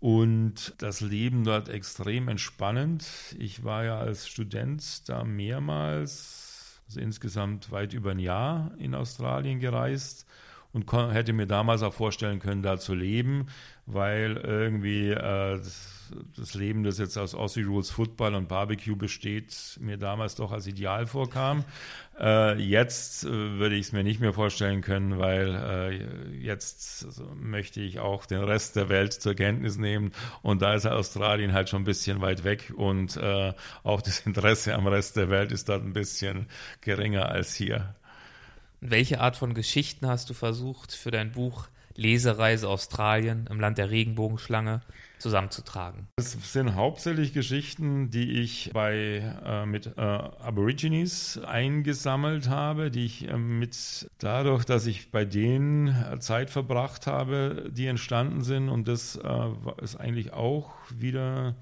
und 0.00 0.74
das 0.78 1.00
Leben 1.00 1.44
dort 1.44 1.68
extrem 1.68 2.28
entspannend. 2.28 3.06
Ich 3.38 3.64
war 3.64 3.84
ja 3.84 3.98
als 3.98 4.28
Student 4.28 5.08
da 5.08 5.24
mehrmals 5.24 6.48
also 6.88 7.00
insgesamt 7.00 7.70
weit 7.70 7.92
über 7.92 8.12
ein 8.12 8.18
Jahr 8.18 8.72
in 8.78 8.94
Australien 8.94 9.60
gereist 9.60 10.26
und 10.72 10.90
hätte 10.92 11.32
mir 11.32 11.46
damals 11.46 11.82
auch 11.82 11.92
vorstellen 11.92 12.40
können, 12.40 12.62
da 12.62 12.78
zu 12.78 12.94
leben, 12.94 13.46
weil 13.86 14.36
irgendwie 14.36 15.10
äh, 15.10 15.58
das, 15.58 15.97
das, 16.36 16.54
Leben, 16.54 16.82
das 16.82 16.98
jetzt 16.98 17.16
aus 17.16 17.34
Aussie 17.34 17.62
Rules 17.62 17.90
Football 17.90 18.34
und 18.34 18.48
Barbecue 18.48 18.96
besteht, 18.96 19.78
mir 19.80 19.96
damals 19.96 20.34
doch 20.34 20.52
als 20.52 20.66
ideal 20.66 21.06
vorkam. 21.06 21.64
Äh, 22.20 22.58
jetzt 22.60 23.22
äh, 23.22 23.28
würde 23.28 23.76
ich 23.76 23.86
es 23.86 23.92
mir 23.92 24.02
nicht 24.02 24.18
mehr 24.18 24.32
vorstellen 24.32 24.80
können, 24.80 25.20
weil 25.20 25.54
äh, 25.54 26.36
jetzt 26.36 27.04
also, 27.04 27.30
möchte 27.40 27.80
ich 27.80 28.00
auch 28.00 28.26
den 28.26 28.42
Rest 28.42 28.74
der 28.74 28.88
Welt 28.88 29.12
zur 29.12 29.34
Kenntnis 29.34 29.78
nehmen 29.78 30.10
und 30.42 30.60
da 30.60 30.74
ist 30.74 30.84
Australien 30.84 31.52
halt 31.52 31.68
schon 31.68 31.82
ein 31.82 31.84
bisschen 31.84 32.20
weit 32.20 32.42
weg 32.42 32.72
und 32.76 33.16
äh, 33.16 33.52
auch 33.84 34.02
das 34.02 34.18
Interesse 34.26 34.74
am 34.74 34.88
Rest 34.88 35.14
der 35.14 35.30
Welt 35.30 35.52
ist 35.52 35.68
dort 35.68 35.84
ein 35.84 35.92
bisschen 35.92 36.48
geringer 36.80 37.28
als 37.28 37.54
hier. 37.54 37.94
Welche 38.80 39.20
Art 39.20 39.36
von 39.36 39.54
Geschichten 39.54 40.08
hast 40.08 40.28
du 40.28 40.34
versucht 40.34 40.92
für 40.92 41.12
dein 41.12 41.30
Buch 41.30 41.68
Lesereise 41.94 42.68
Australien 42.68 43.48
im 43.50 43.60
Land 43.60 43.78
der 43.78 43.90
Regenbogenschlange 43.90 44.82
zusammenzutragen? 45.18 46.08
Es 46.16 46.32
sind 46.52 46.74
hauptsächlich 46.74 47.32
Geschichten, 47.32 48.10
die 48.10 48.40
ich 48.40 48.70
bei 48.72 49.22
äh, 49.44 49.66
mit 49.66 49.86
äh, 49.96 50.00
Aborigines 50.00 51.38
eingesammelt 51.44 52.48
habe, 52.48 52.90
die 52.90 53.04
ich 53.06 53.28
äh, 53.28 53.36
mit 53.36 54.08
dadurch, 54.18 54.64
dass 54.64 54.86
ich 54.86 55.10
bei 55.10 55.24
denen 55.24 56.20
Zeit 56.20 56.50
verbracht 56.50 57.06
habe, 57.06 57.70
die 57.70 57.86
entstanden 57.86 58.42
sind 58.42 58.68
und 58.68 58.88
das 58.88 59.16
äh, 59.16 59.50
ist 59.82 59.96
eigentlich 59.96 60.32
auch 60.32 60.70
wieder 60.96 61.56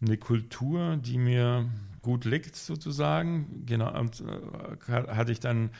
eine 0.00 0.16
Kultur, 0.16 0.96
die 0.96 1.18
mir 1.18 1.68
gut 2.02 2.24
liegt 2.24 2.56
sozusagen. 2.56 3.64
Genau, 3.66 3.90
äh, 3.90 4.06
hatte 4.88 5.32
ich 5.32 5.40
dann 5.40 5.70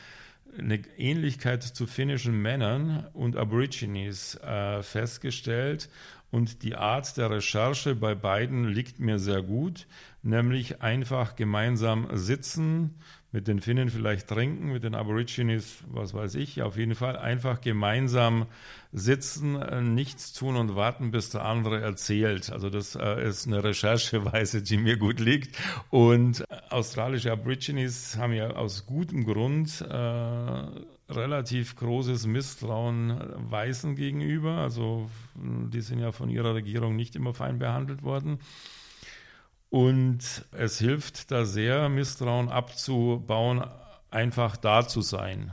eine 0.57 0.81
Ähnlichkeit 0.97 1.63
zu 1.63 1.87
finnischen 1.87 2.41
Männern 2.41 3.07
und 3.13 3.35
Aborigines 3.35 4.35
äh, 4.35 4.81
festgestellt. 4.81 5.89
Und 6.29 6.63
die 6.63 6.75
Art 6.75 7.15
der 7.17 7.31
Recherche 7.31 7.95
bei 7.95 8.13
beiden 8.13 8.65
liegt 8.65 8.99
mir 8.99 9.17
sehr 9.17 9.41
gut, 9.41 9.87
nämlich 10.23 10.81
einfach 10.81 11.35
gemeinsam 11.35 12.07
sitzen, 12.13 12.95
mit 13.31 13.47
den 13.47 13.59
Finnen 13.59 13.89
vielleicht 13.89 14.27
trinken, 14.27 14.71
mit 14.71 14.83
den 14.83 14.95
Aborigines, 14.95 15.83
was 15.87 16.13
weiß 16.13 16.35
ich, 16.35 16.61
auf 16.61 16.77
jeden 16.77 16.95
Fall 16.95 17.17
einfach 17.17 17.61
gemeinsam 17.61 18.45
sitzen, 18.93 19.61
äh, 19.61 19.81
nichts 19.81 20.33
tun 20.33 20.55
und 20.55 20.75
warten, 20.75 21.11
bis 21.11 21.29
der 21.29 21.45
andere 21.45 21.81
erzählt. 21.81 22.51
Also 22.51 22.69
das 22.69 22.95
äh, 22.95 23.27
ist 23.27 23.45
eine 23.45 23.63
Rechercheweise, 23.63 24.61
die 24.61 24.77
mir 24.77 24.97
gut 24.97 25.19
liegt. 25.19 25.57
Und 25.89 26.45
australische 26.69 27.31
Aborigines 27.31 28.17
haben 28.17 28.33
ja 28.33 28.51
aus 28.51 28.85
gutem 28.85 29.25
Grund 29.25 29.81
äh, 29.81 30.63
relativ 31.09 31.75
großes 31.75 32.27
Misstrauen 32.27 33.19
Weißen 33.49 33.95
gegenüber. 33.95 34.57
Also 34.57 35.09
die 35.35 35.81
sind 35.81 35.99
ja 35.99 36.11
von 36.11 36.29
ihrer 36.29 36.55
Regierung 36.55 36.95
nicht 36.95 37.15
immer 37.15 37.33
fein 37.33 37.59
behandelt 37.59 38.03
worden. 38.03 38.39
Und 39.69 40.45
es 40.51 40.79
hilft 40.79 41.31
da 41.31 41.45
sehr, 41.45 41.89
Misstrauen 41.89 42.49
abzubauen, 42.49 43.65
einfach 44.11 44.57
da 44.57 44.87
zu 44.87 45.01
sein. 45.01 45.51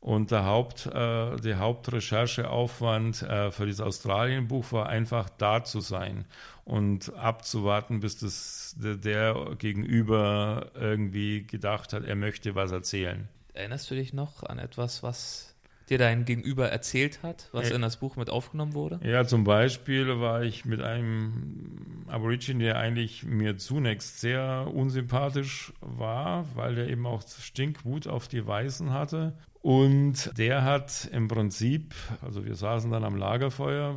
Und 0.00 0.32
der, 0.32 0.44
Haupt, 0.44 0.86
äh, 0.86 1.36
der 1.36 1.60
Hauptrechercheaufwand 1.60 3.22
äh, 3.22 3.52
für 3.52 3.66
dieses 3.66 3.80
Australien-Buch 3.80 4.72
war 4.72 4.88
einfach 4.88 5.30
da 5.30 5.62
zu 5.62 5.80
sein 5.80 6.24
und 6.64 7.14
abzuwarten, 7.14 8.00
bis 8.00 8.18
das, 8.18 8.74
der, 8.78 8.96
der 8.96 9.54
Gegenüber 9.58 10.72
irgendwie 10.74 11.46
gedacht 11.46 11.92
hat, 11.92 12.02
er 12.02 12.16
möchte 12.16 12.56
was 12.56 12.72
erzählen. 12.72 13.28
Erinnerst 13.54 13.90
du 13.90 13.94
dich 13.94 14.12
noch 14.12 14.42
an 14.42 14.58
etwas, 14.58 15.02
was 15.02 15.54
dir 15.88 15.98
dein 15.98 16.24
Gegenüber 16.24 16.70
erzählt 16.70 17.22
hat, 17.22 17.48
was 17.52 17.70
in 17.70 17.82
das 17.82 17.98
Buch 17.98 18.16
mit 18.16 18.30
aufgenommen 18.30 18.74
wurde? 18.74 19.00
Ja, 19.04 19.26
zum 19.26 19.44
Beispiel 19.44 20.20
war 20.20 20.42
ich 20.42 20.64
mit 20.64 20.80
einem 20.80 22.06
Aborigine, 22.08 22.64
der 22.64 22.78
eigentlich 22.78 23.24
mir 23.24 23.58
zunächst 23.58 24.20
sehr 24.20 24.70
unsympathisch 24.72 25.72
war, 25.80 26.46
weil 26.56 26.76
der 26.76 26.88
eben 26.88 27.06
auch 27.06 27.22
Stinkwut 27.22 28.06
auf 28.06 28.28
die 28.28 28.46
Weißen 28.46 28.92
hatte. 28.92 29.36
Und 29.60 30.36
der 30.38 30.64
hat 30.64 31.08
im 31.12 31.28
Prinzip, 31.28 31.94
also 32.22 32.44
wir 32.44 32.54
saßen 32.54 32.90
dann 32.90 33.04
am 33.04 33.16
Lagerfeuer 33.16 33.96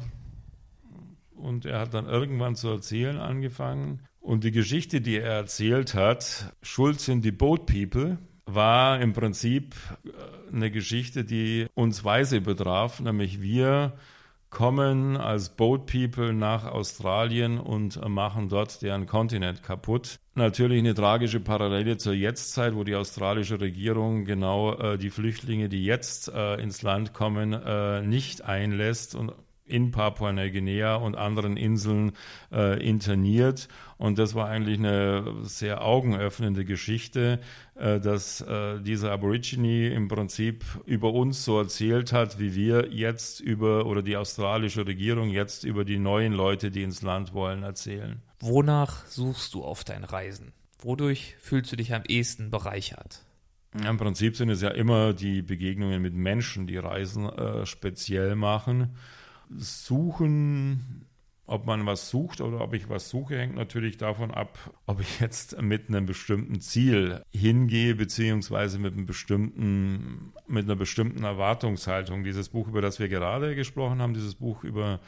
und 1.36 1.66
er 1.66 1.80
hat 1.80 1.93
dann 1.93 2.08
irgendwann 2.08 2.56
zu 2.56 2.70
erzählen 2.70 3.18
angefangen. 3.18 4.01
Und 4.20 4.43
die 4.43 4.51
Geschichte, 4.51 5.01
die 5.01 5.18
er 5.18 5.34
erzählt 5.34 5.93
hat, 5.93 6.53
Schuld 6.62 6.99
sind 6.99 7.24
die 7.24 7.32
Boat 7.32 7.68
People, 7.68 8.18
war 8.46 9.00
im 9.02 9.14
Prinzip 9.14 9.76
äh, 10.06 10.54
eine 10.54 10.72
Geschichte, 10.72 11.24
die 11.24 11.68
uns 11.74 12.04
Weise 12.04 12.41
betraf, 12.41 13.00
nämlich 13.00 13.41
wir 13.41 13.93
kommen 14.56 15.18
als 15.18 15.50
Boat 15.50 15.86
People 15.86 16.34
nach 16.34 16.64
Australien 16.64 17.60
und 17.60 18.00
machen 18.08 18.48
dort 18.48 18.82
deren 18.82 19.06
Kontinent 19.06 19.64
kaputt. 19.64 20.18
Natürlich 20.34 20.80
eine 20.80 20.93
tragische 20.93 21.41
Parallele 21.41 21.98
zur 21.98 22.14
Jetztzeit, 22.14 22.74
wo 22.74 22.86
die 22.86 22.96
australische 22.96 23.60
Regierung 23.60 24.24
genau 24.24 24.74
äh, 24.76 24.98
die 24.98 25.10
Flüchtlinge, 25.10 25.68
die 25.68 25.84
jetzt 25.84 26.30
äh, 26.30 26.56
ins 26.56 26.84
Land 26.84 27.14
kommen, 27.14 27.52
äh, 27.52 28.02
nicht 28.02 28.46
einlässt 28.46 29.16
und 29.16 29.34
in 29.66 29.91
Papua-Neuguinea 29.91 30.95
und 30.95 31.16
anderen 31.16 31.57
Inseln 31.57 32.13
äh, 32.51 32.82
interniert. 32.88 33.68
Und 33.97 34.20
das 34.20 34.36
war 34.36 34.47
eigentlich 34.47 34.78
eine 34.80 35.34
sehr 35.43 35.84
augenöffnende 35.84 36.66
Geschichte, 36.66 37.39
äh, 37.76 37.99
dass 37.99 38.41
äh, 38.41 38.80
dieser 38.82 39.11
Aborigine 39.11 39.89
im 39.89 40.07
Prinzip 40.07 40.63
über 40.86 41.13
uns 41.13 41.45
so 41.45 41.59
erzählt 41.59 42.13
hat, 42.13 42.39
wie 42.39 42.55
wir 42.55 42.89
jetzt 42.91 43.39
über, 43.39 43.86
oder 43.86 44.01
die 44.01 44.18
australische 44.18 44.86
Regierung 44.86 45.30
jetzt 45.30 45.63
über 45.63 45.86
die 45.86 45.99
neuen 45.99 46.34
Leute, 46.34 46.72
die 46.72 46.84
ins 46.84 47.01
Land 47.01 47.34
wollen, 47.34 47.63
erzählen. 47.63 48.22
Wonach 48.39 49.05
suchst 49.07 49.53
du 49.53 49.63
auf 49.63 49.84
deinen 49.84 50.03
Reisen? 50.03 50.53
Wodurch 50.80 51.36
fühlst 51.39 51.72
du 51.72 51.78
dich 51.78 51.93
am 51.93 52.03
ehesten 52.07 52.51
bereichert? 52.51 53.24
Im 53.84 53.97
Prinzip 53.97 54.38
sind 54.38 54.49
es 54.49 54.61
ja 54.61 54.70
immer 54.70 55.13
die 55.13 55.41
Begegnungen 55.41 56.01
mit 56.01 56.13
Menschen, 56.13 56.66
die 56.68 56.78
Reisen 56.78 57.28
äh, 57.28 57.66
speziell 57.66 58.36
machen. 58.36 58.95
Suchen, 59.56 61.06
ob 61.48 61.66
man 61.66 61.86
was 61.86 62.10
sucht 62.10 62.41
oder 62.41 62.62
ob 62.62 62.74
ich 62.74 62.89
was 62.89 63.10
suche, 63.10 63.38
hängt 63.38 63.56
natürlich 63.56 63.98
davon 63.98 64.32
ab, 64.32 64.58
ob 64.88 65.00
ich 65.00 65.20
jetzt 65.20 65.62
mit 65.62 65.89
einem 65.89 66.06
bestimmten 66.06 66.60
Ziel 66.60 67.22
hingehe, 67.32 67.96
beziehungsweise 67.96 68.80
mit 68.80 68.93
einem 68.93 69.06
bestimmten, 69.06 70.34
mit 70.48 70.66
einer 70.66 70.76
bestimmten 70.76 71.24
Erwartungshaltung. 71.24 72.24
Dieses 72.24 72.50
Buch, 72.50 72.68
über 72.68 72.82
das 72.82 73.00
wir 73.00 73.10
gerade 73.10 73.56
gesprochen 73.56 74.02
haben, 74.02 74.14
dieses 74.14 74.36
Buch 74.36 74.64
über 74.64 75.00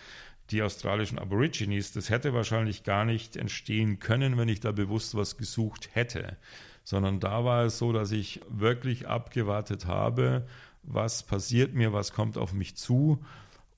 die 0.52 0.62
australischen 0.62 1.20
Aborigines, 1.20 1.92
das 1.92 2.10
hätte 2.10 2.34
wahrscheinlich 2.34 2.84
gar 2.84 3.04
nicht 3.04 3.36
entstehen 3.36 4.00
können, 4.00 4.38
wenn 4.38 4.48
ich 4.48 4.60
da 4.60 4.72
bewusst 4.72 5.16
was 5.16 5.38
gesucht 5.38 5.90
hätte. 5.94 6.38
Sondern 6.84 7.20
da 7.20 7.44
war 7.44 7.66
es 7.66 7.80
so, 7.80 7.92
dass 7.92 8.12
ich 8.12 8.42
wirklich 8.48 9.08
abgewartet 9.08 9.88
habe, 9.88 10.46
was 10.84 11.24
passiert 11.24 11.74
mir, 11.74 11.92
was 11.92 12.14
kommt 12.14 12.38
auf 12.38 12.54
mich 12.54 12.76
zu 12.76 13.22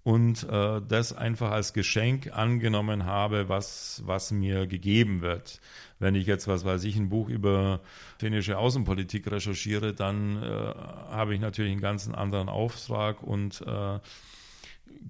und 0.10 0.41
äh, 0.49 0.82
das 0.88 1.16
einfach 1.16 1.51
als 1.51 1.74
Geschenk 1.74 2.36
angenommen 2.36 3.05
habe, 3.05 3.47
was, 3.47 4.01
was 4.07 4.32
mir 4.32 4.66
gegeben 4.66 5.22
wird. 5.22 5.62
Wenn 5.99 6.16
ich 6.16 6.26
jetzt, 6.26 6.47
was 6.47 6.66
weiß 6.66 6.84
ich, 6.86 6.95
ein 6.95 7.10
Buch 7.10 7.30
über 7.30 7.82
finnische 8.18 8.57
Außenpolitik 8.57 9.30
recherchiere, 9.30 9.93
dann 9.93 10.41
äh, 10.41 10.74
habe 11.12 11.36
ich 11.36 11.39
natürlich 11.39 11.74
einen 11.74 11.82
ganz 11.82 12.10
anderen 12.10 12.49
Auftrag 12.49 13.22
und 13.22 13.62
äh, 13.62 13.99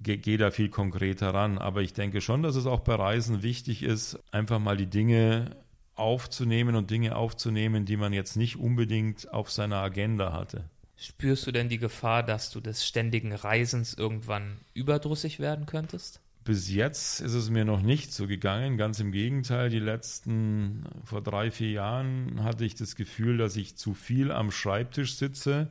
gehe 0.02 0.18
geh 0.18 0.36
da 0.36 0.50
viel 0.50 0.68
konkreter 0.68 1.32
ran. 1.32 1.56
Aber 1.56 1.80
ich 1.80 1.94
denke 1.94 2.20
schon, 2.20 2.42
dass 2.42 2.54
es 2.54 2.66
auch 2.66 2.80
bei 2.80 2.94
Reisen 2.94 3.42
wichtig 3.42 3.82
ist, 3.82 4.18
einfach 4.32 4.58
mal 4.58 4.76
die 4.76 4.90
Dinge 4.90 5.56
aufzunehmen 5.94 6.76
und 6.76 6.90
Dinge 6.90 7.16
aufzunehmen, 7.16 7.86
die 7.86 7.96
man 7.96 8.12
jetzt 8.12 8.36
nicht 8.36 8.56
unbedingt 8.56 9.32
auf 9.32 9.50
seiner 9.50 9.78
Agenda 9.78 10.34
hatte. 10.34 10.68
Spürst 11.00 11.46
du 11.46 11.50
denn 11.50 11.70
die 11.70 11.78
Gefahr, 11.78 12.22
dass 12.22 12.50
du 12.50 12.60
des 12.60 12.86
ständigen 12.86 13.32
Reisens 13.32 13.94
irgendwann 13.94 14.58
überdrüssig 14.74 15.40
werden 15.40 15.64
könntest? 15.64 16.20
Bis 16.44 16.68
jetzt 16.68 17.20
ist 17.20 17.32
es 17.32 17.48
mir 17.48 17.64
noch 17.64 17.80
nicht 17.80 18.12
so 18.12 18.26
gegangen. 18.26 18.76
Ganz 18.76 19.00
im 19.00 19.10
Gegenteil, 19.10 19.70
die 19.70 19.78
letzten, 19.78 20.84
vor 21.04 21.22
drei, 21.22 21.50
vier 21.50 21.70
Jahren 21.70 22.44
hatte 22.44 22.66
ich 22.66 22.74
das 22.74 22.96
Gefühl, 22.96 23.38
dass 23.38 23.56
ich 23.56 23.76
zu 23.76 23.94
viel 23.94 24.30
am 24.30 24.50
Schreibtisch 24.50 25.14
sitze, 25.14 25.70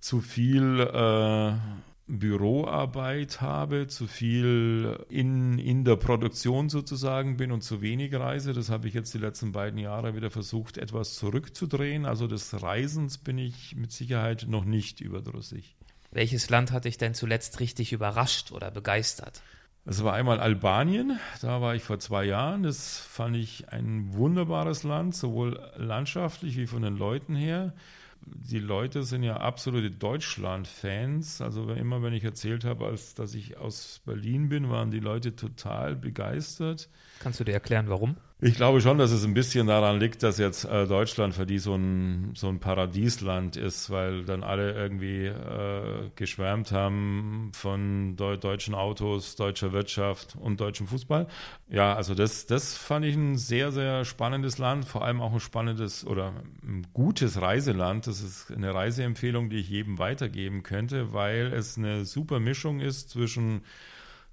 zu 0.00 0.22
viel 0.22 0.80
äh, 0.80 1.52
Büroarbeit 2.08 3.40
habe, 3.40 3.88
zu 3.88 4.06
viel 4.06 5.04
in, 5.08 5.58
in 5.58 5.84
der 5.84 5.96
Produktion 5.96 6.68
sozusagen 6.68 7.36
bin 7.36 7.50
und 7.50 7.62
zu 7.62 7.82
wenig 7.82 8.14
reise. 8.14 8.52
Das 8.52 8.70
habe 8.70 8.86
ich 8.86 8.94
jetzt 8.94 9.12
die 9.12 9.18
letzten 9.18 9.52
beiden 9.52 9.78
Jahre 9.78 10.14
wieder 10.14 10.30
versucht, 10.30 10.78
etwas 10.78 11.14
zurückzudrehen. 11.14 12.06
Also 12.06 12.28
des 12.28 12.62
Reisens 12.62 13.18
bin 13.18 13.38
ich 13.38 13.74
mit 13.74 13.90
Sicherheit 13.90 14.46
noch 14.48 14.64
nicht 14.64 15.00
überdrüssig. 15.00 15.76
Welches 16.12 16.48
Land 16.48 16.70
hat 16.70 16.84
dich 16.84 16.96
denn 16.96 17.14
zuletzt 17.14 17.58
richtig 17.58 17.92
überrascht 17.92 18.52
oder 18.52 18.70
begeistert? 18.70 19.42
Es 19.84 20.02
war 20.02 20.14
einmal 20.14 20.40
Albanien, 20.40 21.18
da 21.42 21.60
war 21.60 21.74
ich 21.74 21.82
vor 21.82 21.98
zwei 21.98 22.24
Jahren. 22.24 22.62
Das 22.62 22.98
fand 22.98 23.36
ich 23.36 23.68
ein 23.68 24.14
wunderbares 24.14 24.82
Land, 24.82 25.14
sowohl 25.14 25.60
landschaftlich 25.76 26.56
wie 26.56 26.66
von 26.66 26.82
den 26.82 26.96
Leuten 26.96 27.36
her 27.36 27.72
die 28.26 28.58
Leute 28.58 29.02
sind 29.04 29.22
ja 29.22 29.36
absolute 29.36 29.90
Deutschland-Fans. 29.90 31.40
Also 31.40 31.70
immer, 31.70 32.02
wenn 32.02 32.12
ich 32.12 32.24
erzählt 32.24 32.64
habe, 32.64 32.86
als 32.86 33.14
dass 33.14 33.34
ich 33.34 33.56
aus 33.56 34.00
Berlin 34.04 34.48
bin, 34.48 34.68
waren 34.70 34.90
die 34.90 35.00
Leute 35.00 35.36
total 35.36 35.96
begeistert. 35.96 36.88
Kannst 37.20 37.40
du 37.40 37.44
dir 37.44 37.52
erklären, 37.52 37.88
warum? 37.88 38.16
Ich 38.38 38.56
glaube 38.56 38.82
schon, 38.82 38.98
dass 38.98 39.12
es 39.12 39.24
ein 39.24 39.32
bisschen 39.32 39.66
daran 39.66 39.98
liegt, 39.98 40.22
dass 40.22 40.36
jetzt 40.36 40.66
äh, 40.66 40.86
Deutschland 40.86 41.32
für 41.32 41.46
die 41.46 41.58
so 41.58 41.74
ein, 41.74 42.32
so 42.34 42.48
ein 42.50 42.60
Paradiesland 42.60 43.56
ist, 43.56 43.88
weil 43.88 44.26
dann 44.26 44.42
alle 44.42 44.74
irgendwie 44.74 45.24
äh, 45.24 46.10
geschwärmt 46.16 46.70
haben 46.70 47.50
von 47.54 48.14
de 48.16 48.36
deutschen 48.36 48.74
Autos, 48.74 49.36
deutscher 49.36 49.72
Wirtschaft 49.72 50.36
und 50.38 50.60
deutschem 50.60 50.86
Fußball. 50.86 51.28
Ja, 51.70 51.94
also 51.94 52.14
das, 52.14 52.44
das 52.44 52.76
fand 52.76 53.06
ich 53.06 53.16
ein 53.16 53.38
sehr, 53.38 53.72
sehr 53.72 54.04
spannendes 54.04 54.58
Land, 54.58 54.84
vor 54.84 55.02
allem 55.02 55.22
auch 55.22 55.32
ein 55.32 55.40
spannendes 55.40 56.06
oder 56.06 56.34
ein 56.62 56.86
gutes 56.92 57.40
Reiseland. 57.40 58.06
Das 58.06 58.20
ist 58.20 58.52
eine 58.52 58.74
Reiseempfehlung, 58.74 59.48
die 59.48 59.60
ich 59.60 59.70
jedem 59.70 59.98
weitergeben 59.98 60.62
könnte, 60.62 61.14
weil 61.14 61.54
es 61.54 61.78
eine 61.78 62.04
super 62.04 62.38
Mischung 62.38 62.80
ist 62.80 63.08
zwischen 63.08 63.62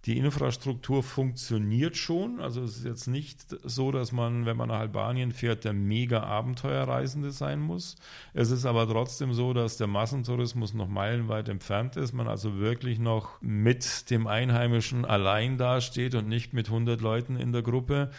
die 0.05 0.17
Infrastruktur 0.17 1.01
funktioniert 1.01 1.95
schon. 1.95 2.41
Also 2.41 2.61
es 2.61 2.77
ist 2.77 2.85
jetzt 2.85 3.07
nicht 3.07 3.39
so, 3.63 3.91
dass 3.91 4.11
man, 4.11 4.45
wenn 4.45 4.57
man 4.57 4.67
nach 4.67 4.79
Albanien 4.79 5.31
fährt, 5.31 5.63
der 5.63 5.71
mega 5.71 6.23
Abenteuerreisende 6.23 7.31
sein 7.31 7.61
muss. 7.61 7.95
Es 8.33 8.51
ist 8.51 8.65
aber 8.65 8.87
trotzdem 8.87 9.33
so, 9.33 9.53
dass 9.53 9.77
der 9.77 9.87
Massentourismus 9.87 10.73
noch 10.73 10.89
meilenweit 10.89 11.47
entfernt 11.47 11.95
ist. 11.95 12.11
Man 12.11 12.27
also 12.27 12.57
wirklich 12.57 12.99
noch 12.99 13.41
mit 13.41 14.09
dem 14.09 14.27
Einheimischen 14.27 15.05
allein 15.05 15.57
dasteht 15.57 16.15
und 16.15 16.27
nicht 16.27 16.51
mit 16.51 16.67
100 16.67 16.99
Leuten 16.99 17.37
in 17.37 17.53
der 17.53 17.61
Gruppe. 17.61 18.11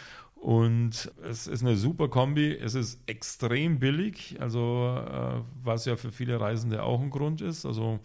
Und 0.45 1.11
es 1.27 1.47
ist 1.47 1.63
eine 1.63 1.75
super 1.75 2.07
Kombi. 2.07 2.51
Es 2.51 2.73
ist 2.73 2.99
extrem 3.07 3.79
billig, 3.79 4.37
also 4.39 4.95
äh, 5.07 5.41
was 5.63 5.85
ja 5.85 5.95
für 5.95 6.11
viele 6.11 6.39
Reisende 6.39 6.83
auch 6.83 7.01
ein 7.01 7.09
Grund 7.09 7.41
ist. 7.41 7.65
Also 7.65 7.99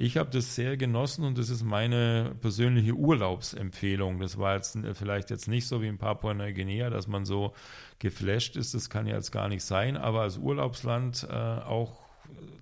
ich 0.00 0.16
habe 0.16 0.30
das 0.30 0.54
sehr 0.54 0.76
genossen 0.76 1.24
und 1.24 1.38
das 1.38 1.50
ist 1.50 1.64
meine 1.64 2.36
persönliche 2.40 2.92
Urlaubsempfehlung. 2.92 4.20
Das 4.20 4.38
war 4.38 4.54
jetzt 4.54 4.78
vielleicht 4.94 5.30
jetzt 5.30 5.48
nicht 5.48 5.66
so 5.66 5.82
wie 5.82 5.88
in 5.88 5.98
Papua-Neuguinea, 5.98 6.88
dass 6.88 7.08
man 7.08 7.24
so 7.24 7.52
geflasht 7.98 8.54
ist. 8.54 8.74
Das 8.74 8.90
kann 8.90 9.08
ja 9.08 9.16
jetzt 9.16 9.32
gar 9.32 9.48
nicht 9.48 9.64
sein. 9.64 9.96
Aber 9.96 10.20
als 10.20 10.38
Urlaubsland 10.38 11.26
äh, 11.28 11.34
auch, 11.34 11.98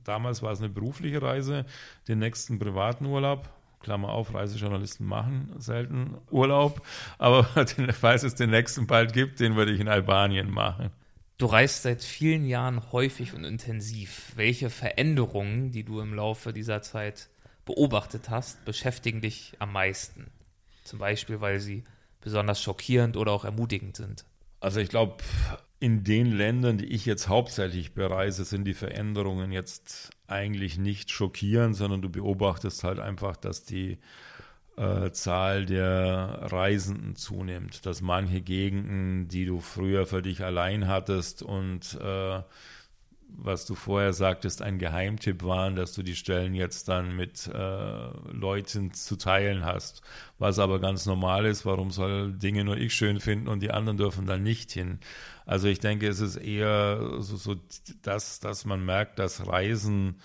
damals 0.03 0.43
war 0.43 0.53
es 0.53 0.61
eine 0.61 0.71
berufliche 0.71 1.21
Reise, 1.21 1.67
den 2.09 2.21
nächsten 2.21 2.59
privaten 2.59 3.05
Urlaub 3.05 3.51
Klammer 3.81 4.09
auf, 4.09 4.33
Reisejournalisten 4.33 5.07
machen 5.07 5.53
selten 5.59 6.17
Urlaub, 6.31 6.81
aber 7.19 7.45
falls 7.93 8.23
es 8.23 8.35
den 8.35 8.49
nächsten 8.49 8.87
bald 8.87 9.13
gibt, 9.13 9.41
den 9.41 9.57
würde 9.57 9.73
ich 9.73 9.81
in 9.81 9.89
Albanien 9.89 10.51
machen. 10.51 10.91
Du 11.39 11.45
reist 11.45 11.83
seit 11.83 12.03
vielen 12.03 12.47
Jahren 12.47 12.93
häufig 12.93 13.35
und 13.35 13.45
intensiv. 13.45 14.33
Welche 14.37 14.71
Veränderungen, 14.71 15.71
die 15.71 15.85
du 15.85 16.01
im 16.01 16.15
Laufe 16.15 16.55
dieser 16.55 16.81
Zeit 16.81 17.29
beobachtet 17.67 18.31
hast, 18.31 18.65
beschäftigen 18.65 19.21
dich 19.21 19.53
am 19.59 19.73
meisten? 19.73 20.29
Zum 20.85 20.99
Beispiel, 20.99 21.43
weil 21.43 21.61
sie 21.61 21.85
besonders 22.23 22.63
schockierend 22.63 23.19
oder 23.19 23.33
auch 23.33 23.45
ermutigend 23.45 23.97
sind. 23.97 24.25
Also 24.61 24.81
ich 24.81 24.89
glaube, 24.89 25.17
in 25.79 26.05
den 26.05 26.33
Ländern, 26.33 26.79
die 26.79 26.87
ich 26.87 27.05
jetzt 27.05 27.29
hauptsächlich 27.29 27.93
bereise, 27.93 28.47
sind 28.47 28.65
die 28.65 28.73
Veränderungen 28.73 29.53
jetzt 29.53 30.11
eigentlich 30.27 30.79
nicht 30.79 31.11
schockierend, 31.11 31.77
sondern 31.77 32.01
du 32.01 32.09
beobachtest 32.09 32.83
halt 32.83 32.99
einfach, 32.99 33.37
dass 33.37 33.65
die 33.65 33.99
äh, 34.77 35.11
Zahl 35.13 35.67
der 35.67 36.39
Reisenden 36.43 37.17
zunimmt, 37.17 37.87
dass 37.87 38.03
manche 38.03 38.41
Gegenden, 38.41 39.29
die 39.29 39.47
du 39.47 39.61
früher 39.61 40.07
für 40.07 40.23
dich 40.23 40.45
allein 40.45 40.87
hattest 40.87 41.43
und 41.43 41.99
äh, 42.01 42.43
was 43.29 43.67
du 43.67 43.75
vorher 43.75 44.13
sagtest, 44.13 44.63
ein 44.63 44.79
Geheimtipp 44.79 45.43
waren, 45.43 45.77
dass 45.77 45.93
du 45.93 46.03
die 46.03 46.15
Stellen 46.15 46.55
jetzt 46.55 46.89
dann 46.89 47.17
mit 47.17 47.49
äh, 47.49 48.09
Leuten 48.31 48.93
zu 48.93 49.17
teilen 49.17 49.65
hast. 49.65 50.03
Was 50.39 50.59
aber 50.59 50.81
ganz 50.81 51.07
normal 51.07 51.45
ist, 51.45 51.67
warum 51.67 51.91
soll 51.91 52.33
Dinge 52.33 52.65
nur 52.65 52.77
ich 52.77 52.95
schön 52.95 53.21
finden 53.21 53.49
und 53.49 53.61
die 53.61 53.73
anderen 53.73 53.99
dürfen 53.99 54.27
dann 54.27 54.43
nicht 54.43 54.73
hin? 54.73 55.01
Also 55.45 55.69
ich 55.69 55.81
denke, 55.81 56.09
es 56.09 56.21
ist 56.21 56.37
eher 56.37 57.01
so, 57.19 57.37
so 57.37 57.57
dass, 58.03 58.41
dass 58.41 58.65
man 58.65 58.85
merkt, 58.85 59.19
dass 59.19 59.47
Reisen 59.47 60.17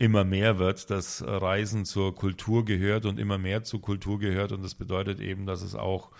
immer 0.00 0.24
mehr 0.24 0.58
wird, 0.58 0.88
dass 0.90 1.22
Reisen 1.24 1.84
zur 1.84 2.14
Kultur 2.14 2.64
gehört 2.64 3.04
und 3.04 3.18
immer 3.18 3.36
mehr 3.36 3.64
zur 3.64 3.82
Kultur 3.82 4.18
gehört. 4.18 4.50
Und 4.50 4.64
das 4.64 4.74
bedeutet 4.74 5.20
eben, 5.20 5.44
dass 5.44 5.60
es 5.60 5.74
auch 5.74 6.10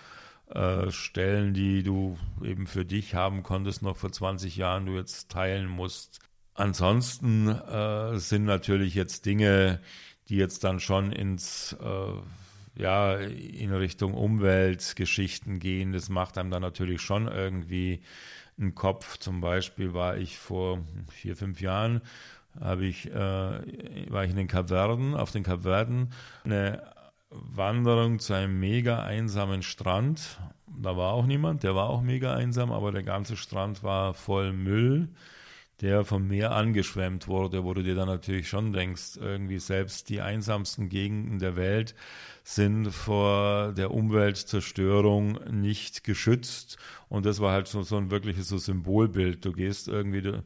äh, 0.53 0.91
Stellen, 0.91 1.55
die 1.55 1.81
du 1.81 2.15
eben 2.43 2.67
für 2.67 2.85
dich 2.85 3.15
haben 3.15 3.41
konntest, 3.41 3.81
noch 3.81 3.97
vor 3.97 4.11
20 4.11 4.55
Jahren, 4.55 4.85
du 4.85 4.93
jetzt 4.93 5.31
teilen 5.31 5.67
musst. 5.67 6.19
Ansonsten 6.53 7.47
äh, 7.49 8.19
sind 8.19 8.45
natürlich 8.45 8.93
jetzt 8.93 9.25
Dinge, 9.25 9.81
die 10.29 10.35
jetzt 10.35 10.63
dann 10.63 10.79
schon 10.79 11.11
ins, 11.11 11.75
äh, 11.81 12.79
ja, 12.79 13.15
in 13.15 13.73
Richtung 13.73 14.13
Umweltgeschichten 14.13 15.57
gehen. 15.57 15.91
Das 15.91 16.07
macht 16.07 16.37
einem 16.37 16.51
dann 16.51 16.61
natürlich 16.61 17.01
schon 17.01 17.27
irgendwie 17.27 18.03
einen 18.59 18.75
Kopf. 18.75 19.17
Zum 19.17 19.41
Beispiel 19.41 19.95
war 19.95 20.17
ich 20.17 20.37
vor 20.37 20.85
vier, 21.09 21.35
fünf 21.35 21.61
Jahren, 21.61 22.01
habe 22.59 22.85
ich, 22.85 23.09
äh, 23.09 23.13
war 24.09 24.23
ich 24.23 24.31
in 24.31 24.37
den 24.37 24.47
Kapverden, 24.47 25.15
auf 25.15 25.31
den 25.31 25.43
Kapverden, 25.43 26.11
eine 26.43 26.81
Wanderung 27.29 28.19
zu 28.19 28.33
einem 28.33 28.59
mega 28.59 29.03
einsamen 29.03 29.63
Strand. 29.63 30.39
Da 30.67 30.97
war 30.97 31.13
auch 31.13 31.25
niemand, 31.25 31.63
der 31.63 31.75
war 31.75 31.89
auch 31.89 32.01
mega 32.01 32.35
einsam, 32.35 32.71
aber 32.71 32.91
der 32.91 33.03
ganze 33.03 33.37
Strand 33.37 33.83
war 33.83 34.13
voll 34.13 34.53
Müll 34.53 35.09
der 35.81 36.05
vom 36.05 36.27
Meer 36.27 36.51
angeschwemmt 36.51 37.27
wurde, 37.27 37.63
wo 37.63 37.73
du 37.73 37.81
dir 37.81 37.95
dann 37.95 38.07
natürlich 38.07 38.47
schon 38.47 38.71
denkst, 38.71 39.17
irgendwie 39.19 39.57
selbst 39.57 40.09
die 40.09 40.21
einsamsten 40.21 40.89
Gegenden 40.89 41.39
der 41.39 41.55
Welt 41.55 41.95
sind 42.43 42.91
vor 42.91 43.73
der 43.73 43.91
Umweltzerstörung 43.91 45.39
nicht 45.49 46.03
geschützt. 46.03 46.77
Und 47.09 47.25
das 47.25 47.39
war 47.39 47.51
halt 47.51 47.67
so, 47.67 47.81
so 47.81 47.97
ein 47.97 48.11
wirkliches 48.11 48.47
so 48.47 48.57
Symbolbild. 48.57 49.43
Du 49.43 49.53
gehst 49.53 49.87
irgendwie, 49.87 50.21
du, 50.21 50.43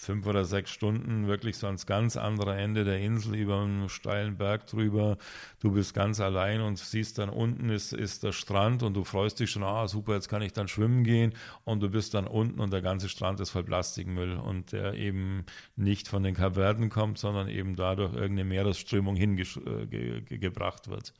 fünf 0.00 0.26
oder 0.26 0.46
sechs 0.46 0.70
Stunden 0.70 1.26
wirklich 1.26 1.58
so 1.58 1.66
ans 1.66 1.84
ganz 1.84 2.16
andere 2.16 2.56
Ende 2.56 2.84
der 2.84 3.00
Insel 3.00 3.34
über 3.34 3.60
einen 3.60 3.90
steilen 3.90 4.38
Berg 4.38 4.66
drüber. 4.66 5.18
Du 5.60 5.72
bist 5.72 5.92
ganz 5.92 6.20
allein 6.20 6.62
und 6.62 6.78
siehst 6.78 7.18
dann 7.18 7.28
unten 7.28 7.68
ist, 7.68 7.92
ist 7.92 8.22
der 8.22 8.32
Strand 8.32 8.82
und 8.82 8.94
du 8.94 9.04
freust 9.04 9.40
dich 9.40 9.50
schon, 9.50 9.62
ah 9.62 9.86
super, 9.88 10.14
jetzt 10.14 10.30
kann 10.30 10.40
ich 10.40 10.54
dann 10.54 10.68
schwimmen 10.68 11.04
gehen 11.04 11.34
und 11.64 11.80
du 11.80 11.90
bist 11.90 12.14
dann 12.14 12.26
unten 12.26 12.60
und 12.60 12.72
der 12.72 12.80
ganze 12.80 13.10
Strand 13.10 13.40
ist 13.40 13.50
voll 13.50 13.62
Plastikmüll 13.62 14.38
und 14.38 14.72
der 14.72 14.94
eben 14.94 15.44
nicht 15.76 16.08
von 16.08 16.22
den 16.22 16.34
Kapverden 16.34 16.88
kommt, 16.88 17.18
sondern 17.18 17.48
eben 17.48 17.76
dadurch 17.76 18.14
irgendeine 18.14 18.48
Meeresströmung 18.48 19.16
hingebracht 19.16 20.86
äh, 20.86 20.90
wird. 20.90 21.12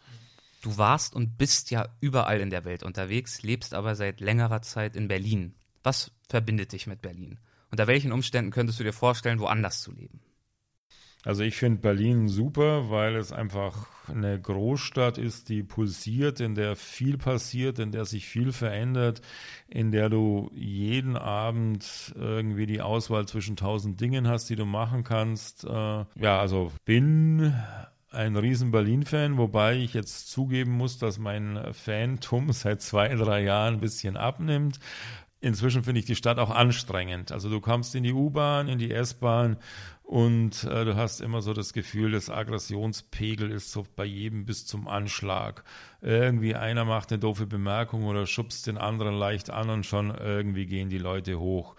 Du 0.63 0.79
warst 0.79 1.15
und 1.15 1.37
bist 1.37 1.71
ja 1.71 1.87
überall 2.01 2.41
in 2.41 2.49
der 2.49 2.65
Welt 2.65 2.83
unterwegs, 2.83 3.43
lebst 3.43 3.75
aber 3.75 3.95
seit 3.95 4.21
längerer 4.21 4.63
Zeit 4.63 4.97
in 4.97 5.07
Berlin. 5.07 5.55
Was 5.83 6.13
verbindet 6.29 6.73
dich 6.73 6.87
mit 6.87 7.03
Berlin? 7.03 7.39
Unter 7.71 7.87
welchen 7.87 8.13
Umständen 8.13 8.51
könntest 8.51 8.81
du 8.81 8.85
dir 8.85 8.93
vorstellen, 8.93 9.41
woanders 9.41 9.81
zu 9.81 9.93
leben? 9.93 10.21
Also 11.23 11.43
ich 11.43 11.57
finde 11.57 11.81
Berlin 11.81 12.29
super, 12.29 12.89
weil 12.89 13.15
es 13.17 13.31
einfach 13.31 13.87
eine 14.09 14.41
Großstadt 14.41 15.19
ist, 15.19 15.51
die 15.51 15.63
pulsiert, 15.63 16.41
in 16.41 16.55
der 16.55 16.77
viel 16.77 17.19
passiert, 17.19 17.79
in 17.79 17.93
der 17.93 18.07
sich 18.07 18.27
viel 18.27 18.53
verändert, 18.53 19.21
in 19.69 19.91
der 19.91 20.09
du 20.09 20.51
jeden 20.55 21.17
Abend 21.17 22.15
irgendwie 22.17 22.65
die 22.65 22.81
Auswahl 22.81 23.29
zwischen 23.29 23.57
tausend 23.57 24.01
Dingen 24.01 24.29
hast, 24.29 24.49
die 24.49 24.57
du 24.57 24.65
machen 24.65 25.05
kannst. 25.05 25.65
Äh, 25.65 25.69
ja, 25.69 26.41
also 26.41 26.73
bin 26.87 27.55
ein 28.11 28.35
riesen 28.35 28.71
Berlin-Fan, 28.71 29.37
wobei 29.37 29.77
ich 29.77 29.93
jetzt 29.93 30.31
zugeben 30.31 30.73
muss, 30.73 30.99
dass 30.99 31.19
mein 31.19 31.61
Phantom 31.73 32.51
seit 32.53 32.81
zwei, 32.81 33.15
drei 33.15 33.43
Jahren 33.43 33.75
ein 33.75 33.81
bisschen 33.81 34.17
abnimmt, 34.17 34.81
inzwischen 35.41 35.85
finde 35.85 36.01
ich 36.01 36.07
die 36.07 36.17
Stadt 36.17 36.39
auch 36.39 36.51
anstrengend. 36.51 37.33
Also 37.33 37.49
du 37.49 37.61
kommst 37.61 37.95
in 37.95 38.03
die 38.03 38.13
U-Bahn, 38.13 38.69
in 38.69 38.79
die 38.79 38.91
S-Bahn 38.91 39.57
und 40.11 40.65
äh, 40.65 40.85
du 40.85 40.97
hast 40.97 41.21
immer 41.21 41.41
so 41.41 41.53
das 41.53 41.73
Gefühl, 41.73 42.13
das 42.13 42.31
Aggressionspegel 42.31 43.51
ist 43.51 43.71
so 43.71 43.87
bei 43.97 44.05
jedem 44.05 44.45
bis 44.45 44.67
zum 44.67 44.89
Anschlag. 44.89 45.65
Irgendwie 46.03 46.55
einer 46.55 46.85
macht 46.85 47.13
eine 47.13 47.21
doofe 47.21 47.47
Bemerkung 47.47 48.05
oder 48.05 48.27
schubst 48.27 48.67
den 48.67 48.77
anderen 48.77 49.15
leicht 49.15 49.51
an 49.51 49.71
und 49.71 49.87
schon 49.87 50.11
irgendwie 50.13 50.67
gehen 50.67 50.91
die 50.91 50.99
Leute 50.99 51.39
hoch. 51.39 51.77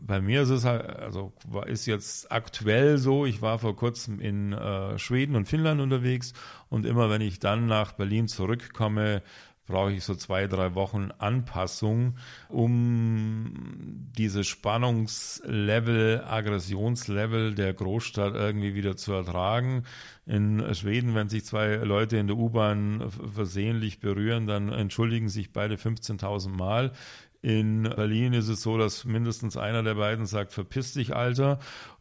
Bei 0.00 0.20
mir 0.20 0.42
ist 0.42 0.50
es 0.50 0.64
halt, 0.64 0.84
also 0.84 1.32
ist 1.66 1.86
jetzt 1.86 2.30
aktuell 2.30 2.98
so, 2.98 3.26
ich 3.26 3.40
war 3.42 3.58
vor 3.58 3.76
kurzem 3.76 4.20
in 4.20 4.52
äh, 4.52 4.98
Schweden 4.98 5.36
und 5.36 5.46
Finnland 5.46 5.80
unterwegs 5.80 6.32
und 6.68 6.84
immer 6.84 7.08
wenn 7.10 7.22
ich 7.22 7.38
dann 7.38 7.66
nach 7.66 7.92
Berlin 7.92 8.28
zurückkomme, 8.28 9.22
brauche 9.66 9.92
ich 9.92 10.04
so 10.04 10.14
zwei, 10.14 10.46
drei 10.46 10.74
Wochen 10.74 11.10
Anpassung, 11.18 12.16
um 12.48 14.08
dieses 14.16 14.46
Spannungslevel, 14.46 16.24
Aggressionslevel 16.24 17.54
der 17.54 17.72
Großstadt 17.72 18.34
irgendwie 18.34 18.74
wieder 18.74 18.96
zu 18.96 19.12
ertragen. 19.12 19.84
In 20.26 20.74
Schweden, 20.74 21.14
wenn 21.14 21.28
sich 21.28 21.44
zwei 21.44 21.76
Leute 21.76 22.16
in 22.16 22.26
der 22.26 22.36
U-Bahn 22.36 23.10
versehentlich 23.10 24.00
berühren, 24.00 24.46
dann 24.46 24.70
entschuldigen 24.70 25.28
sich 25.28 25.52
beide 25.52 25.76
15.000 25.76 26.48
Mal. 26.48 26.92
In 27.44 27.82
Berlin 27.82 28.32
ist 28.32 28.48
es 28.48 28.62
so, 28.62 28.78
dass 28.78 29.04
mindestens 29.04 29.58
einer 29.58 29.82
der 29.82 29.96
beiden 29.96 30.24
sagt, 30.24 30.52
verpiss 30.52 30.94
dich, 30.94 31.14
Alter. 31.14 31.58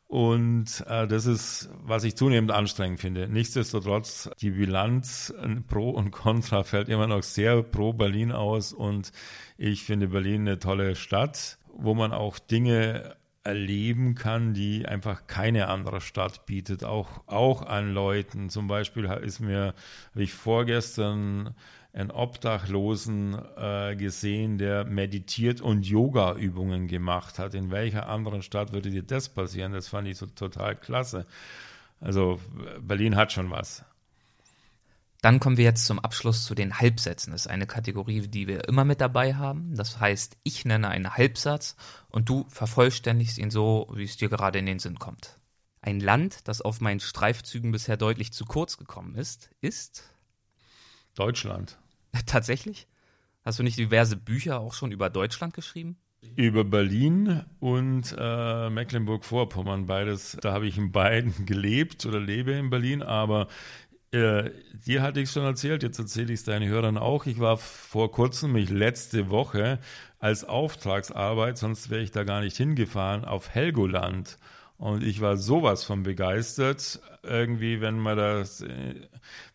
Und 0.08 0.84
äh, 0.88 1.08
das 1.08 1.26
ist, 1.26 1.70
was 1.82 2.04
ich 2.04 2.16
zunehmend 2.16 2.51
anstrengend 2.51 2.99
finde. 2.99 3.28
Nichtsdestotrotz, 3.28 4.30
die 4.41 4.51
Bilanz 4.51 5.34
pro 5.68 5.89
und 5.89 6.12
contra 6.12 6.64
fällt 6.64 6.89
immer 6.89 7.08
noch 7.08 7.24
sehr 7.24 7.64
pro 7.64 7.93
Berlin 7.93 8.32
aus. 8.32 8.74
Und 8.74 9.12
ich 9.58 9.84
finde 9.84 10.10
Berlin 10.10 10.41
eine 10.41 10.60
tolle 10.60 10.95
Stadt, 10.95 11.58
wo 11.74 11.95
man 11.95 12.14
auch 12.14 12.38
Dinge 12.38 13.16
erleben 13.43 14.16
kann, 14.16 14.54
die 14.54 14.86
einfach 14.86 15.28
keine 15.28 15.68
andere 15.68 15.99
Stadt 15.99 16.45
bietet, 16.45 16.84
auch, 16.84 17.28
auch 17.28 17.62
an 17.62 17.93
Leuten. 17.93 18.49
Zum 18.49 18.68
Beispiel 18.68 19.06
ist 19.06 19.39
mir, 19.39 19.74
habe 20.12 20.24
ich 20.24 20.34
vorgestern 20.34 21.56
einen 21.94 22.10
Obdachlosen 22.10 23.38
äh, 23.56 23.96
gesehen, 23.96 24.58
der 24.58 24.84
meditiert 24.84 25.62
und 25.62 25.86
Yoga-Übungen 25.86 26.88
gemacht 26.88 27.38
hat. 27.38 27.54
In 27.54 27.70
welcher 27.70 28.10
anderen 28.10 28.41
Stadt 28.41 28.74
würde 28.74 28.89
dir 28.89 29.04
das 29.04 29.30
passieren? 29.30 29.74
Das 29.74 29.88
fand 29.88 30.08
ich 30.08 30.18
so 30.18 30.26
total 30.26 30.76
klasse. 30.76 31.28
Also 32.02 32.39
Berlin 32.82 33.16
hat 33.16 33.32
schon 33.32 33.52
was. 33.52 33.86
Dann 35.22 35.39
kommen 35.39 35.56
wir 35.56 35.64
jetzt 35.64 35.86
zum 35.86 36.00
Abschluss 36.00 36.44
zu 36.44 36.54
den 36.54 36.80
Halbsätzen. 36.82 37.32
Das 37.32 37.46
ist 37.46 37.52
eine 37.52 37.68
Kategorie, 37.68 38.28
die 38.28 38.48
wir 38.48 38.68
immer 38.68 38.84
mit 38.84 39.00
dabei 39.00 39.36
haben. 39.36 39.74
Das 39.76 40.00
heißt, 40.00 40.36
ich 40.44 40.66
nenne 40.66 40.89
einen 40.89 41.16
Halbsatz 41.16 41.78
und 42.10 42.28
du 42.28 42.46
vervollständigst 42.50 43.38
ihn 43.38 43.52
so, 43.52 43.89
wie 43.94 44.04
es 44.04 44.18
dir 44.18 44.28
gerade 44.28 44.60
in 44.60 44.66
den 44.66 44.80
Sinn 44.80 45.00
kommt. 45.00 45.39
Ein 45.80 46.02
Land, 46.02 46.48
das 46.48 46.62
auf 46.62 46.82
meinen 46.82 47.00
Streifzügen 47.00 47.72
bisher 47.72 47.98
deutlich 47.98 48.34
zu 48.34 48.46
kurz 48.46 48.78
gekommen 48.78 49.16
ist, 49.16 49.52
ist 49.62 50.04
Deutschland. 51.16 51.78
Tatsächlich? 52.26 52.88
Hast 53.43 53.59
du 53.59 53.64
nicht 53.64 53.78
diverse 53.78 54.16
Bücher 54.16 54.59
auch 54.59 54.74
schon 54.74 54.91
über 54.91 55.09
Deutschland 55.09 55.53
geschrieben? 55.53 55.97
Über 56.38 56.64
Berlin 56.64 57.43
und 57.59 58.16
äh, 58.18 58.70
Mecklenburg-Vorpommern, 58.70 59.88
beides. 59.88 60.38
Da 60.39 60.53
habe 60.53 60.68
ich 60.68 60.78
in 60.78 60.91
beiden 60.93 61.45
gelebt 61.45 62.05
oder 62.05 62.20
lebe 62.20 62.53
in 62.53 62.70
Berlin, 62.70 63.03
aber 63.03 63.47
äh, 64.11 64.51
dir 64.86 65.01
hatte 65.01 65.20
ich 65.20 65.32
schon 65.32 65.43
erzählt, 65.43 65.84
jetzt 65.84 65.99
erzähle 65.99 66.32
ich 66.32 66.39
es 66.39 66.45
deinen 66.45 66.70
Hörern 66.70 66.97
auch. 66.97 67.26
Ich 67.26 67.39
war 67.39 67.57
vor 67.57 68.11
kurzem, 68.11 68.53
mich 68.53 68.70
letzte 68.70 69.30
Woche 69.30 69.80
als 70.20 70.45
Auftragsarbeit, 70.45 71.57
sonst 71.57 71.89
wäre 71.89 72.01
ich 72.01 72.11
da 72.11 72.24
gar 72.24 72.41
nicht 72.41 72.55
hingefahren, 72.55 73.26
auf 73.26 73.49
Helgoland. 73.49 74.38
Und 74.84 75.02
ich 75.02 75.22
war 75.22 75.38
sowas 75.38 75.86
von 75.86 76.04
begeistert. 76.04 77.00
Irgendwie, 77.24 77.80
wenn 77.80 78.00
man 78.00 78.18
das, 78.18 78.66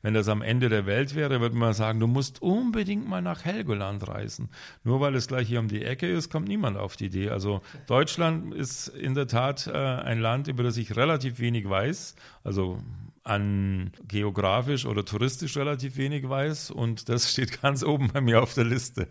wenn 0.01 0.15
das 0.15 0.27
am 0.27 0.41
Ende 0.41 0.71
der 0.71 0.87
Welt 0.87 1.15
wäre, 1.15 1.43
würde 1.43 1.55
man 1.55 1.75
sagen, 1.75 2.01
du 2.01 2.07
musst 2.07 2.41
unbedingt 2.41 3.07
mal 3.07 3.21
nach 3.21 3.45
Helgoland 3.45 4.09
reisen. 4.09 4.49
Nur 4.85 5.01
weil 5.01 5.15
es 5.15 5.29
gleich 5.29 5.47
hier 5.47 5.61
um 5.61 5.69
die 5.69 5.85
Ecke 5.85 6.11
ist, 6.11 6.31
kommt 6.31 6.49
niemand 6.49 6.79
auf 6.79 6.97
die 6.97 7.05
Idee. 7.05 7.29
Also 7.29 7.61
Deutschland 7.89 8.55
ist 8.55 8.89
in 8.89 9.13
der 9.13 9.27
Tat 9.27 9.67
äh, 9.67 9.73
ein 9.73 10.19
Land, 10.19 10.49
über 10.49 10.63
das 10.63 10.79
ich 10.79 10.97
relativ 10.97 11.41
wenig 11.41 11.69
weiß. 11.69 12.15
Also 12.43 12.83
an 13.23 13.93
geografisch 14.07 14.87
oder 14.87 15.05
touristisch 15.05 15.59
relativ 15.59 15.99
wenig 15.99 16.27
weiß. 16.27 16.71
Und 16.71 17.11
das 17.11 17.31
steht 17.31 17.61
ganz 17.61 17.85
oben 17.85 18.09
bei 18.09 18.23
mir 18.23 18.43
auf 18.43 18.55
der 18.55 18.65
Liste. 18.65 19.09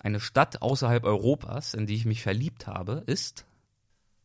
Eine 0.00 0.18
Stadt 0.18 0.62
außerhalb 0.62 1.04
Europas, 1.04 1.74
in 1.74 1.86
die 1.86 1.94
ich 1.94 2.06
mich 2.06 2.22
verliebt 2.22 2.66
habe, 2.66 3.02
ist 3.04 3.44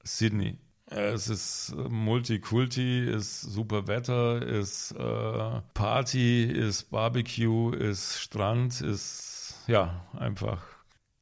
Sydney. 0.08 0.58
Es 0.89 1.28
ist 1.28 1.76
Multikulti, 1.76 3.03
ist 3.03 3.41
super 3.41 3.88
Wetter, 3.88 4.41
ist 4.41 4.91
äh, 4.93 5.62
Party, 5.74 6.43
ist 6.43 6.91
Barbecue, 6.91 7.72
ist 7.72 8.18
Strand, 8.20 8.80
ist 8.80 9.64
ja 9.68 10.08
einfach. 10.18 10.64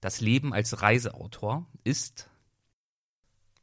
Das 0.02 0.22
Leben 0.22 0.54
als 0.54 0.84
Reiseautor 0.84 1.66
ist 1.84 2.30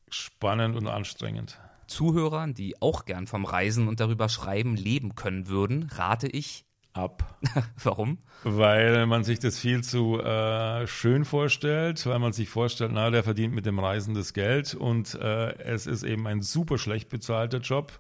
spannend 0.09 0.75
und 0.75 0.89
anstrengend. 0.89 1.61
Zuhörern, 1.87 2.53
die 2.53 2.83
auch 2.83 3.05
gern 3.05 3.29
vom 3.29 3.45
Reisen 3.45 3.87
und 3.87 4.01
darüber 4.01 4.29
schreiben 4.29 4.75
leben 4.75 5.15
können 5.15 5.47
würden, 5.47 5.85
rate 5.85 6.27
ich 6.27 6.65
ab. 6.93 7.39
Warum? 7.83 8.19
Weil 8.45 9.07
man 9.07 9.25
sich 9.25 9.39
das 9.39 9.59
viel 9.59 9.83
zu 9.83 10.21
äh, 10.21 10.87
schön 10.87 11.25
vorstellt, 11.25 12.05
weil 12.07 12.19
man 12.19 12.33
sich 12.33 12.49
vorstellt, 12.49 12.93
na, 12.93 13.11
der 13.11 13.23
verdient 13.23 13.55
mit 13.55 13.67
dem 13.67 13.79
Reisen 13.79 14.15
das 14.15 14.33
Geld 14.33 14.75
und 14.75 15.15
äh, 15.15 15.53
es 15.59 15.87
ist 15.87 16.03
eben 16.03 16.27
ein 16.27 16.43
super 16.43 16.79
schlecht 16.79 17.09
bezahlter 17.09 17.59
Job. 17.59 17.99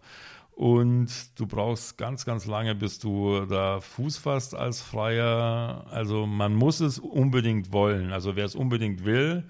Und 0.54 1.40
du 1.40 1.46
brauchst 1.46 1.96
ganz, 1.96 2.26
ganz 2.26 2.44
lange, 2.46 2.74
bis 2.74 2.98
du 2.98 3.46
da 3.46 3.80
Fuß 3.80 4.18
fasst 4.18 4.54
als 4.54 4.82
Freier. 4.82 5.86
Also 5.90 6.26
man 6.26 6.54
muss 6.54 6.80
es 6.80 6.98
unbedingt 6.98 7.72
wollen. 7.72 8.12
Also 8.12 8.36
wer 8.36 8.44
es 8.44 8.54
unbedingt 8.54 9.04
will, 9.04 9.44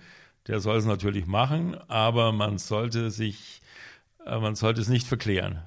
der 0.47 0.61
soll 0.61 0.77
es 0.77 0.85
natürlich 0.85 1.27
machen, 1.27 1.77
aber 1.89 2.33
man 2.33 2.59
sollte 2.59 3.11
sich, 3.11 3.63
äh, 4.25 4.39
man 4.39 4.55
sollte 4.55 4.81
es 4.81 4.89
nicht 4.89 5.07
verklären. 5.07 5.63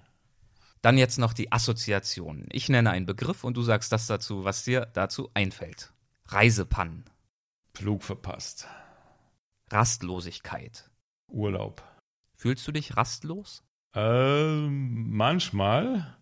Dann 0.85 0.99
jetzt 0.99 1.17
noch 1.17 1.33
die 1.33 1.51
Assoziationen. 1.51 2.47
Ich 2.51 2.69
nenne 2.69 2.91
einen 2.91 3.07
Begriff 3.07 3.43
und 3.43 3.57
du 3.57 3.63
sagst 3.63 3.91
das 3.91 4.05
dazu, 4.05 4.43
was 4.43 4.63
dir 4.63 4.85
dazu 4.93 5.31
einfällt. 5.33 5.91
Reisepannen. 6.27 7.05
Flug 7.73 8.03
verpasst. 8.03 8.67
Rastlosigkeit. 9.71 10.91
Urlaub. 11.27 11.81
Fühlst 12.35 12.67
du 12.67 12.71
dich 12.71 12.95
rastlos? 12.95 13.63
Ähm, 13.95 15.09
manchmal. 15.09 16.15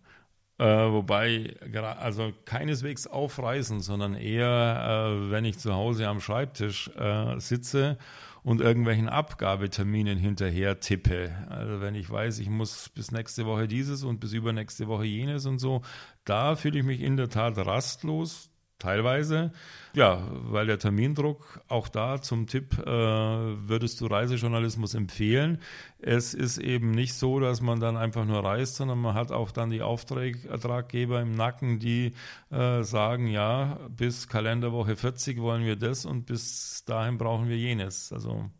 Äh, 0.56 0.64
wobei, 0.64 1.56
also 2.00 2.32
keineswegs 2.44 3.08
aufreißen, 3.08 3.80
sondern 3.80 4.14
eher, 4.14 5.08
äh, 5.10 5.30
wenn 5.30 5.44
ich 5.44 5.58
zu 5.58 5.74
Hause 5.74 6.06
am 6.06 6.20
Schreibtisch 6.20 6.88
äh, 6.96 7.40
sitze 7.40 7.98
und 8.44 8.60
irgendwelchen 8.60 9.08
Abgabeterminen 9.08 10.16
hinterher 10.16 10.78
tippe. 10.78 11.32
Also 11.48 11.80
wenn 11.80 11.96
ich 11.96 12.08
weiß, 12.08 12.38
ich 12.38 12.50
muss 12.50 12.88
bis 12.90 13.10
nächste 13.10 13.46
Woche 13.46 13.66
dieses 13.66 14.04
und 14.04 14.20
bis 14.20 14.32
übernächste 14.32 14.86
Woche 14.86 15.06
jenes 15.06 15.46
und 15.46 15.58
so, 15.58 15.82
da 16.24 16.54
fühle 16.54 16.78
ich 16.78 16.84
mich 16.84 17.00
in 17.00 17.16
der 17.16 17.30
Tat 17.30 17.58
rastlos 17.58 18.50
teilweise. 18.78 19.52
Ja, 19.94 20.26
weil 20.30 20.66
der 20.66 20.78
Termindruck 20.78 21.60
auch 21.68 21.88
da 21.88 22.20
zum 22.20 22.46
Tipp, 22.46 22.78
äh, 22.78 22.84
würdest 22.84 24.00
du 24.00 24.06
Reisejournalismus 24.06 24.94
empfehlen. 24.94 25.60
Es 25.98 26.34
ist 26.34 26.58
eben 26.58 26.90
nicht 26.90 27.14
so, 27.14 27.38
dass 27.38 27.60
man 27.60 27.78
dann 27.80 27.96
einfach 27.96 28.24
nur 28.24 28.44
reist, 28.44 28.76
sondern 28.76 28.98
man 28.98 29.14
hat 29.14 29.30
auch 29.30 29.52
dann 29.52 29.70
die 29.70 29.82
Auftraggeber 29.82 31.20
im 31.20 31.32
Nacken, 31.32 31.78
die 31.78 32.12
äh, 32.50 32.82
sagen, 32.82 33.28
ja, 33.28 33.78
bis 33.88 34.28
Kalenderwoche 34.28 34.96
40 34.96 35.40
wollen 35.40 35.64
wir 35.64 35.76
das 35.76 36.04
und 36.04 36.26
bis 36.26 36.84
dahin 36.84 37.16
brauchen 37.16 37.48
wir 37.48 37.56
jenes. 37.56 38.12
Also 38.12 38.50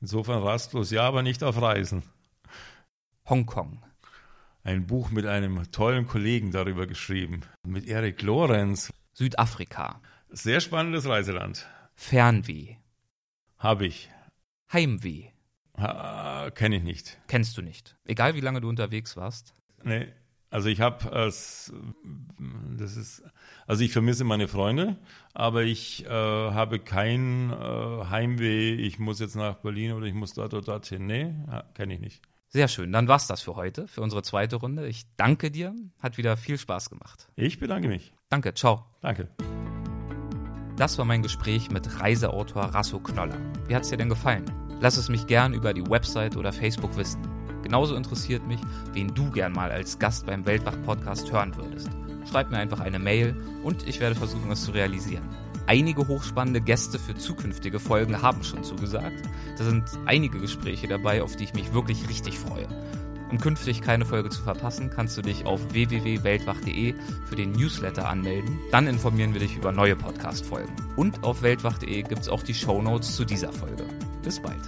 insofern 0.00 0.42
rastlos, 0.42 0.90
ja, 0.90 1.02
aber 1.02 1.22
nicht 1.22 1.44
auf 1.44 1.60
Reisen. 1.62 2.02
Hongkong. 3.28 3.82
Ein 4.64 4.86
Buch 4.86 5.10
mit 5.10 5.26
einem 5.26 5.70
tollen 5.70 6.06
Kollegen 6.06 6.50
darüber 6.50 6.86
geschrieben, 6.86 7.42
mit 7.66 7.86
Erik 7.86 8.22
Lorenz. 8.22 8.92
Südafrika. 9.14 10.00
Sehr 10.30 10.60
spannendes 10.60 11.08
Reiseland. 11.08 11.66
Fernweh. 11.94 12.76
Habe 13.58 13.86
ich. 13.86 14.10
Heimweh. 14.72 15.30
Ha, 15.78 16.50
Kenne 16.54 16.76
ich 16.76 16.82
nicht. 16.82 17.18
Kennst 17.28 17.56
du 17.56 17.62
nicht. 17.62 17.96
Egal 18.04 18.34
wie 18.34 18.40
lange 18.40 18.60
du 18.60 18.68
unterwegs 18.68 19.16
warst. 19.16 19.54
Nee. 19.82 20.08
Also 20.50 20.68
ich 20.68 20.80
habe 20.80 21.08
es, 21.10 21.72
das 22.78 22.96
ist, 22.96 23.24
also 23.66 23.82
ich 23.82 23.92
vermisse 23.92 24.22
meine 24.22 24.46
Freunde, 24.46 24.96
aber 25.32 25.64
ich 25.64 26.06
äh, 26.06 26.08
habe 26.08 26.78
kein 26.78 27.50
äh, 27.50 28.04
Heimweh, 28.08 28.74
ich 28.74 29.00
muss 29.00 29.18
jetzt 29.18 29.34
nach 29.34 29.56
Berlin 29.56 29.90
oder 29.92 30.06
ich 30.06 30.14
muss 30.14 30.32
dort 30.32 30.54
oder 30.54 30.62
dorthin. 30.62 31.06
Nee, 31.06 31.34
kenne 31.74 31.94
ich 31.94 32.00
nicht. 32.00 32.22
Sehr 32.50 32.68
schön, 32.68 32.92
dann 32.92 33.08
war's 33.08 33.26
das 33.26 33.42
für 33.42 33.56
heute, 33.56 33.88
für 33.88 34.00
unsere 34.00 34.22
zweite 34.22 34.54
Runde. 34.54 34.86
Ich 34.86 35.06
danke 35.16 35.50
dir, 35.50 35.74
hat 36.00 36.18
wieder 36.18 36.36
viel 36.36 36.56
Spaß 36.56 36.88
gemacht. 36.88 37.28
Ich 37.34 37.58
bedanke 37.58 37.88
mich. 37.88 38.12
Danke, 38.34 38.52
ciao. 38.52 38.84
Danke. 39.00 39.28
Das 40.76 40.98
war 40.98 41.04
mein 41.04 41.22
Gespräch 41.22 41.70
mit 41.70 42.00
Reiseautor 42.00 42.64
Rasso 42.64 42.98
Knoller. 42.98 43.36
Wie 43.68 43.76
hat's 43.76 43.90
dir 43.90 43.96
denn 43.96 44.08
gefallen? 44.08 44.44
Lass 44.80 44.96
es 44.96 45.08
mich 45.08 45.28
gern 45.28 45.54
über 45.54 45.72
die 45.72 45.88
Website 45.88 46.36
oder 46.36 46.52
Facebook 46.52 46.96
wissen. 46.96 47.22
Genauso 47.62 47.94
interessiert 47.94 48.44
mich, 48.44 48.58
wen 48.92 49.14
du 49.14 49.30
gern 49.30 49.52
mal 49.52 49.70
als 49.70 50.00
Gast 50.00 50.26
beim 50.26 50.44
Weltwach-Podcast 50.44 51.30
hören 51.30 51.54
würdest. 51.54 51.90
Schreib 52.28 52.50
mir 52.50 52.58
einfach 52.58 52.80
eine 52.80 52.98
Mail 52.98 53.36
und 53.62 53.86
ich 53.86 54.00
werde 54.00 54.16
versuchen, 54.16 54.50
es 54.50 54.64
zu 54.64 54.72
realisieren. 54.72 55.28
Einige 55.68 56.08
hochspannende 56.08 56.60
Gäste 56.60 56.98
für 56.98 57.14
zukünftige 57.14 57.78
Folgen 57.78 58.20
haben 58.20 58.42
schon 58.42 58.64
zugesagt. 58.64 59.22
Da 59.56 59.62
sind 59.62 59.84
einige 60.06 60.40
Gespräche 60.40 60.88
dabei, 60.88 61.22
auf 61.22 61.36
die 61.36 61.44
ich 61.44 61.54
mich 61.54 61.72
wirklich 61.72 62.08
richtig 62.08 62.36
freue. 62.36 62.66
Um 63.34 63.40
künftig 63.40 63.82
keine 63.82 64.04
Folge 64.06 64.30
zu 64.30 64.40
verpassen, 64.42 64.90
kannst 64.90 65.18
du 65.18 65.22
dich 65.22 65.44
auf 65.44 65.60
www.weltwach.de 65.72 66.94
für 67.28 67.34
den 67.34 67.50
Newsletter 67.50 68.08
anmelden. 68.08 68.60
Dann 68.70 68.86
informieren 68.86 69.32
wir 69.32 69.40
dich 69.40 69.56
über 69.56 69.72
neue 69.72 69.96
Podcast-Folgen. 69.96 70.72
Und 70.96 71.24
auf 71.24 71.42
weltwach.de 71.42 72.02
gibt 72.02 72.20
es 72.20 72.28
auch 72.28 72.44
die 72.44 72.54
Show 72.54 72.80
Notes 72.80 73.16
zu 73.16 73.24
dieser 73.24 73.52
Folge. 73.52 73.88
Bis 74.22 74.40
bald. 74.40 74.60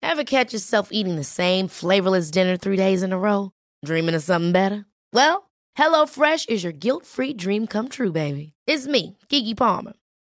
Ever 0.00 0.22
catch 0.24 0.52
yourself 0.52 0.90
eating 0.92 1.16
the 1.16 1.24
same 1.24 1.68
flavorless 1.68 2.30
dinner 2.30 2.56
three 2.56 2.76
days 2.76 3.02
in 3.02 3.12
a 3.12 3.18
row? 3.18 3.50
Dreaming 3.84 4.14
of 4.14 4.22
something 4.22 4.52
better? 4.52 4.84
Well, 5.12 5.50
HelloFresh 5.76 6.48
is 6.48 6.62
your 6.62 6.72
guilt-free 6.72 7.34
dream 7.34 7.66
come 7.66 7.88
true, 7.88 8.12
baby. 8.12 8.52
It's 8.64 8.86
me, 8.86 9.18
Kiki 9.28 9.56
Palmer. 9.56 9.94